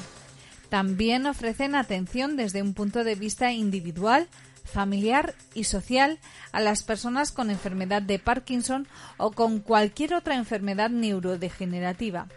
También 0.69 1.27
ofrecen 1.27 1.75
atención 1.75 2.37
desde 2.37 2.63
un 2.63 2.75
punto 2.75 3.03
de 3.03 3.15
vista 3.15 3.53
individual 3.53 4.29
familiar 4.69 5.35
y 5.55 5.65
social 5.65 6.19
a 6.53 6.61
las 6.61 6.83
personas 6.83 7.33
con 7.33 7.51
enfermedad 7.51 8.03
de 8.03 8.19
Parkinson 8.19 8.87
o 9.17 9.33
con 9.33 9.61
cualquier 9.61 10.15
otra 10.15 10.37
enfermedad 10.37 10.91
neurodegenerativa. 10.91 12.29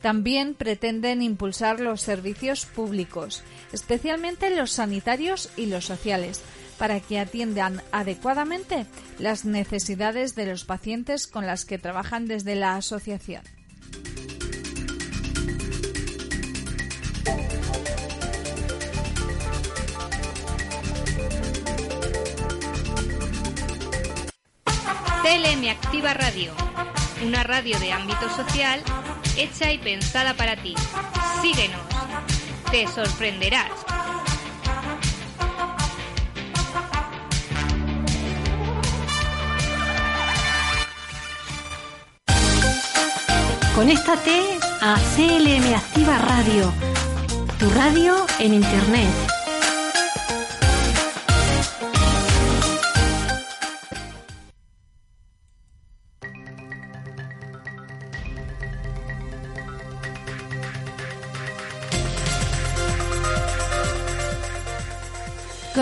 También 0.00 0.54
pretenden 0.54 1.22
impulsar 1.22 1.80
los 1.80 2.00
servicios 2.00 2.66
públicos, 2.66 3.42
especialmente 3.72 4.54
los 4.54 4.70
sanitarios 4.70 5.50
y 5.56 5.66
los 5.66 5.84
sociales, 5.84 6.42
para 6.78 7.00
que 7.00 7.18
atiendan 7.18 7.82
adecuadamente 7.90 8.86
las 9.18 9.44
necesidades 9.44 10.34
de 10.34 10.46
los 10.46 10.64
pacientes 10.64 11.26
con 11.26 11.46
las 11.46 11.64
que 11.64 11.78
trabajan 11.78 12.26
desde 12.26 12.54
la 12.54 12.76
asociación. 12.76 13.42
CLM 25.26 25.68
Activa 25.70 26.14
Radio, 26.14 26.52
una 27.24 27.42
radio 27.42 27.80
de 27.80 27.92
ámbito 27.92 28.30
social 28.30 28.80
hecha 29.36 29.72
y 29.72 29.78
pensada 29.78 30.34
para 30.34 30.54
ti. 30.54 30.72
Síguenos, 31.42 31.80
te 32.70 32.86
sorprenderás. 32.86 33.72
Conéctate 43.74 44.60
a 44.80 44.96
CLM 45.16 45.74
Activa 45.74 46.18
Radio, 46.18 46.72
tu 47.58 47.68
radio 47.70 48.14
en 48.38 48.54
Internet. 48.54 49.35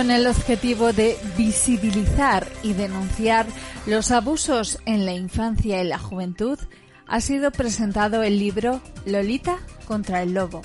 Con 0.04 0.10
el 0.10 0.26
objetivo 0.26 0.92
de 0.92 1.16
visibilizar 1.38 2.46
y 2.62 2.74
denunciar 2.74 3.46
los 3.86 4.10
abusos 4.10 4.78
en 4.84 5.06
la 5.06 5.14
infancia 5.14 5.82
y 5.82 5.88
la 5.88 5.98
juventud, 5.98 6.58
ha 7.06 7.22
sido 7.22 7.50
presentado 7.50 8.22
el 8.22 8.38
libro 8.38 8.82
Lolita 9.06 9.56
contra 9.86 10.20
el 10.20 10.34
lobo. 10.34 10.60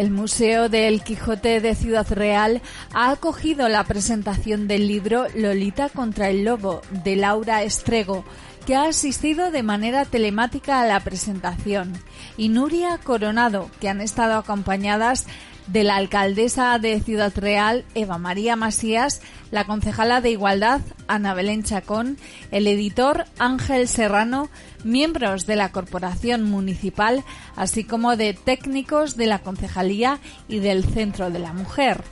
El 0.00 0.10
Museo 0.10 0.70
del 0.70 1.02
Quijote 1.02 1.60
de 1.60 1.74
Ciudad 1.74 2.10
Real 2.10 2.62
ha 2.94 3.10
acogido 3.10 3.68
la 3.68 3.84
presentación 3.84 4.66
del 4.66 4.88
libro 4.88 5.26
Lolita 5.34 5.90
contra 5.90 6.30
el 6.30 6.42
Lobo 6.42 6.80
de 7.04 7.16
Laura 7.16 7.64
Estrego, 7.64 8.24
que 8.64 8.76
ha 8.76 8.84
asistido 8.84 9.50
de 9.50 9.62
manera 9.62 10.06
telemática 10.06 10.80
a 10.80 10.86
la 10.86 11.00
presentación, 11.00 11.92
y 12.38 12.48
Nuria 12.48 12.96
Coronado, 12.96 13.70
que 13.78 13.90
han 13.90 14.00
estado 14.00 14.38
acompañadas 14.38 15.26
de 15.72 15.84
la 15.84 15.96
alcaldesa 15.96 16.78
de 16.78 17.00
Ciudad 17.00 17.32
Real, 17.36 17.84
Eva 17.94 18.18
María 18.18 18.56
Masías, 18.56 19.20
la 19.52 19.64
concejala 19.64 20.20
de 20.20 20.30
Igualdad, 20.30 20.80
Ana 21.06 21.32
Belén 21.32 21.62
Chacón, 21.62 22.18
el 22.50 22.66
editor 22.66 23.24
Ángel 23.38 23.86
Serrano, 23.86 24.48
miembros 24.82 25.46
de 25.46 25.56
la 25.56 25.70
Corporación 25.70 26.42
Municipal, 26.42 27.22
así 27.54 27.84
como 27.84 28.16
de 28.16 28.34
técnicos 28.34 29.16
de 29.16 29.26
la 29.26 29.38
Concejalía 29.40 30.18
y 30.48 30.58
del 30.58 30.84
Centro 30.84 31.30
de 31.30 31.38
la 31.38 31.52
Mujer. 31.52 32.02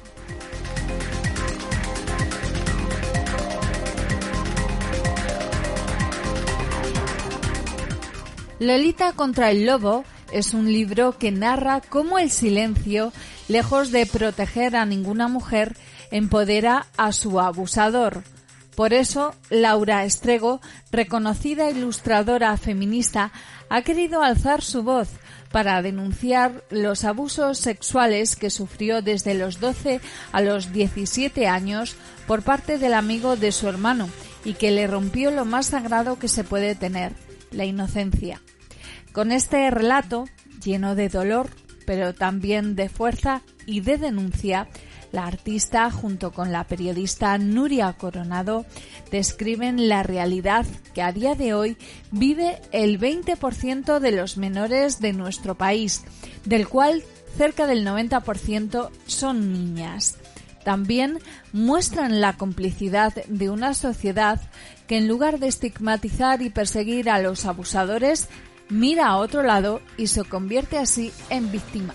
Lolita 8.60 9.12
contra 9.12 9.50
el 9.50 9.66
Lobo 9.66 10.04
es 10.32 10.52
un 10.52 10.72
libro 10.72 11.16
que 11.16 11.30
narra 11.30 11.80
cómo 11.80 12.18
el 12.18 12.30
silencio, 12.30 13.12
lejos 13.48 13.90
de 13.90 14.06
proteger 14.06 14.76
a 14.76 14.86
ninguna 14.86 15.28
mujer, 15.28 15.76
empodera 16.10 16.86
a 16.96 17.12
su 17.12 17.40
abusador. 17.40 18.22
Por 18.76 18.92
eso, 18.92 19.34
Laura 19.50 20.04
Estrego, 20.04 20.60
reconocida 20.92 21.68
ilustradora 21.68 22.56
feminista, 22.56 23.32
ha 23.68 23.82
querido 23.82 24.22
alzar 24.22 24.62
su 24.62 24.82
voz 24.82 25.08
para 25.50 25.82
denunciar 25.82 26.62
los 26.70 27.04
abusos 27.04 27.58
sexuales 27.58 28.36
que 28.36 28.50
sufrió 28.50 29.02
desde 29.02 29.34
los 29.34 29.60
12 29.60 30.00
a 30.32 30.40
los 30.40 30.72
17 30.72 31.48
años 31.48 31.96
por 32.26 32.42
parte 32.42 32.78
del 32.78 32.94
amigo 32.94 33.36
de 33.36 33.50
su 33.50 33.66
hermano 33.68 34.08
y 34.44 34.54
que 34.54 34.70
le 34.70 34.86
rompió 34.86 35.30
lo 35.30 35.44
más 35.44 35.66
sagrado 35.66 36.18
que 36.18 36.28
se 36.28 36.44
puede 36.44 36.74
tener, 36.74 37.12
la 37.50 37.64
inocencia. 37.64 38.40
Con 39.12 39.32
este 39.32 39.68
relato, 39.70 40.26
lleno 40.62 40.94
de 40.94 41.08
dolor, 41.08 41.48
pero 41.88 42.12
también 42.12 42.76
de 42.76 42.90
fuerza 42.90 43.40
y 43.64 43.80
de 43.80 43.96
denuncia, 43.96 44.68
la 45.10 45.26
artista, 45.26 45.90
junto 45.90 46.32
con 46.32 46.52
la 46.52 46.64
periodista 46.64 47.38
Nuria 47.38 47.94
Coronado, 47.94 48.66
describen 49.10 49.88
la 49.88 50.02
realidad 50.02 50.66
que 50.92 51.00
a 51.00 51.12
día 51.12 51.34
de 51.34 51.54
hoy 51.54 51.78
vive 52.10 52.60
el 52.72 53.00
20% 53.00 54.00
de 54.00 54.12
los 54.12 54.36
menores 54.36 55.00
de 55.00 55.14
nuestro 55.14 55.54
país, 55.54 56.04
del 56.44 56.68
cual 56.68 57.02
cerca 57.38 57.66
del 57.66 57.86
90% 57.86 58.90
son 59.06 59.50
niñas. 59.54 60.18
también 60.64 61.20
muestran 61.54 62.20
la 62.20 62.34
complicidad 62.34 63.14
de 63.14 63.48
una 63.48 63.72
sociedad 63.72 64.38
que 64.86 64.98
en 64.98 65.08
lugar 65.08 65.38
de 65.38 65.48
estigmatizar 65.48 66.42
y 66.42 66.50
perseguir 66.50 67.08
a 67.08 67.22
los 67.22 67.46
abusadores, 67.46 68.28
mira 68.70 69.08
a 69.08 69.16
otro 69.16 69.42
lado 69.42 69.80
y 69.96 70.08
se 70.08 70.24
convierte 70.24 70.78
así 70.78 71.12
en 71.30 71.50
víctima. 71.50 71.94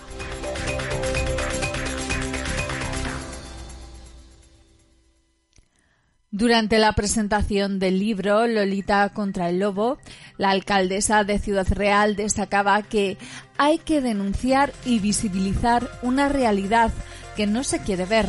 Durante 6.36 6.80
la 6.80 6.94
presentación 6.94 7.78
del 7.78 8.00
libro 8.00 8.48
Lolita 8.48 9.08
contra 9.10 9.50
el 9.50 9.60
Lobo, 9.60 10.00
la 10.40 10.50
alcaldesa 10.50 11.24
de 11.24 11.38
Ciudad 11.38 11.68
Real 11.70 12.16
destacaba 12.16 12.82
que 12.82 13.20
hay 13.60 13.78
que 13.78 14.02
denunciar 14.02 14.74
y 14.84 14.98
visibilizar 14.98 15.88
una 16.02 16.30
realidad 16.30 16.92
que 17.36 17.46
no 17.46 17.64
se 17.64 17.84
quiere 17.84 18.06
ver, 18.06 18.28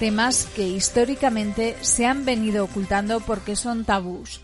temas 0.00 0.46
que 0.56 0.66
históricamente 0.66 1.76
se 1.82 2.06
han 2.06 2.24
venido 2.24 2.64
ocultando 2.64 3.20
porque 3.20 3.54
son 3.54 3.84
tabús. 3.84 4.40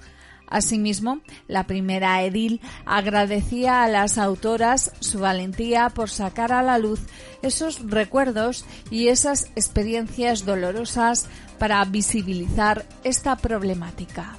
Asimismo, 0.49 1.21
la 1.47 1.67
primera 1.67 2.23
edil 2.23 2.61
agradecía 2.87 3.83
a 3.83 3.89
las 3.89 4.19
autoras 4.19 4.93
su 5.01 5.19
valentía 5.19 5.91
por 5.91 6.11
sacar 6.11 6.53
a 6.53 6.63
la 6.63 6.79
luz 6.79 7.01
esos 7.43 7.91
recuerdos 7.91 8.65
y 8.91 9.09
esas 9.09 9.51
experiencias 9.57 10.45
dolorosas 10.45 11.27
para 11.59 11.85
visibilizar 11.85 12.87
esta 13.05 13.37
problemática. 13.37 14.37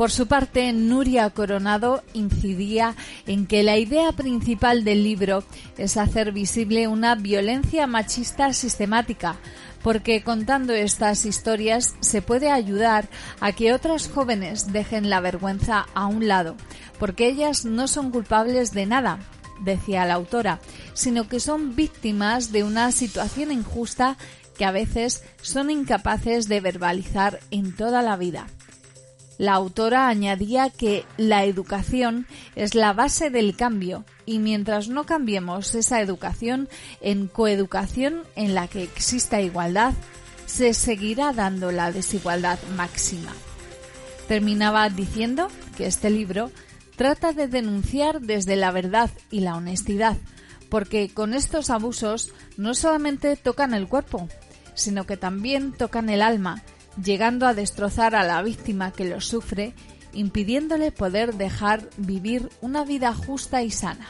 Por 0.00 0.10
su 0.10 0.26
parte, 0.28 0.72
Nuria 0.72 1.28
Coronado 1.28 2.02
incidía 2.14 2.96
en 3.26 3.46
que 3.46 3.62
la 3.62 3.76
idea 3.76 4.12
principal 4.12 4.82
del 4.82 5.04
libro 5.04 5.44
es 5.76 5.98
hacer 5.98 6.32
visible 6.32 6.88
una 6.88 7.16
violencia 7.16 7.86
machista 7.86 8.54
sistemática, 8.54 9.36
porque 9.82 10.22
contando 10.22 10.72
estas 10.72 11.26
historias 11.26 11.96
se 12.00 12.22
puede 12.22 12.50
ayudar 12.50 13.10
a 13.40 13.52
que 13.52 13.74
otras 13.74 14.08
jóvenes 14.08 14.72
dejen 14.72 15.10
la 15.10 15.20
vergüenza 15.20 15.84
a 15.92 16.06
un 16.06 16.26
lado, 16.26 16.56
porque 16.98 17.28
ellas 17.28 17.66
no 17.66 17.86
son 17.86 18.10
culpables 18.10 18.72
de 18.72 18.86
nada, 18.86 19.18
decía 19.60 20.06
la 20.06 20.14
autora, 20.14 20.60
sino 20.94 21.28
que 21.28 21.40
son 21.40 21.76
víctimas 21.76 22.52
de 22.52 22.64
una 22.64 22.90
situación 22.90 23.52
injusta 23.52 24.16
que 24.56 24.64
a 24.64 24.72
veces 24.72 25.22
son 25.42 25.70
incapaces 25.70 26.48
de 26.48 26.62
verbalizar 26.62 27.40
en 27.50 27.76
toda 27.76 28.00
la 28.00 28.16
vida. 28.16 28.46
La 29.40 29.54
autora 29.54 30.08
añadía 30.08 30.68
que 30.68 31.06
la 31.16 31.46
educación 31.46 32.26
es 32.56 32.74
la 32.74 32.92
base 32.92 33.30
del 33.30 33.56
cambio 33.56 34.04
y 34.26 34.38
mientras 34.38 34.88
no 34.88 35.06
cambiemos 35.06 35.74
esa 35.74 36.02
educación 36.02 36.68
en 37.00 37.26
coeducación 37.26 38.24
en 38.36 38.54
la 38.54 38.68
que 38.68 38.82
exista 38.82 39.40
igualdad, 39.40 39.94
se 40.44 40.74
seguirá 40.74 41.32
dando 41.32 41.72
la 41.72 41.90
desigualdad 41.90 42.58
máxima. 42.76 43.32
Terminaba 44.28 44.90
diciendo 44.90 45.48
que 45.78 45.86
este 45.86 46.10
libro 46.10 46.50
trata 46.96 47.32
de 47.32 47.48
denunciar 47.48 48.20
desde 48.20 48.56
la 48.56 48.72
verdad 48.72 49.08
y 49.30 49.40
la 49.40 49.56
honestidad, 49.56 50.18
porque 50.68 51.08
con 51.08 51.32
estos 51.32 51.70
abusos 51.70 52.30
no 52.58 52.74
solamente 52.74 53.36
tocan 53.36 53.72
el 53.72 53.88
cuerpo, 53.88 54.28
sino 54.74 55.06
que 55.06 55.16
también 55.16 55.72
tocan 55.72 56.10
el 56.10 56.20
alma 56.20 56.62
llegando 57.02 57.46
a 57.46 57.54
destrozar 57.54 58.14
a 58.14 58.24
la 58.24 58.42
víctima 58.42 58.92
que 58.92 59.04
lo 59.04 59.20
sufre, 59.20 59.74
impidiéndole 60.12 60.92
poder 60.92 61.34
dejar 61.34 61.88
vivir 61.96 62.48
una 62.60 62.84
vida 62.84 63.14
justa 63.14 63.62
y 63.62 63.70
sana. 63.70 64.08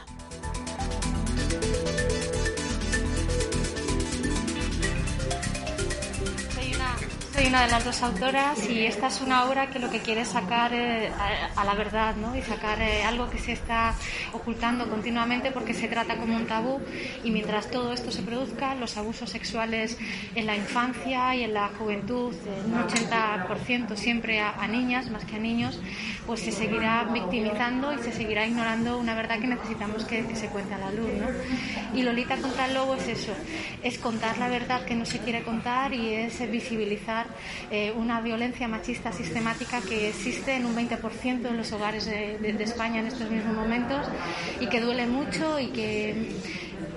Soy 7.40 7.48
una 7.48 7.62
de 7.62 7.70
las 7.70 7.86
dos 7.86 8.02
autoras 8.02 8.68
y 8.68 8.84
esta 8.84 9.06
es 9.06 9.22
una 9.22 9.44
obra 9.46 9.70
que 9.70 9.78
lo 9.78 9.88
que 9.88 10.00
quiere 10.00 10.22
es 10.22 10.28
sacar 10.28 10.74
eh, 10.74 11.08
a, 11.08 11.58
a 11.58 11.64
la 11.64 11.74
verdad 11.74 12.14
¿no? 12.16 12.36
y 12.36 12.42
sacar 12.42 12.82
eh, 12.82 13.02
algo 13.02 13.30
que 13.30 13.38
se 13.38 13.52
está 13.52 13.94
ocultando 14.34 14.90
continuamente 14.90 15.50
porque 15.50 15.72
se 15.72 15.88
trata 15.88 16.18
como 16.18 16.36
un 16.36 16.46
tabú 16.46 16.82
y 17.24 17.30
mientras 17.30 17.70
todo 17.70 17.94
esto 17.94 18.10
se 18.10 18.20
produzca, 18.20 18.74
los 18.74 18.98
abusos 18.98 19.30
sexuales 19.30 19.96
en 20.34 20.44
la 20.44 20.54
infancia 20.54 21.34
y 21.34 21.44
en 21.44 21.54
la 21.54 21.68
juventud, 21.78 22.34
en 22.46 22.74
un 22.74 22.86
80% 22.86 23.96
siempre 23.96 24.40
a, 24.40 24.50
a 24.50 24.68
niñas 24.68 25.10
más 25.10 25.24
que 25.24 25.36
a 25.36 25.38
niños, 25.38 25.80
pues 26.26 26.40
se 26.40 26.52
seguirá 26.52 27.04
victimizando 27.04 27.94
y 27.94 27.98
se 28.00 28.12
seguirá 28.12 28.46
ignorando 28.46 28.98
una 28.98 29.14
verdad 29.14 29.40
que 29.40 29.46
necesitamos 29.46 30.04
que, 30.04 30.26
que 30.26 30.36
se 30.36 30.48
cuente 30.48 30.74
a 30.74 30.78
la 30.78 30.90
luz. 30.90 31.08
¿no? 31.14 31.98
Y 31.98 32.02
Lolita 32.02 32.36
contra 32.36 32.66
el 32.66 32.74
lobo 32.74 32.96
es 32.96 33.08
eso, 33.08 33.32
es 33.82 33.98
contar 33.98 34.36
la 34.36 34.48
verdad 34.48 34.84
que 34.84 34.94
no 34.94 35.06
se 35.06 35.20
quiere 35.20 35.42
contar 35.42 35.94
y 35.94 36.12
es 36.12 36.38
visibilizar 36.50 37.29
eh, 37.70 37.92
una 37.96 38.20
violencia 38.20 38.68
machista 38.68 39.12
sistemática 39.12 39.80
que 39.80 40.08
existe 40.08 40.54
en 40.56 40.66
un 40.66 40.74
20% 40.76 41.46
en 41.48 41.56
los 41.56 41.72
hogares 41.72 42.06
de, 42.06 42.38
de- 42.38 42.52
de 42.52 42.64
España 42.64 43.00
en 43.00 43.06
estos 43.06 43.30
mismos 43.30 43.54
momentos 43.54 44.06
y 44.60 44.66
que 44.66 44.80
duele 44.80 45.06
mucho 45.06 45.58
y 45.58 45.68
que 45.68 46.30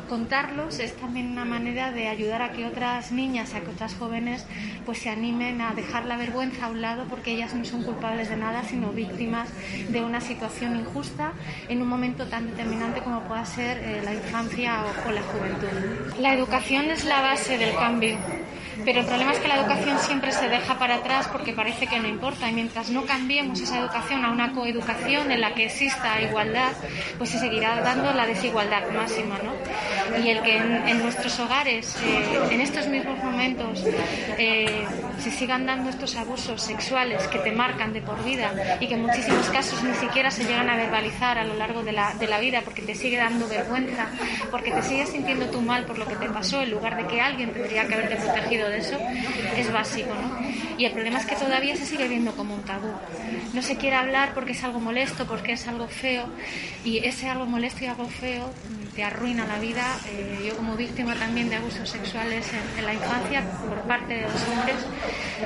contarlos 0.10 0.80
es 0.80 0.96
también 0.98 1.32
una 1.32 1.46
manera 1.46 1.92
de 1.92 2.08
ayudar 2.08 2.42
a 2.42 2.52
que 2.52 2.66
otras 2.66 3.12
niñas, 3.12 3.54
a 3.56 3.62
que 3.62 3.70
otras 3.70 3.96
jóvenes 3.96 4.46
pues 4.86 5.00
se 5.00 5.10
animen 5.10 5.62
a 5.62 5.74
dejar 5.74 6.06
la 6.06 6.18
vergüenza 6.18 6.66
a 6.66 6.70
un 6.70 6.82
lado 6.82 7.06
porque 7.10 7.32
ellas 7.32 7.54
no 7.54 7.64
son 7.66 7.84
culpables 7.84 8.30
de 8.30 8.36
nada 8.36 8.64
sino 8.64 8.90
víctimas 8.92 9.50
de 9.90 10.02
una 10.04 10.20
situación 10.22 10.78
injusta 10.78 11.32
en 11.70 11.82
un 11.82 11.88
momento 11.88 12.28
tan 12.28 12.48
determinante 12.48 13.00
como 13.02 13.22
pueda 13.22 13.46
ser 13.46 13.78
eh, 13.78 14.02
la 14.04 14.14
infancia 14.14 14.84
o, 15.06 15.10
o 15.10 15.12
la 15.12 15.22
juventud. 15.22 16.18
La 16.20 16.34
educación 16.34 16.92
es 16.92 17.06
la 17.06 17.22
base 17.22 17.58
del 17.58 17.74
cambio. 17.76 18.18
Pero 18.86 19.02
el 19.02 19.06
problema 19.06 19.32
es 19.32 19.40
que 19.40 19.48
la 19.48 19.58
educación 19.58 20.00
siempre 20.00 20.32
se 20.32 20.50
deja 20.50 20.78
para 20.78 20.96
atrás 20.96 21.28
porque 21.32 21.54
parece 21.54 21.88
que 21.88 22.00
no 22.00 22.08
importa 22.08 22.50
y 22.50 22.54
mientras 22.54 22.90
no 22.90 23.06
cambiemos 23.06 23.60
esa 23.60 23.80
educación 23.80 24.26
a 24.26 24.32
una 24.32 24.54
coeducación 24.54 25.32
en 25.32 25.42
la 25.42 25.54
que 25.54 25.66
exista 25.66 26.22
igualdad, 26.22 26.72
pues 27.18 27.30
se 27.30 27.40
seguirá 27.40 27.82
dando 27.82 28.12
la 28.14 28.26
desigualdad 28.26 28.90
máxima, 28.92 29.40
¿no? 29.44 29.54
Y 30.24 30.30
el 30.30 30.42
que 30.42 30.58
en, 30.58 31.02
nuestros 31.02 31.40
hogares, 31.40 31.96
eh, 32.04 32.40
en 32.52 32.62
estos 32.62 32.88
mismos 32.88 33.18
momentos, 33.24 33.84
eh, 34.38 34.86
se 35.20 35.32
sigan 35.32 35.66
dando 35.66 35.90
estos 35.90 36.16
abusos 36.16 36.62
sexuales 36.62 37.28
que 37.28 37.40
te 37.40 37.52
marcan 37.52 37.94
de 37.94 38.02
por 38.02 38.24
vida 38.24 38.78
y 38.80 38.88
que 38.88 38.96
en 38.96 39.02
muchísimos 39.02 39.50
casos 39.50 39.84
ni 39.84 39.94
siquiera 39.96 40.32
se 40.32 40.44
llegan 40.44 40.70
a 40.70 40.76
verbalizar 40.76 41.38
a 41.38 41.44
lo 41.44 41.56
largo 41.56 41.84
de 41.84 41.92
la, 41.92 42.14
de 42.16 42.28
la 42.28 42.40
vida 42.40 42.62
porque 42.64 42.82
te 42.82 42.96
sigue 42.96 43.18
dando 43.18 43.48
vergüenza, 43.48 44.08
porque 44.52 44.72
te 44.72 44.82
sigues 44.82 45.10
sintiendo 45.10 45.48
tú 45.48 45.62
mal 45.62 45.86
por 45.86 45.98
lo 45.98 46.08
que 46.08 46.16
te 46.16 46.30
pasó 46.30 46.62
en 46.62 46.72
lugar 46.72 46.98
de 46.98 47.08
que 47.08 47.22
alguien 47.22 47.52
tendría 47.52 47.88
que 47.88 47.94
haberte 47.94 48.16
protegido 48.16 48.70
de 48.70 48.78
eso, 48.78 48.98
es 49.58 49.72
básico, 49.72 50.14
¿no? 50.14 50.38
Y 50.78 50.86
el 50.86 50.92
problema 50.92 51.20
es 51.20 51.26
que 51.26 51.36
todavía 51.36 51.76
se 51.76 51.86
sigue 51.86 52.08
viendo 52.08 52.32
como 52.36 52.56
un 52.56 52.64
tabú. 52.64 52.92
No 53.54 53.62
se 53.62 53.78
quiere 53.78 53.96
hablar 53.96 54.34
porque 54.34 54.54
es 54.54 54.64
algo 54.64 54.80
molesto, 54.80 55.26
porque 55.26 55.54
es 55.54 55.68
algo 55.68 55.88
feo 55.88 56.26
y 56.84 57.00
ese 57.00 57.30
algo 57.30 57.46
molesto 57.46 57.84
y 57.84 57.88
algo 57.88 58.08
feo 58.08 58.50
te 58.96 59.04
arruina 59.04 59.46
la 59.48 59.58
vida. 59.60 59.84
Eh, 60.08 60.46
yo 60.48 60.56
como 60.56 60.76
víctima 60.76 61.16
también 61.16 61.50
de 61.50 61.56
abusos 61.56 61.90
sexuales 61.90 62.46
en, 62.54 62.80
en 62.80 62.86
la 62.86 62.94
infancia 62.94 63.42
por 63.68 63.82
parte 63.82 64.14
de 64.16 64.22
los 64.24 64.48
hombres, 64.50 64.76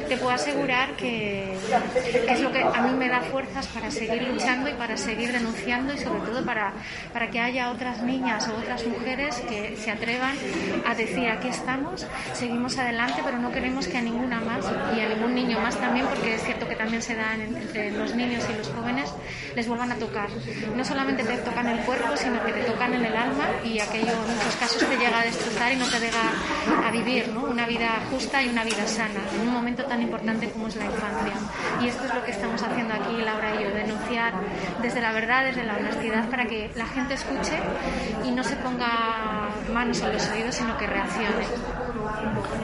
te 0.07 0.17
puedo 0.17 0.31
asegurar 0.31 0.95
que, 0.97 1.53
es 2.27 2.39
lo 2.41 2.51
que 2.51 2.61
a 2.61 2.81
mí 2.81 2.91
me 2.97 3.07
da 3.09 3.21
fuerzas 3.21 3.67
para 3.67 3.89
seguir 3.91 4.23
luchando 4.27 4.69
y 4.69 4.73
para 4.73 4.97
seguir 4.97 5.31
denunciando 5.31 5.93
y 5.93 5.97
sobre 5.97 6.19
todo 6.21 6.43
para, 6.45 6.73
para 7.13 7.29
que 7.29 7.39
haya 7.39 7.71
otras 7.71 8.01
niñas 8.03 8.47
o 8.49 8.57
otras 8.57 8.85
mujeres 8.85 9.35
que 9.49 9.75
se 9.77 9.91
atrevan 9.91 10.35
a 10.85 10.93
decir 10.95 11.29
aquí 11.29 11.47
estamos, 11.47 12.05
seguimos 12.33 12.77
adelante, 12.77 13.21
pero 13.23 13.37
no 13.39 13.51
queremos 13.51 13.87
que 13.87 13.97
a 13.97 14.01
ninguna 14.01 14.39
más 14.41 14.65
y 14.95 14.99
a 15.01 15.09
ningún 15.09 15.33
niño 15.35 15.59
más 15.59 15.77
también, 15.77 16.05
porque 16.07 16.35
es 16.35 16.43
cierto 16.43 16.67
que 16.67 16.75
también 16.75 17.01
se 17.01 17.15
da 17.15 17.33
en- 17.35 17.55
entre 17.55 17.91
los 17.91 18.13
niños 18.15 18.43
y 18.53 18.57
los 18.57 18.67
jóvenes, 18.69 19.09
les 19.55 19.67
vuelvan 19.67 19.91
a 19.91 19.95
tocar. 19.95 20.29
No 20.75 20.83
solamente 20.83 21.23
te 21.23 21.37
tocan 21.37 21.67
el 21.67 21.79
cuerpo, 21.79 22.15
sino 22.17 22.43
que 22.43 22.51
te 22.53 22.61
tocan 22.63 22.93
en 22.93 23.05
el 23.05 23.15
alma 23.15 23.36
y 23.63 23.79
aquello 23.79 24.11
en 24.11 24.35
muchos 24.35 24.55
casos 24.59 24.83
te 24.87 24.97
llega 24.97 25.19
a 25.19 25.23
destrozar 25.23 25.71
y 25.71 25.75
no 25.75 25.85
te 25.85 25.99
deja 25.99 26.31
a 26.85 26.91
vivir 26.91 27.29
¿no? 27.29 27.43
una 27.43 27.65
vida 27.65 28.01
justa 28.11 28.41
y 28.41 28.49
una 28.49 28.63
vida 28.63 28.87
sana 28.87 29.21
en 29.35 29.47
un 29.47 29.53
momento 29.53 29.83
tan 29.85 30.01
importante 30.01 30.49
como 30.49 30.67
es 30.67 30.75
la 30.75 30.85
infancia. 30.85 31.33
Y 31.81 31.87
esto 31.87 32.05
es 32.05 32.13
lo 32.13 32.23
que 32.23 32.31
estamos 32.31 32.61
haciendo 32.61 32.93
aquí, 32.93 33.17
Laura 33.23 33.55
y 33.55 33.63
yo, 33.63 33.69
denunciar 33.71 34.33
desde 34.81 35.01
la 35.01 35.11
verdad, 35.11 35.45
desde 35.45 35.63
la 35.63 35.75
honestidad, 35.75 36.29
para 36.29 36.45
que 36.45 36.71
la 36.75 36.85
gente 36.85 37.13
escuche 37.13 37.59
y 38.23 38.31
no 38.31 38.43
se 38.43 38.55
ponga 38.57 39.49
manos 39.73 40.01
en 40.01 40.13
los 40.13 40.27
oídos, 40.29 40.55
sino 40.55 40.77
que 40.77 40.87
reaccione. 40.87 41.45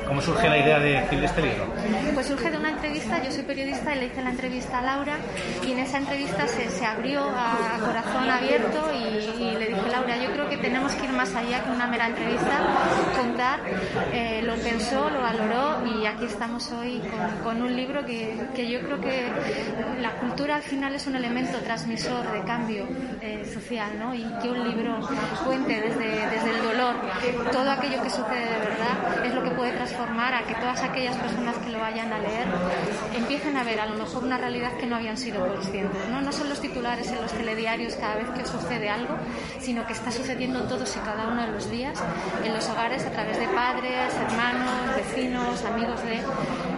¿Cómo 0.08 0.22
surge 0.22 0.49
la 0.49 0.58
idea 0.58 0.80
de 0.80 0.97
escribir 0.97 1.26
este 1.26 1.41
libro? 1.41 1.66
Pues 2.14 2.28
surge 2.28 2.51
de 2.51 2.58
una 2.58 2.70
entrevista, 2.70 3.24
yo 3.24 3.32
soy 3.32 3.43
periodista 3.43 3.95
y 3.95 3.99
le 3.99 4.06
hice 4.08 4.22
la 4.22 4.30
entrevista 4.30 4.80
a 4.80 4.82
Laura 4.82 5.18
y 5.66 5.72
en 5.72 5.80
esa 5.80 5.97
entrevista 5.97 6.47
se, 6.47 6.86
abrió 6.86 7.22
a, 7.24 7.80
corazón 7.80 8.30
abierto 8.30 8.91
y, 8.93 9.51
le 9.58 9.68
dije, 9.68 9.89
Laura, 9.91 10.18
yo 10.18 10.32
creo 10.32 10.49
que 10.49 10.58
tenemos 10.58 10.93
que 10.93 11.06
ir 11.06 11.12
más 11.12 11.34
allá 11.36 11.64
que 11.64 11.72
una 11.72 11.88
mera 11.88 12.08
entrevista, 12.08 12.60
contar, 13.16 13.60
eh, 14.12 14.41
lo 14.43 14.56
pensó, 14.56 15.10
lo 15.10 15.22
valoró 15.22 15.86
y 15.86 16.06
aquí 16.06 16.26
estamos 16.26 16.72
hoy 16.72 16.99
con, 16.99 17.43
con 17.43 17.62
un 17.62 17.76
libro 17.76 18.06
que, 18.06 18.38
que 18.56 18.70
yo 18.70 18.82
creo 18.82 18.99
que 18.99 19.32
la 20.01 20.12
cultura 20.14 20.56
al 20.56 20.64
final 20.64 20.95
es 20.95 21.08
un 21.08 21.16
elemento 21.16 21.58
transmisor 21.60 22.32
de 22.32 22.41
cambio 22.41 22.88
eh, 23.22 23.49
social 23.51 23.97
¿no? 23.99 24.14
y 24.14 24.24
que 24.41 24.49
un 24.49 24.68
libro 24.68 24.99
cuente 25.45 25.82
desde, 25.82 26.28
desde 26.30 26.49
el 26.49 26.64
dolor 26.64 26.95
todo 27.51 27.72
aquello 27.72 28.01
que 28.01 28.10
sucede 28.10 28.45
de 28.45 28.60
verdad 28.60 29.26
es 29.26 29.34
lo 29.34 29.43
que 29.44 29.52
puede 29.52 29.72
transformar 29.72 30.34
a 30.34 30.44
que 30.44 30.56
todas 30.56 30.82
aquellas 30.82 31.16
personas 31.18 31.58
que 31.58 31.70
lo 31.70 31.80
vayan 31.80 32.12
a 32.12 32.20
leer 32.20 32.48
empiecen 33.16 33.58
a 33.58 33.64
ver 33.64 33.80
a 33.80 33.86
lo 33.86 33.96
mejor 33.96 34.24
una 34.24 34.38
realidad 34.38 34.74
que 34.78 34.86
no 34.86 34.96
habían 34.96 35.18
sido 35.18 35.46
conscientes. 35.48 36.08
No, 36.10 36.22
no 36.22 36.32
son 36.32 36.50
los 36.50 36.60
titulares 36.60 37.12
en 37.12 37.22
los 37.22 37.32
telediarios 37.32 37.96
cada 37.96 38.16
vez 38.16 38.30
que 38.30 38.46
sucede 38.46 38.89
algo, 38.89 39.16
sino 39.60 39.86
que 39.86 39.94
está 39.94 40.12
sucediendo 40.12 40.64
todos 40.64 40.96
y 40.96 41.00
cada 41.00 41.28
uno 41.28 41.41
de 41.41 41.52
los 41.52 41.70
días 41.70 42.02
en 42.44 42.54
los 42.54 42.68
hogares 42.70 43.06
a 43.06 43.12
través 43.12 43.39
de 43.39 43.48
padres, 43.48 44.14
hermanos, 44.30 44.96
vecinos, 44.96 45.64
amigos 45.66 46.04
de 46.04 46.22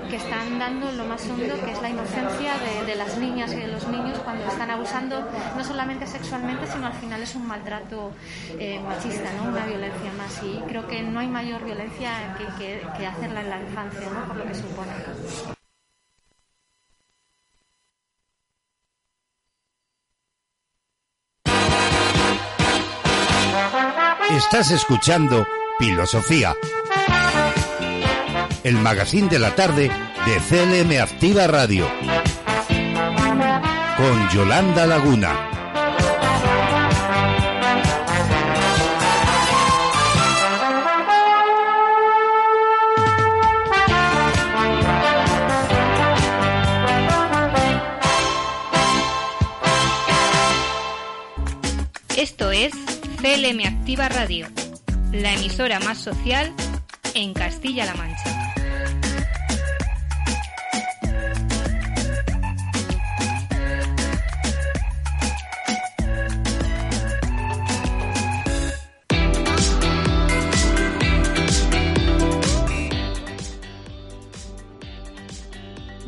que 0.09 0.17
están 0.17 0.59
dando 0.59 0.91
lo 0.91 1.05
más 1.05 1.27
hondo 1.27 1.55
que 1.65 1.71
es 1.71 1.81
la 1.81 1.89
inocencia 1.89 2.53
de, 2.57 2.85
de 2.85 2.95
las 2.95 3.17
niñas 3.17 3.51
y 3.53 3.57
de 3.57 3.67
los 3.67 3.87
niños 3.87 4.19
cuando 4.19 4.45
están 4.45 4.69
abusando 4.69 5.27
no 5.57 5.63
solamente 5.63 6.05
sexualmente 6.05 6.67
sino 6.67 6.87
al 6.87 6.93
final 6.93 7.21
es 7.21 7.35
un 7.35 7.47
maltrato 7.47 8.11
eh, 8.59 8.79
machista, 8.79 9.31
¿no? 9.33 9.49
una 9.49 9.65
violencia 9.65 10.11
más 10.17 10.41
y 10.43 10.59
creo 10.67 10.87
que 10.87 11.01
no 11.01 11.19
hay 11.19 11.27
mayor 11.27 11.63
violencia 11.63 12.35
que, 12.37 12.45
que- 12.57 12.81
que 12.97 13.07
hacerla 13.07 13.41
en 13.41 13.49
la 13.49 13.61
infancia 13.61 14.09
¿no? 14.09 14.27
por 14.27 14.35
lo 14.37 14.45
que 14.45 14.55
supone. 14.55 14.91
Estás 24.31 24.71
escuchando 24.71 25.45
Filosofía. 25.79 26.55
El 28.63 28.75
magazine 28.77 29.27
de 29.29 29.39
la 29.39 29.55
tarde 29.55 29.89
de 30.25 30.39
CLM 30.49 30.99
Activa 31.01 31.47
Radio. 31.47 31.87
Con 33.97 34.29
Yolanda 34.29 34.85
Laguna. 34.87 35.51
CLM 53.35 53.65
Activa 53.65 54.07
Radio, 54.07 54.47
la 55.11 55.33
emisora 55.33 55.81
más 55.81 55.97
social 55.97 56.53
en 57.15 57.33
Castilla-La 57.33 57.93
Mancha. 57.95 58.53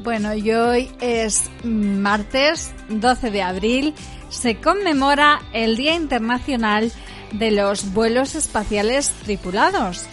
Bueno, 0.02 0.34
y 0.34 0.52
hoy 0.52 0.92
es 1.02 1.50
martes 1.66 2.74
12 2.88 3.32
de 3.32 3.42
abril. 3.42 3.94
Se 4.30 4.62
conmemora 4.62 5.42
el 5.52 5.76
Día 5.76 5.96
Internacional 5.96 6.90
los 7.32 7.94
Vuelos 7.94 8.36
Espaciales 8.36 9.10
Tripulados. 9.24 10.06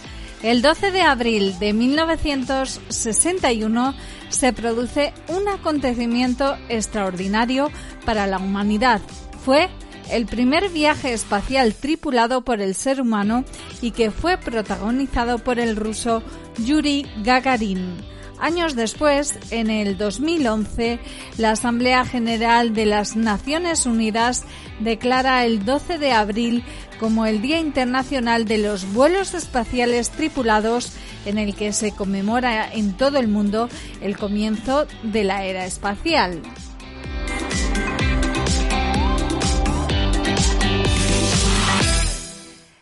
El 0.43 0.61
12 0.61 0.91
de 0.91 1.01
abril 1.01 1.57
de 1.59 1.71
1961 1.73 3.95
se 4.29 4.53
produce 4.53 5.13
un 5.27 5.47
acontecimiento 5.47 6.55
extraordinario 6.69 7.71
para 8.05 8.27
la 8.27 8.37
humanidad. 8.37 9.01
Fue 9.43 9.69
el 10.11 10.25
primer 10.25 10.69
viaje 10.69 11.13
espacial 11.13 11.73
tripulado 11.73 12.43
por 12.43 12.61
el 12.61 12.75
ser 12.75 13.01
humano 13.01 13.43
y 13.81 13.91
que 13.91 14.11
fue 14.11 14.37
protagonizado 14.37 15.39
por 15.39 15.59
el 15.59 15.75
ruso 15.75 16.21
Yuri 16.63 17.05
Gagarin. 17.23 18.14
Años 18.39 18.75
después, 18.75 19.39
en 19.49 19.69
el 19.69 19.97
2011, 19.97 20.99
la 21.37 21.51
Asamblea 21.51 22.05
General 22.05 22.73
de 22.73 22.85
las 22.85 23.15
Naciones 23.15 23.85
Unidas 23.85 24.43
declara 24.79 25.45
el 25.45 25.63
12 25.63 25.97
de 25.97 26.11
abril 26.11 26.63
como 26.99 27.25
el 27.25 27.41
Día 27.41 27.59
Internacional 27.59 28.45
de 28.45 28.57
los 28.57 28.93
Vuelos 28.93 29.33
Espaciales 29.33 30.09
Tripulados, 30.09 30.91
en 31.25 31.37
el 31.37 31.55
que 31.55 31.71
se 31.71 31.91
conmemora 31.91 32.71
en 32.71 32.93
todo 32.93 33.19
el 33.19 33.27
mundo 33.27 33.69
el 34.01 34.17
comienzo 34.17 34.85
de 35.03 35.23
la 35.23 35.45
era 35.45 35.65
espacial. 35.65 36.41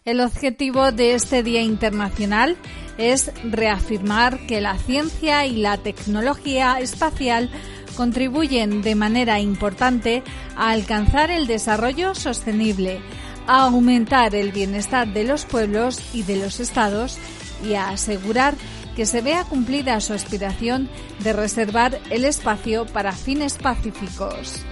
El 0.04 0.20
objetivo 0.20 0.92
de 0.92 1.14
este 1.14 1.44
Día 1.44 1.62
Internacional 1.62 2.58
es 2.98 3.32
reafirmar 3.44 4.46
que 4.48 4.62
la 4.62 4.78
ciencia 4.78 5.46
y 5.46 5.58
la 5.58 5.78
tecnología 5.78 6.80
espacial 6.80 7.50
contribuyen 7.96 8.82
de 8.82 8.96
manera 8.96 9.40
importante 9.40 10.24
a 10.56 10.72
alcanzar 10.72 11.32
el 11.32 11.48
desarrollo 11.48 12.16
sostenible, 12.16 13.00
a 13.48 13.66
aumentar 13.66 14.36
el 14.36 14.52
bienestar 14.52 15.08
de 15.12 15.24
los 15.24 15.46
pueblos 15.46 16.02
y 16.14 16.24
de 16.24 16.38
los 16.38 16.60
estados 16.60 17.18
y 17.66 17.76
a 17.76 17.90
asegurar 17.90 18.56
que 18.96 19.06
se 19.06 19.22
vea 19.22 19.44
cumplida 19.44 20.00
su 20.00 20.14
aspiración 20.14 20.90
de 21.20 21.34
reservar 21.34 22.00
el 22.10 22.26
espacio 22.26 22.86
para 22.86 23.12
fines 23.12 23.58
pacíficos. 23.58 24.64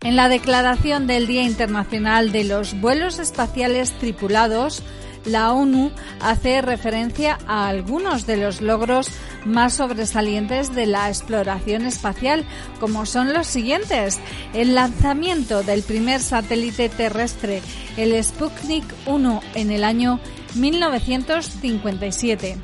En 0.00 0.14
la 0.14 0.28
declaración 0.28 1.08
del 1.08 1.26
Día 1.26 1.42
Internacional 1.42 2.30
de 2.30 2.44
los 2.44 2.80
Vuelos 2.80 3.18
Espaciales 3.18 3.90
Tripulados, 3.98 4.84
la 5.24 5.52
ONU 5.52 5.90
hace 6.20 6.62
referencia 6.62 7.36
a 7.48 7.66
algunos 7.66 8.24
de 8.24 8.36
los 8.36 8.60
logros 8.60 9.10
más 9.44 9.74
sobresalientes 9.74 10.72
de 10.72 10.86
la 10.86 11.08
exploración 11.08 11.84
espacial, 11.84 12.44
como 12.78 13.06
son 13.06 13.32
los 13.32 13.48
siguientes. 13.48 14.20
El 14.54 14.76
lanzamiento 14.76 15.64
del 15.64 15.82
primer 15.82 16.20
satélite 16.20 16.88
terrestre, 16.88 17.60
el 17.96 18.22
Sputnik 18.22 18.84
1, 19.06 19.40
en 19.56 19.72
el 19.72 19.82
año 19.82 20.20
1957 20.54 22.56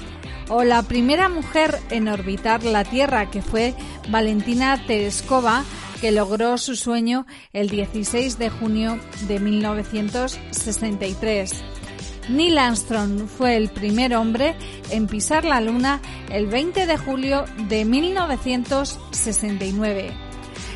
o 0.49 0.63
la 0.63 0.83
primera 0.83 1.29
mujer 1.29 1.79
en 1.91 2.09
orbitar 2.09 2.65
la 2.65 2.85
Tierra, 2.85 3.31
que 3.31 3.43
fue 3.43 3.75
Valentina 4.09 4.83
Tereskova, 4.87 5.65
que 6.05 6.13
logró 6.13 6.59
su 6.59 6.77
sueño 6.77 7.25
el 7.55 7.71
16 7.71 8.37
de 8.37 8.51
junio 8.51 9.01
de 9.27 9.41
1963. 9.41 11.65
Neil 12.29 12.59
Armstrong 12.59 13.27
fue 13.27 13.57
el 13.57 13.71
primer 13.71 14.15
hombre 14.15 14.55
en 14.91 15.07
pisar 15.07 15.47
la 15.47 15.63
Luna 15.63 16.03
el 16.29 16.47
20 16.47 16.87
de 16.87 16.99
julio 16.99 17.47
de 17.71 17.87
1969. 17.87 20.13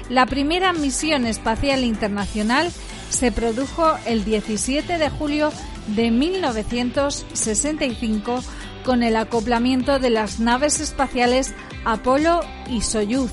La 0.08 0.24
primera 0.24 0.72
misión 0.72 1.26
espacial 1.26 1.84
internacional 1.84 2.72
se 3.10 3.30
produjo 3.30 3.98
el 4.06 4.24
17 4.24 4.96
de 4.96 5.10
julio 5.10 5.52
de 5.88 6.10
1965 6.10 8.40
con 8.82 9.02
el 9.02 9.14
acoplamiento 9.14 9.98
de 9.98 10.08
las 10.08 10.40
naves 10.40 10.80
espaciales 10.80 11.52
Apolo 11.84 12.40
y 12.70 12.80
Soyuz. 12.80 13.30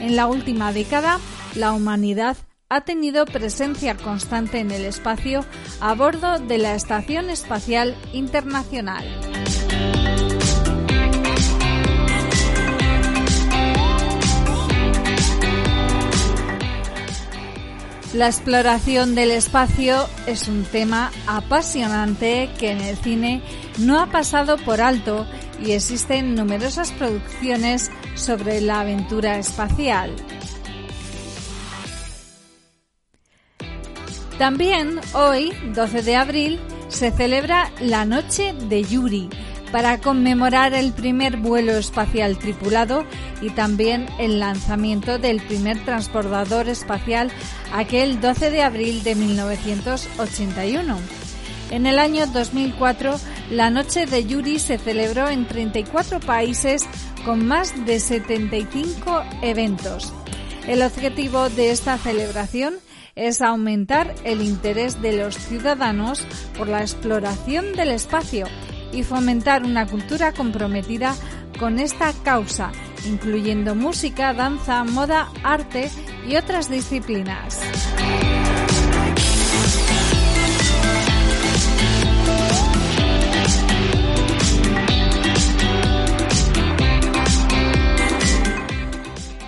En 0.00 0.16
la 0.16 0.26
última 0.26 0.72
década, 0.72 1.18
la 1.54 1.72
humanidad 1.72 2.36
ha 2.68 2.82
tenido 2.82 3.24
presencia 3.24 3.96
constante 3.96 4.58
en 4.58 4.70
el 4.70 4.84
espacio 4.84 5.44
a 5.80 5.94
bordo 5.94 6.38
de 6.38 6.58
la 6.58 6.74
Estación 6.74 7.30
Espacial 7.30 7.96
Internacional. 8.12 9.04
La 18.14 18.26
exploración 18.26 19.14
del 19.14 19.30
espacio 19.30 20.08
es 20.26 20.48
un 20.48 20.64
tema 20.64 21.10
apasionante 21.26 22.48
que 22.58 22.70
en 22.70 22.80
el 22.80 22.96
cine 22.96 23.42
no 23.78 24.00
ha 24.00 24.06
pasado 24.06 24.56
por 24.56 24.80
alto 24.80 25.26
y 25.64 25.72
existen 25.72 26.34
numerosas 26.34 26.92
producciones 26.92 27.90
sobre 28.14 28.60
la 28.60 28.80
aventura 28.80 29.38
espacial. 29.38 30.14
También 34.38 35.00
hoy, 35.14 35.52
12 35.74 36.02
de 36.02 36.16
abril, 36.16 36.60
se 36.88 37.10
celebra 37.10 37.72
la 37.80 38.04
Noche 38.04 38.54
de 38.68 38.84
Yuri 38.84 39.28
para 39.72 40.00
conmemorar 40.00 40.74
el 40.74 40.92
primer 40.92 41.36
vuelo 41.36 41.72
espacial 41.72 42.38
tripulado 42.38 43.04
y 43.42 43.50
también 43.50 44.06
el 44.18 44.38
lanzamiento 44.38 45.18
del 45.18 45.40
primer 45.40 45.84
transportador 45.84 46.68
espacial 46.68 47.30
aquel 47.72 48.20
12 48.20 48.50
de 48.50 48.62
abril 48.62 49.02
de 49.02 49.14
1981. 49.14 51.27
En 51.70 51.86
el 51.86 51.98
año 51.98 52.26
2004, 52.26 53.18
la 53.50 53.70
Noche 53.70 54.06
de 54.06 54.24
Yuri 54.24 54.58
se 54.58 54.78
celebró 54.78 55.28
en 55.28 55.46
34 55.46 56.20
países 56.20 56.86
con 57.24 57.46
más 57.46 57.84
de 57.84 58.00
75 58.00 59.22
eventos. 59.42 60.12
El 60.66 60.82
objetivo 60.82 61.48
de 61.50 61.70
esta 61.70 61.98
celebración 61.98 62.76
es 63.14 63.42
aumentar 63.42 64.14
el 64.24 64.42
interés 64.42 65.02
de 65.02 65.12
los 65.12 65.36
ciudadanos 65.36 66.26
por 66.56 66.68
la 66.68 66.80
exploración 66.80 67.74
del 67.74 67.90
espacio 67.90 68.46
y 68.92 69.02
fomentar 69.02 69.64
una 69.64 69.86
cultura 69.86 70.32
comprometida 70.32 71.14
con 71.58 71.78
esta 71.78 72.12
causa, 72.22 72.70
incluyendo 73.06 73.74
música, 73.74 74.32
danza, 74.32 74.84
moda, 74.84 75.28
arte 75.42 75.90
y 76.26 76.36
otras 76.36 76.70
disciplinas. 76.70 77.60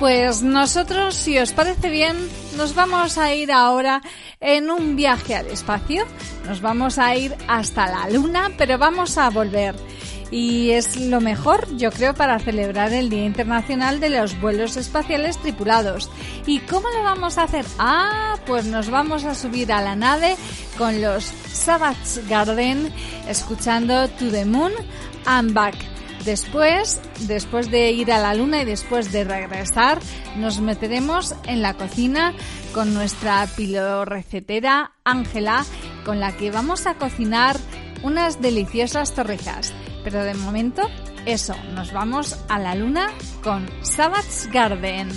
Pues 0.01 0.43
nosotros, 0.43 1.15
si 1.15 1.39
os 1.39 1.53
parece 1.53 1.91
bien, 1.91 2.17
nos 2.57 2.75
vamos 2.75 3.19
a 3.19 3.35
ir 3.35 3.53
ahora 3.53 4.01
en 4.41 4.71
un 4.71 4.97
viaje 4.97 5.37
al 5.37 5.47
espacio. 5.49 6.07
Nos 6.47 6.63
vamos 6.63 6.99
a 6.99 7.15
ir 7.17 7.37
hasta 7.47 7.87
la 7.87 8.09
Luna, 8.09 8.51
pero 8.57 8.79
vamos 8.79 9.19
a 9.19 9.29
volver. 9.29 9.75
Y 10.31 10.71
es 10.71 10.97
lo 10.97 11.21
mejor, 11.21 11.69
yo 11.77 11.93
creo, 11.93 12.15
para 12.15 12.39
celebrar 12.39 12.95
el 12.95 13.11
Día 13.11 13.27
Internacional 13.27 14.01
de 14.01 14.09
los 14.09 14.41
Vuelos 14.41 14.79
Espaciales 14.79 15.37
Tripulados. 15.37 16.09
¿Y 16.47 16.61
cómo 16.61 16.89
lo 16.89 17.03
vamos 17.03 17.37
a 17.37 17.43
hacer? 17.43 17.67
Ah, 17.79 18.37
pues 18.47 18.65
nos 18.65 18.89
vamos 18.89 19.25
a 19.25 19.35
subir 19.35 19.71
a 19.71 19.83
la 19.83 19.97
nave 19.97 20.35
con 20.79 21.03
los 21.03 21.25
Savage 21.53 22.23
Garden, 22.27 22.91
escuchando 23.29 24.09
To 24.09 24.31
the 24.31 24.47
Moon 24.47 24.73
and 25.27 25.53
Back. 25.53 26.00
Después, 26.25 27.01
después 27.21 27.71
de 27.71 27.91
ir 27.93 28.13
a 28.13 28.19
la 28.19 28.35
luna 28.35 28.63
y 28.63 28.65
después 28.65 29.11
de 29.11 29.25
regresar, 29.25 29.99
nos 30.37 30.61
meteremos 30.61 31.35
en 31.47 31.63
la 31.63 31.75
cocina 31.75 32.35
con 32.73 32.93
nuestra 32.93 33.47
pilorecetera 33.57 34.93
Ángela, 35.05 35.65
con 36.05 36.21
la 36.21 36.37
que 36.37 36.51
vamos 36.51 36.87
a 36.87 36.95
cocinar 36.95 37.57
unas 38.03 38.41
deliciosas 38.41 39.15
torrijas. 39.15 39.73
Pero 40.05 40.23
de 40.23 40.35
momento, 40.35 40.83
eso, 41.27 41.55
nos 41.75 41.93
vamos 41.93 42.39
a 42.49 42.59
la 42.59 42.75
luna 42.75 43.09
con 43.43 43.69
Savage 43.83 44.51
Garden. 44.53 45.09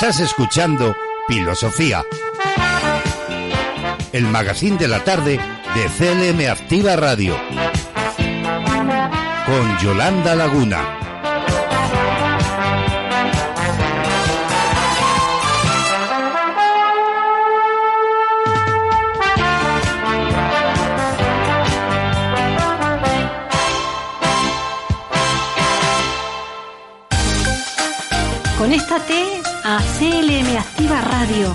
Estás 0.00 0.20
escuchando 0.20 0.94
Filosofía. 1.26 2.04
El 4.12 4.28
magazine 4.28 4.76
de 4.78 4.86
la 4.86 5.02
tarde 5.02 5.40
de 5.74 5.86
CLM 5.98 6.52
Activa 6.52 6.94
Radio. 6.94 7.36
Con 9.44 9.78
Yolanda 9.80 10.36
Laguna. 10.36 10.98
A 29.70 29.82
CLM 29.98 30.56
Activa 30.56 31.02
Radio, 31.02 31.54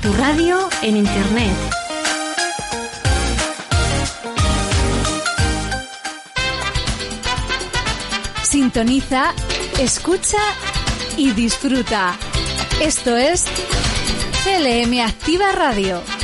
tu 0.00 0.10
radio 0.14 0.66
en 0.80 0.96
Internet. 0.96 1.52
Sintoniza, 8.42 9.34
escucha 9.78 10.38
y 11.18 11.32
disfruta. 11.32 12.16
Esto 12.80 13.14
es 13.18 13.44
CLM 14.42 15.00
Activa 15.00 15.52
Radio. 15.52 16.17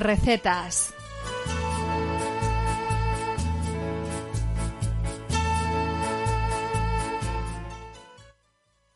Recetas. 0.00 0.92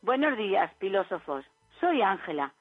Buenos 0.02 0.36
días, 0.36 0.72
filósofos. 0.78 1.44
Soy 1.80 2.02
Ángela. 2.02 2.52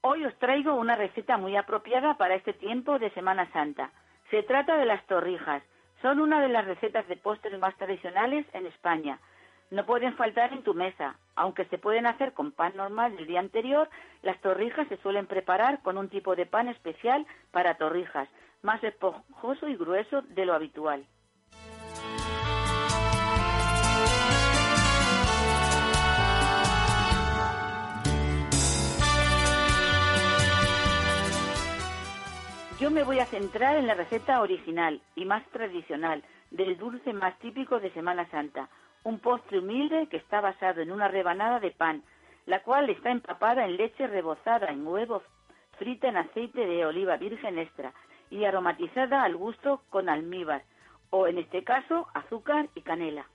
Hoy 0.00 0.24
os 0.24 0.38
traigo 0.38 0.74
una 0.74 0.96
receta 0.96 1.36
muy 1.36 1.56
apropiada 1.56 2.16
para 2.16 2.34
este 2.34 2.52
tiempo 2.52 2.98
de 2.98 3.10
Semana 3.10 3.50
Santa. 3.52 3.90
Se 4.30 4.42
trata 4.42 4.76
de 4.76 4.86
las 4.86 5.04
torrijas. 5.06 5.62
Son 6.02 6.20
una 6.20 6.40
de 6.40 6.48
las 6.48 6.64
recetas 6.64 7.06
de 7.08 7.16
postres 7.16 7.58
más 7.58 7.76
tradicionales 7.76 8.46
en 8.52 8.66
España. 8.66 9.18
No 9.70 9.86
pueden 9.86 10.14
faltar 10.16 10.52
en 10.52 10.62
tu 10.62 10.74
mesa. 10.74 11.16
Aunque 11.36 11.64
se 11.66 11.78
pueden 11.78 12.06
hacer 12.06 12.32
con 12.32 12.52
pan 12.52 12.76
normal 12.76 13.16
del 13.16 13.26
día 13.26 13.40
anterior, 13.40 13.88
las 14.22 14.40
torrijas 14.40 14.86
se 14.88 14.96
suelen 14.98 15.26
preparar 15.26 15.82
con 15.82 15.98
un 15.98 16.08
tipo 16.08 16.36
de 16.36 16.46
pan 16.46 16.68
especial 16.68 17.26
para 17.50 17.76
torrijas, 17.76 18.28
más 18.62 18.82
esponjoso 18.84 19.68
y 19.68 19.76
grueso 19.76 20.22
de 20.22 20.46
lo 20.46 20.54
habitual. 20.54 21.06
Yo 32.80 32.90
me 32.90 33.04
voy 33.04 33.18
a 33.18 33.26
centrar 33.26 33.76
en 33.76 33.86
la 33.86 33.94
receta 33.94 34.40
original 34.40 35.00
y 35.14 35.24
más 35.24 35.44
tradicional 35.50 36.22
del 36.50 36.76
dulce 36.76 37.12
más 37.12 37.38
típico 37.38 37.80
de 37.80 37.90
Semana 37.92 38.28
Santa, 38.30 38.68
un 39.04 39.18
postre 39.18 39.58
humilde 39.58 40.08
que 40.08 40.16
está 40.16 40.40
basado 40.40 40.80
en 40.80 40.90
una 40.90 41.08
rebanada 41.08 41.60
de 41.60 41.70
pan, 41.70 42.02
la 42.46 42.62
cual 42.62 42.90
está 42.90 43.10
empapada 43.10 43.64
en 43.64 43.76
leche 43.76 44.06
rebozada 44.06 44.68
en 44.68 44.86
huevo, 44.86 45.22
frita 45.78 46.08
en 46.08 46.16
aceite 46.16 46.66
de 46.66 46.84
oliva 46.86 47.16
virgen 47.16 47.58
extra 47.58 47.92
y 48.30 48.44
aromatizada 48.44 49.22
al 49.22 49.36
gusto 49.36 49.82
con 49.90 50.08
almíbar, 50.08 50.62
o 51.10 51.26
en 51.26 51.38
este 51.38 51.62
caso 51.62 52.08
azúcar 52.14 52.68
y 52.74 52.80
canela. 52.80 53.26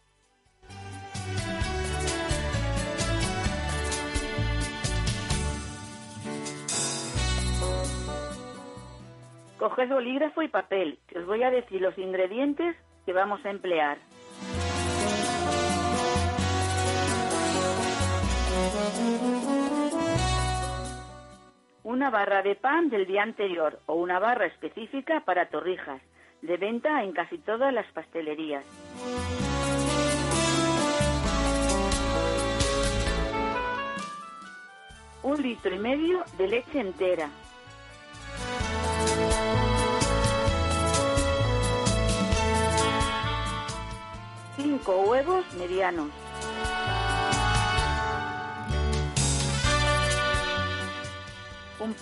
Coged 9.60 9.90
bolígrafo 9.90 10.42
y 10.42 10.48
papel, 10.48 11.00
que 11.08 11.20
os 11.20 11.26
voy 11.26 11.44
a 11.44 11.52
decir 11.52 11.82
los 11.82 11.98
ingredientes 11.98 12.78
que 13.06 13.14
vamos 13.14 13.46
a 13.46 13.50
emplear. 13.50 13.98
Una 21.84 22.10
barra 22.10 22.42
de 22.42 22.56
pan 22.56 22.90
del 22.90 23.06
día 23.06 23.24
anterior 23.24 23.80
o 23.86 23.96
una 23.96 24.20
barra 24.20 24.46
específica 24.46 25.22
para 25.26 25.50
torrijas, 25.50 26.02
de 26.42 26.58
venta 26.58 27.04
en 27.04 27.14
casi 27.14 27.38
todas 27.40 27.74
las 27.74 27.86
pastelerías. 27.94 28.64
Un 35.24 35.42
litro 35.42 35.76
y 35.76 35.80
medio 35.80 36.24
de 36.38 36.48
leche 36.48 36.80
entera, 36.80 37.30
medianos. 45.58 46.29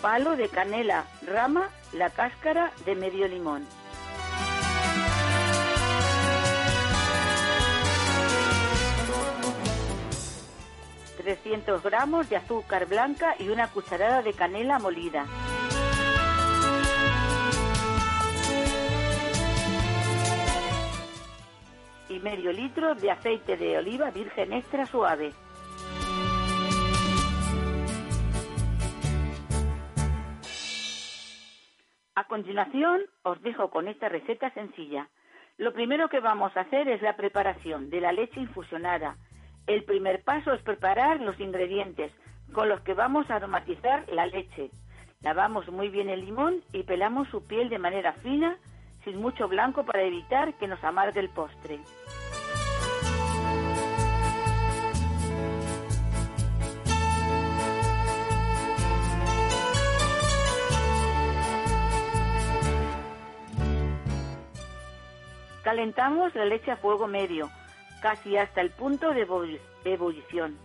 Palo 0.08 0.38
de 0.38 0.48
canela, 0.48 1.04
rama, 1.22 1.70
la 1.92 2.10
cáscara 2.10 2.72
de 2.86 2.96
medio 2.96 3.28
limón. 3.28 3.68
...300 11.18 11.84
gramos 11.84 12.30
de 12.30 12.38
azúcar 12.38 12.86
blanca 12.86 13.36
y 13.38 13.50
una 13.50 13.68
cucharada 13.70 14.22
de 14.22 14.32
canela 14.32 14.80
molida. 14.80 15.26
y 22.08 22.20
medio 22.20 22.54
litro 22.54 22.96
de 22.96 23.12
aceite 23.12 23.58
de 23.58 23.78
oliva 23.78 24.10
virgen 24.12 24.54
extra 24.54 24.86
suave. 24.86 25.34
Continuación 32.28 33.02
os 33.24 33.42
dejo 33.42 33.70
con 33.70 33.88
esta 33.88 34.10
receta 34.10 34.50
sencilla. 34.52 35.08
Lo 35.58 35.74
primero 35.74 36.10
que 36.10 36.20
vamos 36.20 36.56
a 36.56 36.62
hacer 36.62 36.88
es 36.88 37.02
la 37.02 37.16
preparación 37.16 37.90
de 37.90 38.02
la 38.02 38.12
leche 38.12 38.40
infusionada. 38.40 39.18
El 39.66 39.84
primer 39.84 40.24
paso 40.24 40.54
es 40.54 40.62
preparar 40.62 41.20
los 41.20 41.40
ingredientes 41.40 42.12
con 42.54 42.70
los 42.70 42.82
que 42.82 42.94
vamos 42.94 43.30
a 43.30 43.36
aromatizar 43.36 44.08
la 44.10 44.26
leche. 44.26 44.70
Lavamos 45.22 45.68
muy 45.70 45.90
bien 45.90 46.10
el 46.10 46.26
limón 46.26 46.62
y 46.74 46.84
pelamos 46.84 47.28
su 47.30 47.46
piel 47.46 47.70
de 47.70 47.80
manera 47.80 48.14
fina 48.14 48.58
sin 49.04 49.20
mucho 49.20 49.48
blanco 49.48 49.84
para 49.86 50.04
evitar 50.04 50.54
que 50.56 50.68
nos 50.68 50.84
amargue 50.84 51.20
el 51.20 51.30
postre. 51.30 51.80
Calentamos 65.68 66.34
la 66.34 66.46
leche 66.46 66.72
a 66.72 66.78
fuego 66.78 67.08
medio, 67.08 67.50
casi 68.02 68.38
hasta 68.38 68.62
el 68.62 68.72
punto 68.72 69.14
de 69.14 69.28
ebulli- 69.28 69.60
ebullición. 69.84 70.56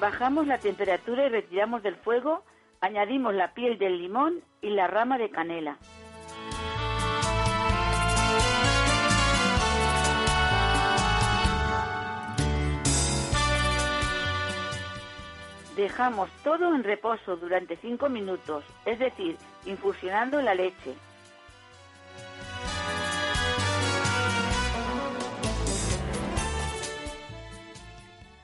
Bajamos 0.00 0.46
la 0.46 0.58
temperatura 0.58 1.26
y 1.26 1.28
retiramos 1.28 1.82
del 1.82 1.96
fuego, 1.96 2.42
añadimos 2.80 3.34
la 3.34 3.54
piel 3.54 3.78
del 3.78 3.98
limón 3.98 4.40
y 4.60 4.70
la 4.70 4.88
rama 4.88 5.18
de 5.18 5.30
canela. 5.30 5.76
Dejamos 15.76 16.30
todo 16.44 16.74
en 16.74 16.84
reposo 16.84 17.36
durante 17.36 17.76
5 17.76 18.08
minutos, 18.10 18.64
es 18.84 18.98
decir, 18.98 19.38
infusionando 19.64 20.42
la 20.42 20.54
leche. 20.54 20.94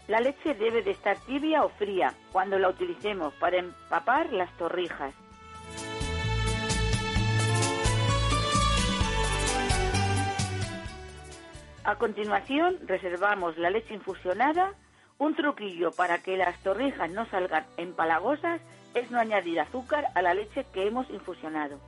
La 0.06 0.20
leche 0.20 0.54
debe 0.54 0.82
de 0.82 0.92
estar 0.92 1.18
tibia 1.26 1.64
o 1.64 1.68
fría 1.68 2.14
cuando 2.32 2.58
la 2.58 2.70
utilicemos 2.70 3.34
para 3.34 3.58
empapar 3.58 4.32
las 4.32 4.50
torrijas. 4.56 5.12
A 11.84 11.96
continuación 11.96 12.78
reservamos 12.86 13.58
la 13.58 13.68
leche 13.68 13.92
infusionada. 13.92 14.72
Un 15.18 15.34
truquillo 15.34 15.90
para 15.90 16.18
que 16.18 16.36
las 16.36 16.56
torrijas 16.62 17.10
no 17.10 17.26
salgan 17.26 17.66
empalagosas 17.76 18.60
es 18.94 19.10
no 19.10 19.18
añadir 19.18 19.58
azúcar 19.58 20.04
a 20.14 20.22
la 20.22 20.32
leche 20.32 20.64
que 20.72 20.86
hemos 20.86 21.10
infusionado. 21.10 21.80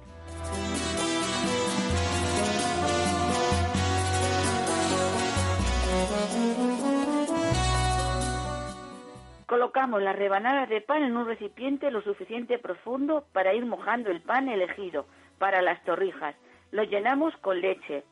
Colocamos 9.46 10.02
las 10.02 10.16
rebanadas 10.16 10.68
de 10.68 10.80
pan 10.80 11.04
en 11.04 11.16
un 11.16 11.26
recipiente 11.26 11.92
lo 11.92 12.02
suficiente 12.02 12.58
profundo 12.58 13.24
para 13.32 13.54
ir 13.54 13.64
mojando 13.64 14.10
el 14.10 14.20
pan 14.20 14.48
elegido 14.48 15.06
para 15.38 15.62
las 15.62 15.80
torrijas. 15.84 16.34
Lo 16.72 16.82
llenamos 16.82 17.36
con 17.36 17.60
leche 17.60 18.02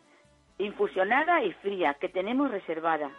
infusionada 0.58 1.42
y 1.42 1.52
fría 1.54 1.94
que 1.94 2.08
tenemos 2.08 2.52
reservada. 2.52 3.10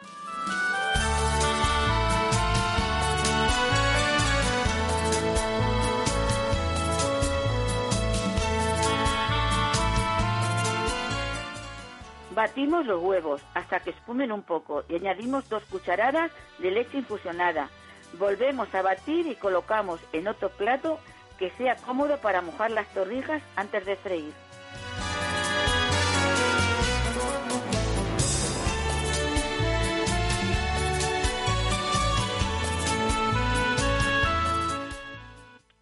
Batimos 12.50 12.88
los 12.88 13.04
huevos 13.04 13.46
hasta 13.54 13.80
que 13.80 13.92
espumen 13.92 14.32
un 14.32 14.42
poco 14.42 14.84
y 14.90 14.96
añadimos 14.96 15.48
dos 15.50 15.64
cucharadas 15.66 16.32
de 16.58 16.72
leche 16.72 16.98
infusionada. 16.98 17.70
Volvemos 18.18 18.74
a 18.74 18.82
batir 18.82 19.28
y 19.28 19.36
colocamos 19.36 20.02
en 20.14 20.28
otro 20.28 20.50
plato 20.50 21.00
que 21.38 21.52
sea 21.52 21.76
cómodo 21.76 22.18
para 22.18 22.42
mojar 22.42 22.72
las 22.72 22.92
torrijas 22.92 23.44
antes 23.56 23.86
de 23.86 23.96
freír. 23.98 24.34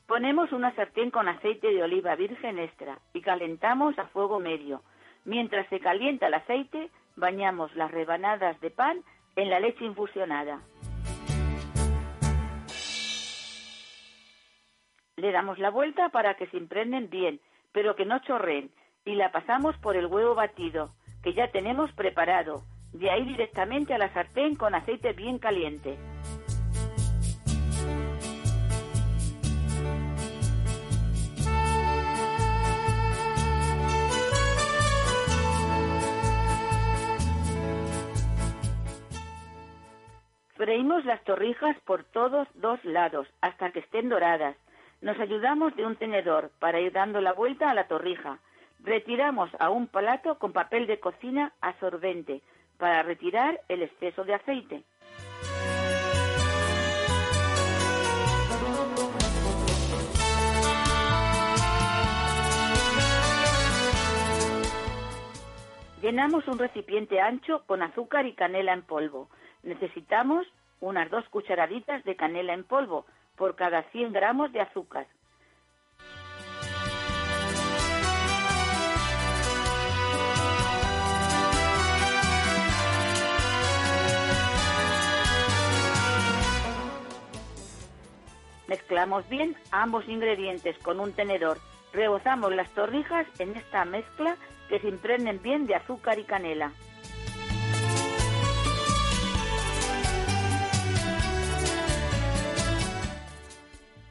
Ponemos 0.05 0.51
una 0.51 0.75
sartén 0.75 1.11
con 1.11 1.29
aceite 1.29 1.69
de 1.69 1.81
oliva 1.81 2.15
virgen 2.15 2.59
extra 2.59 2.99
y 3.13 3.21
calentamos 3.21 3.97
a 3.97 4.07
fuego 4.07 4.41
medio. 4.41 4.81
Mientras 5.27 5.67
se 5.67 5.81
calienta 5.81 6.27
el 6.27 6.35
aceite, 6.35 6.89
bañamos 7.17 7.75
las 7.75 7.91
rebanadas 7.91 8.57
de 8.61 8.71
pan 8.71 9.03
en 9.35 9.49
la 9.49 9.59
leche 9.59 9.83
infusionada. 9.83 10.61
Le 15.17 15.31
damos 15.33 15.59
la 15.59 15.69
vuelta 15.69 16.07
para 16.09 16.35
que 16.35 16.47
se 16.47 16.55
impregnen 16.55 17.09
bien, 17.09 17.41
pero 17.73 17.97
que 17.97 18.05
no 18.05 18.19
chorreen, 18.19 18.71
y 19.03 19.15
la 19.15 19.33
pasamos 19.33 19.75
por 19.79 19.97
el 19.97 20.05
huevo 20.05 20.33
batido, 20.33 20.93
que 21.21 21.33
ya 21.33 21.51
tenemos 21.51 21.91
preparado. 21.91 22.63
De 22.93 23.11
ahí 23.11 23.25
directamente 23.25 23.93
a 23.93 23.97
la 23.97 24.13
sartén 24.13 24.55
con 24.55 24.75
aceite 24.75 25.11
bien 25.11 25.39
caliente. 25.39 25.97
Freímos 40.57 41.05
las 41.05 41.23
torrijas 41.23 41.79
por 41.81 42.03
todos 42.03 42.47
dos 42.55 42.83
lados 42.83 43.27
hasta 43.41 43.69
que 43.71 43.79
estén 43.79 44.09
doradas. 44.09 44.57
Nos 45.01 45.19
ayudamos 45.19 45.75
de 45.75 45.85
un 45.85 45.95
tenedor 45.95 46.49
para 46.57 46.79
ir 46.79 46.91
dando 46.93 47.21
la 47.21 47.33
vuelta 47.33 47.69
a 47.69 47.75
la 47.75 47.87
torrija. 47.87 48.39
Retiramos 48.79 49.51
a 49.59 49.69
un 49.69 49.85
plato 49.85 50.39
con 50.39 50.53
papel 50.53 50.87
de 50.87 50.99
cocina 50.99 51.53
absorbente 51.61 52.41
para 52.79 53.03
retirar 53.03 53.61
el 53.69 53.83
exceso 53.83 54.23
de 54.23 54.33
aceite. 54.33 54.83
Llenamos 66.01 66.47
un 66.47 66.57
recipiente 66.57 67.21
ancho 67.21 67.63
con 67.67 67.83
azúcar 67.83 68.25
y 68.25 68.33
canela 68.33 68.73
en 68.73 68.81
polvo. 68.81 69.29
Necesitamos 69.67 70.47
unas 70.79 71.11
dos 71.11 71.27
cucharaditas 71.27 72.01
de 72.05 72.15
canela 72.15 72.53
en 72.53 72.63
polvo 72.63 73.05
por 73.35 73.57
cada 73.57 73.83
100 73.91 74.13
gramos 74.13 74.53
de 74.53 74.61
azúcar. 74.61 75.07
Mezclamos 88.69 89.27
bien 89.27 89.57
ambos 89.71 90.07
ingredientes 90.07 90.77
con 90.77 91.01
un 91.01 91.11
tenedor. 91.11 91.57
Rebozamos 91.91 92.55
las 92.55 92.69
torrijas 92.69 93.27
en 93.39 93.57
esta 93.57 93.83
mezcla 93.83 94.37
que 94.69 94.79
se 94.79 94.87
impregnen 94.87 95.41
bien 95.41 95.67
de 95.67 95.75
azúcar 95.75 96.19
y 96.19 96.23
canela. 96.23 96.71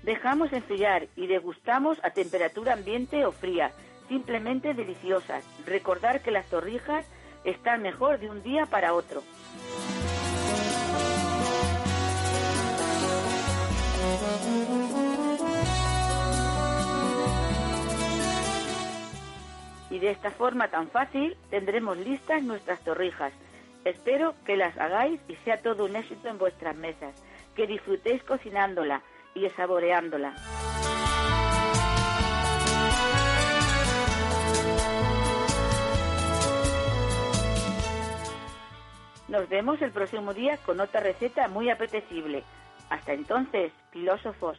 Dejamos 0.06 0.52
enfriar 0.52 1.08
y 1.16 1.26
degustamos 1.26 1.98
a 2.04 2.10
temperatura 2.10 2.74
ambiente 2.74 3.26
o 3.26 3.32
fría, 3.32 3.72
simplemente 4.06 4.72
deliciosas. 4.72 5.44
Recordar 5.66 6.22
que 6.22 6.30
las 6.30 6.46
torrijas 6.46 7.04
están 7.42 7.82
mejor 7.82 8.20
de 8.20 8.30
un 8.30 8.40
día 8.44 8.66
para 8.66 8.94
otro. 8.94 9.24
Y 19.90 19.98
de 19.98 20.10
esta 20.12 20.30
forma 20.30 20.68
tan 20.68 20.86
fácil 20.88 21.36
tendremos 21.50 21.98
listas 21.98 22.44
nuestras 22.44 22.78
torrijas. 22.84 23.32
Espero 23.84 24.36
que 24.44 24.56
las 24.56 24.78
hagáis 24.78 25.20
y 25.26 25.34
sea 25.44 25.60
todo 25.62 25.84
un 25.84 25.96
éxito 25.96 26.28
en 26.28 26.38
vuestras 26.38 26.76
mesas, 26.76 27.20
que 27.56 27.66
disfrutéis 27.66 28.22
cocinándola 28.22 29.02
y 29.36 29.48
saboreándola. 29.50 30.34
Nos 39.28 39.48
vemos 39.48 39.82
el 39.82 39.90
próximo 39.90 40.32
día 40.32 40.56
con 40.58 40.80
otra 40.80 41.00
receta 41.00 41.48
muy 41.48 41.68
apetecible. 41.68 42.44
Hasta 42.88 43.12
entonces, 43.12 43.72
filósofos. 43.90 44.58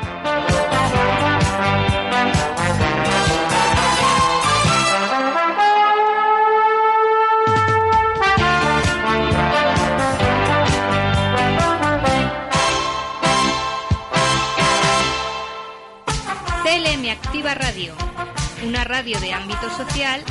De 19.19 19.33
ámbito 19.33 19.69
social 19.75 20.23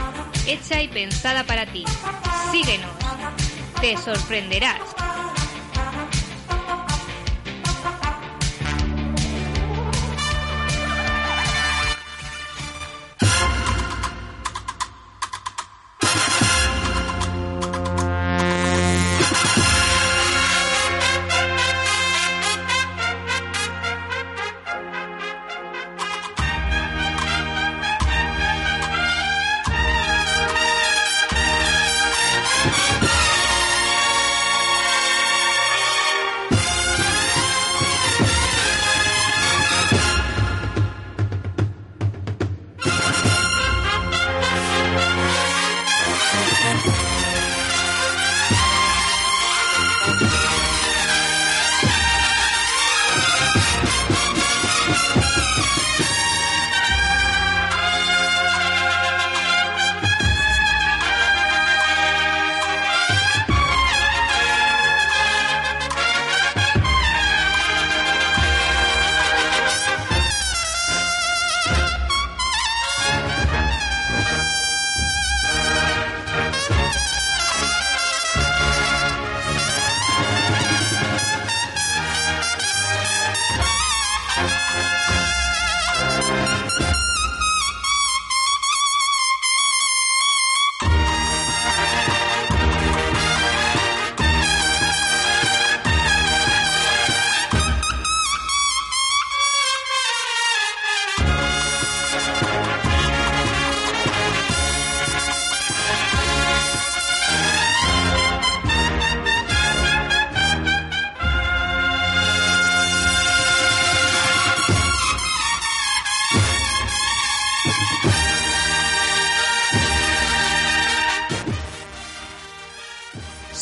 hecha 0.47 0.83
y 0.83 0.89
pensada 0.89 1.45
para 1.45 1.67
ti. 1.67 1.85
Síguenos, 2.51 2.91
te 3.81 3.97
sorprenderás. 3.97 5.00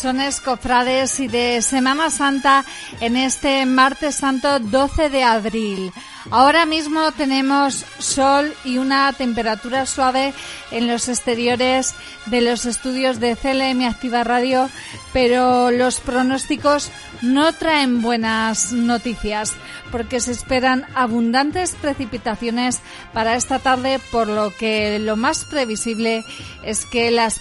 Sones 0.08 0.40
cofrades 0.40 1.20
y 1.20 1.28
de 1.28 1.60
Semana 1.60 2.08
Santa 2.08 2.64
en 3.02 3.14
este 3.14 3.66
martes 3.66 4.14
santo 4.14 4.58
12 4.58 5.10
de 5.10 5.22
abril. 5.22 5.92
Ahora 6.30 6.66
mismo 6.66 7.10
tenemos 7.12 7.86
sol 7.98 8.54
y 8.62 8.76
una 8.76 9.10
temperatura 9.14 9.86
suave 9.86 10.34
en 10.70 10.86
los 10.86 11.08
exteriores 11.08 11.94
de 12.26 12.42
los 12.42 12.66
estudios 12.66 13.18
de 13.18 13.34
CLM 13.34 13.86
Activa 13.86 14.24
Radio, 14.24 14.68
pero 15.14 15.70
los 15.70 16.00
pronósticos 16.00 16.90
no 17.22 17.54
traen 17.54 18.02
buenas 18.02 18.72
noticias 18.72 19.54
porque 19.90 20.20
se 20.20 20.32
esperan 20.32 20.84
abundantes 20.94 21.74
precipitaciones 21.80 22.80
para 23.14 23.34
esta 23.34 23.58
tarde, 23.58 23.98
por 24.12 24.28
lo 24.28 24.54
que 24.54 24.98
lo 24.98 25.16
más 25.16 25.46
previsible 25.46 26.24
es 26.62 26.84
que 26.84 27.10
las 27.10 27.40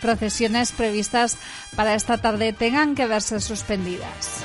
procesiones 0.00 0.70
previstas 0.70 1.38
para 1.74 1.94
esta 1.94 2.18
tarde 2.18 2.52
tengan 2.52 2.94
que 2.94 3.06
verse 3.06 3.40
suspendidas. 3.40 4.44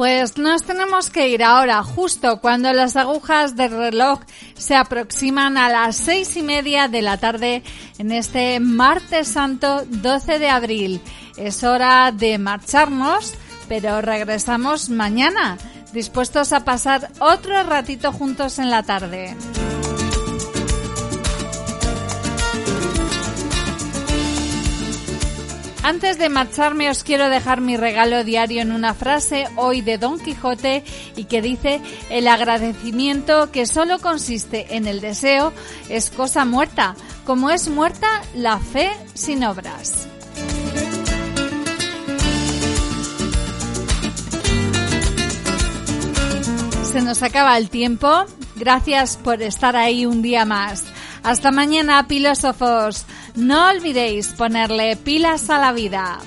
Pues 0.00 0.38
nos 0.38 0.62
tenemos 0.62 1.10
que 1.10 1.28
ir 1.28 1.44
ahora, 1.44 1.82
justo 1.82 2.40
cuando 2.40 2.72
las 2.72 2.96
agujas 2.96 3.54
del 3.54 3.72
reloj 3.72 4.20
se 4.54 4.74
aproximan 4.74 5.58
a 5.58 5.68
las 5.68 5.94
seis 5.94 6.38
y 6.38 6.42
media 6.42 6.88
de 6.88 7.02
la 7.02 7.18
tarde 7.18 7.62
en 7.98 8.10
este 8.10 8.60
martes 8.60 9.28
santo 9.28 9.84
12 9.86 10.38
de 10.38 10.48
abril. 10.48 11.02
Es 11.36 11.64
hora 11.64 12.12
de 12.12 12.38
marcharnos, 12.38 13.34
pero 13.68 14.00
regresamos 14.00 14.88
mañana, 14.88 15.58
dispuestos 15.92 16.54
a 16.54 16.64
pasar 16.64 17.10
otro 17.18 17.62
ratito 17.64 18.10
juntos 18.10 18.58
en 18.58 18.70
la 18.70 18.82
tarde. 18.82 19.36
Antes 25.82 26.18
de 26.18 26.28
marcharme 26.28 26.90
os 26.90 27.02
quiero 27.02 27.30
dejar 27.30 27.62
mi 27.62 27.76
regalo 27.76 28.22
diario 28.22 28.60
en 28.60 28.70
una 28.70 28.92
frase 28.92 29.46
hoy 29.56 29.80
de 29.80 29.96
Don 29.96 30.20
Quijote 30.20 30.84
y 31.16 31.24
que 31.24 31.40
dice 31.40 31.80
el 32.10 32.28
agradecimiento 32.28 33.50
que 33.50 33.66
solo 33.66 33.98
consiste 33.98 34.76
en 34.76 34.86
el 34.86 35.00
deseo 35.00 35.54
es 35.88 36.10
cosa 36.10 36.44
muerta, 36.44 36.96
como 37.24 37.48
es 37.50 37.68
muerta 37.68 38.20
la 38.34 38.58
fe 38.58 38.90
sin 39.14 39.42
obras. 39.42 40.06
Se 46.84 47.00
nos 47.00 47.22
acaba 47.22 47.56
el 47.56 47.70
tiempo. 47.70 48.26
Gracias 48.56 49.16
por 49.16 49.40
estar 49.42 49.76
ahí 49.76 50.04
un 50.04 50.22
día 50.22 50.44
más. 50.44 50.84
Hasta 51.22 51.52
mañana, 51.52 52.04
filósofos. 52.04 53.06
No 53.36 53.68
olvidéis 53.68 54.28
ponerle 54.36 54.96
pilas 54.96 55.50
a 55.50 55.58
la 55.58 55.72
vida. 55.72 56.18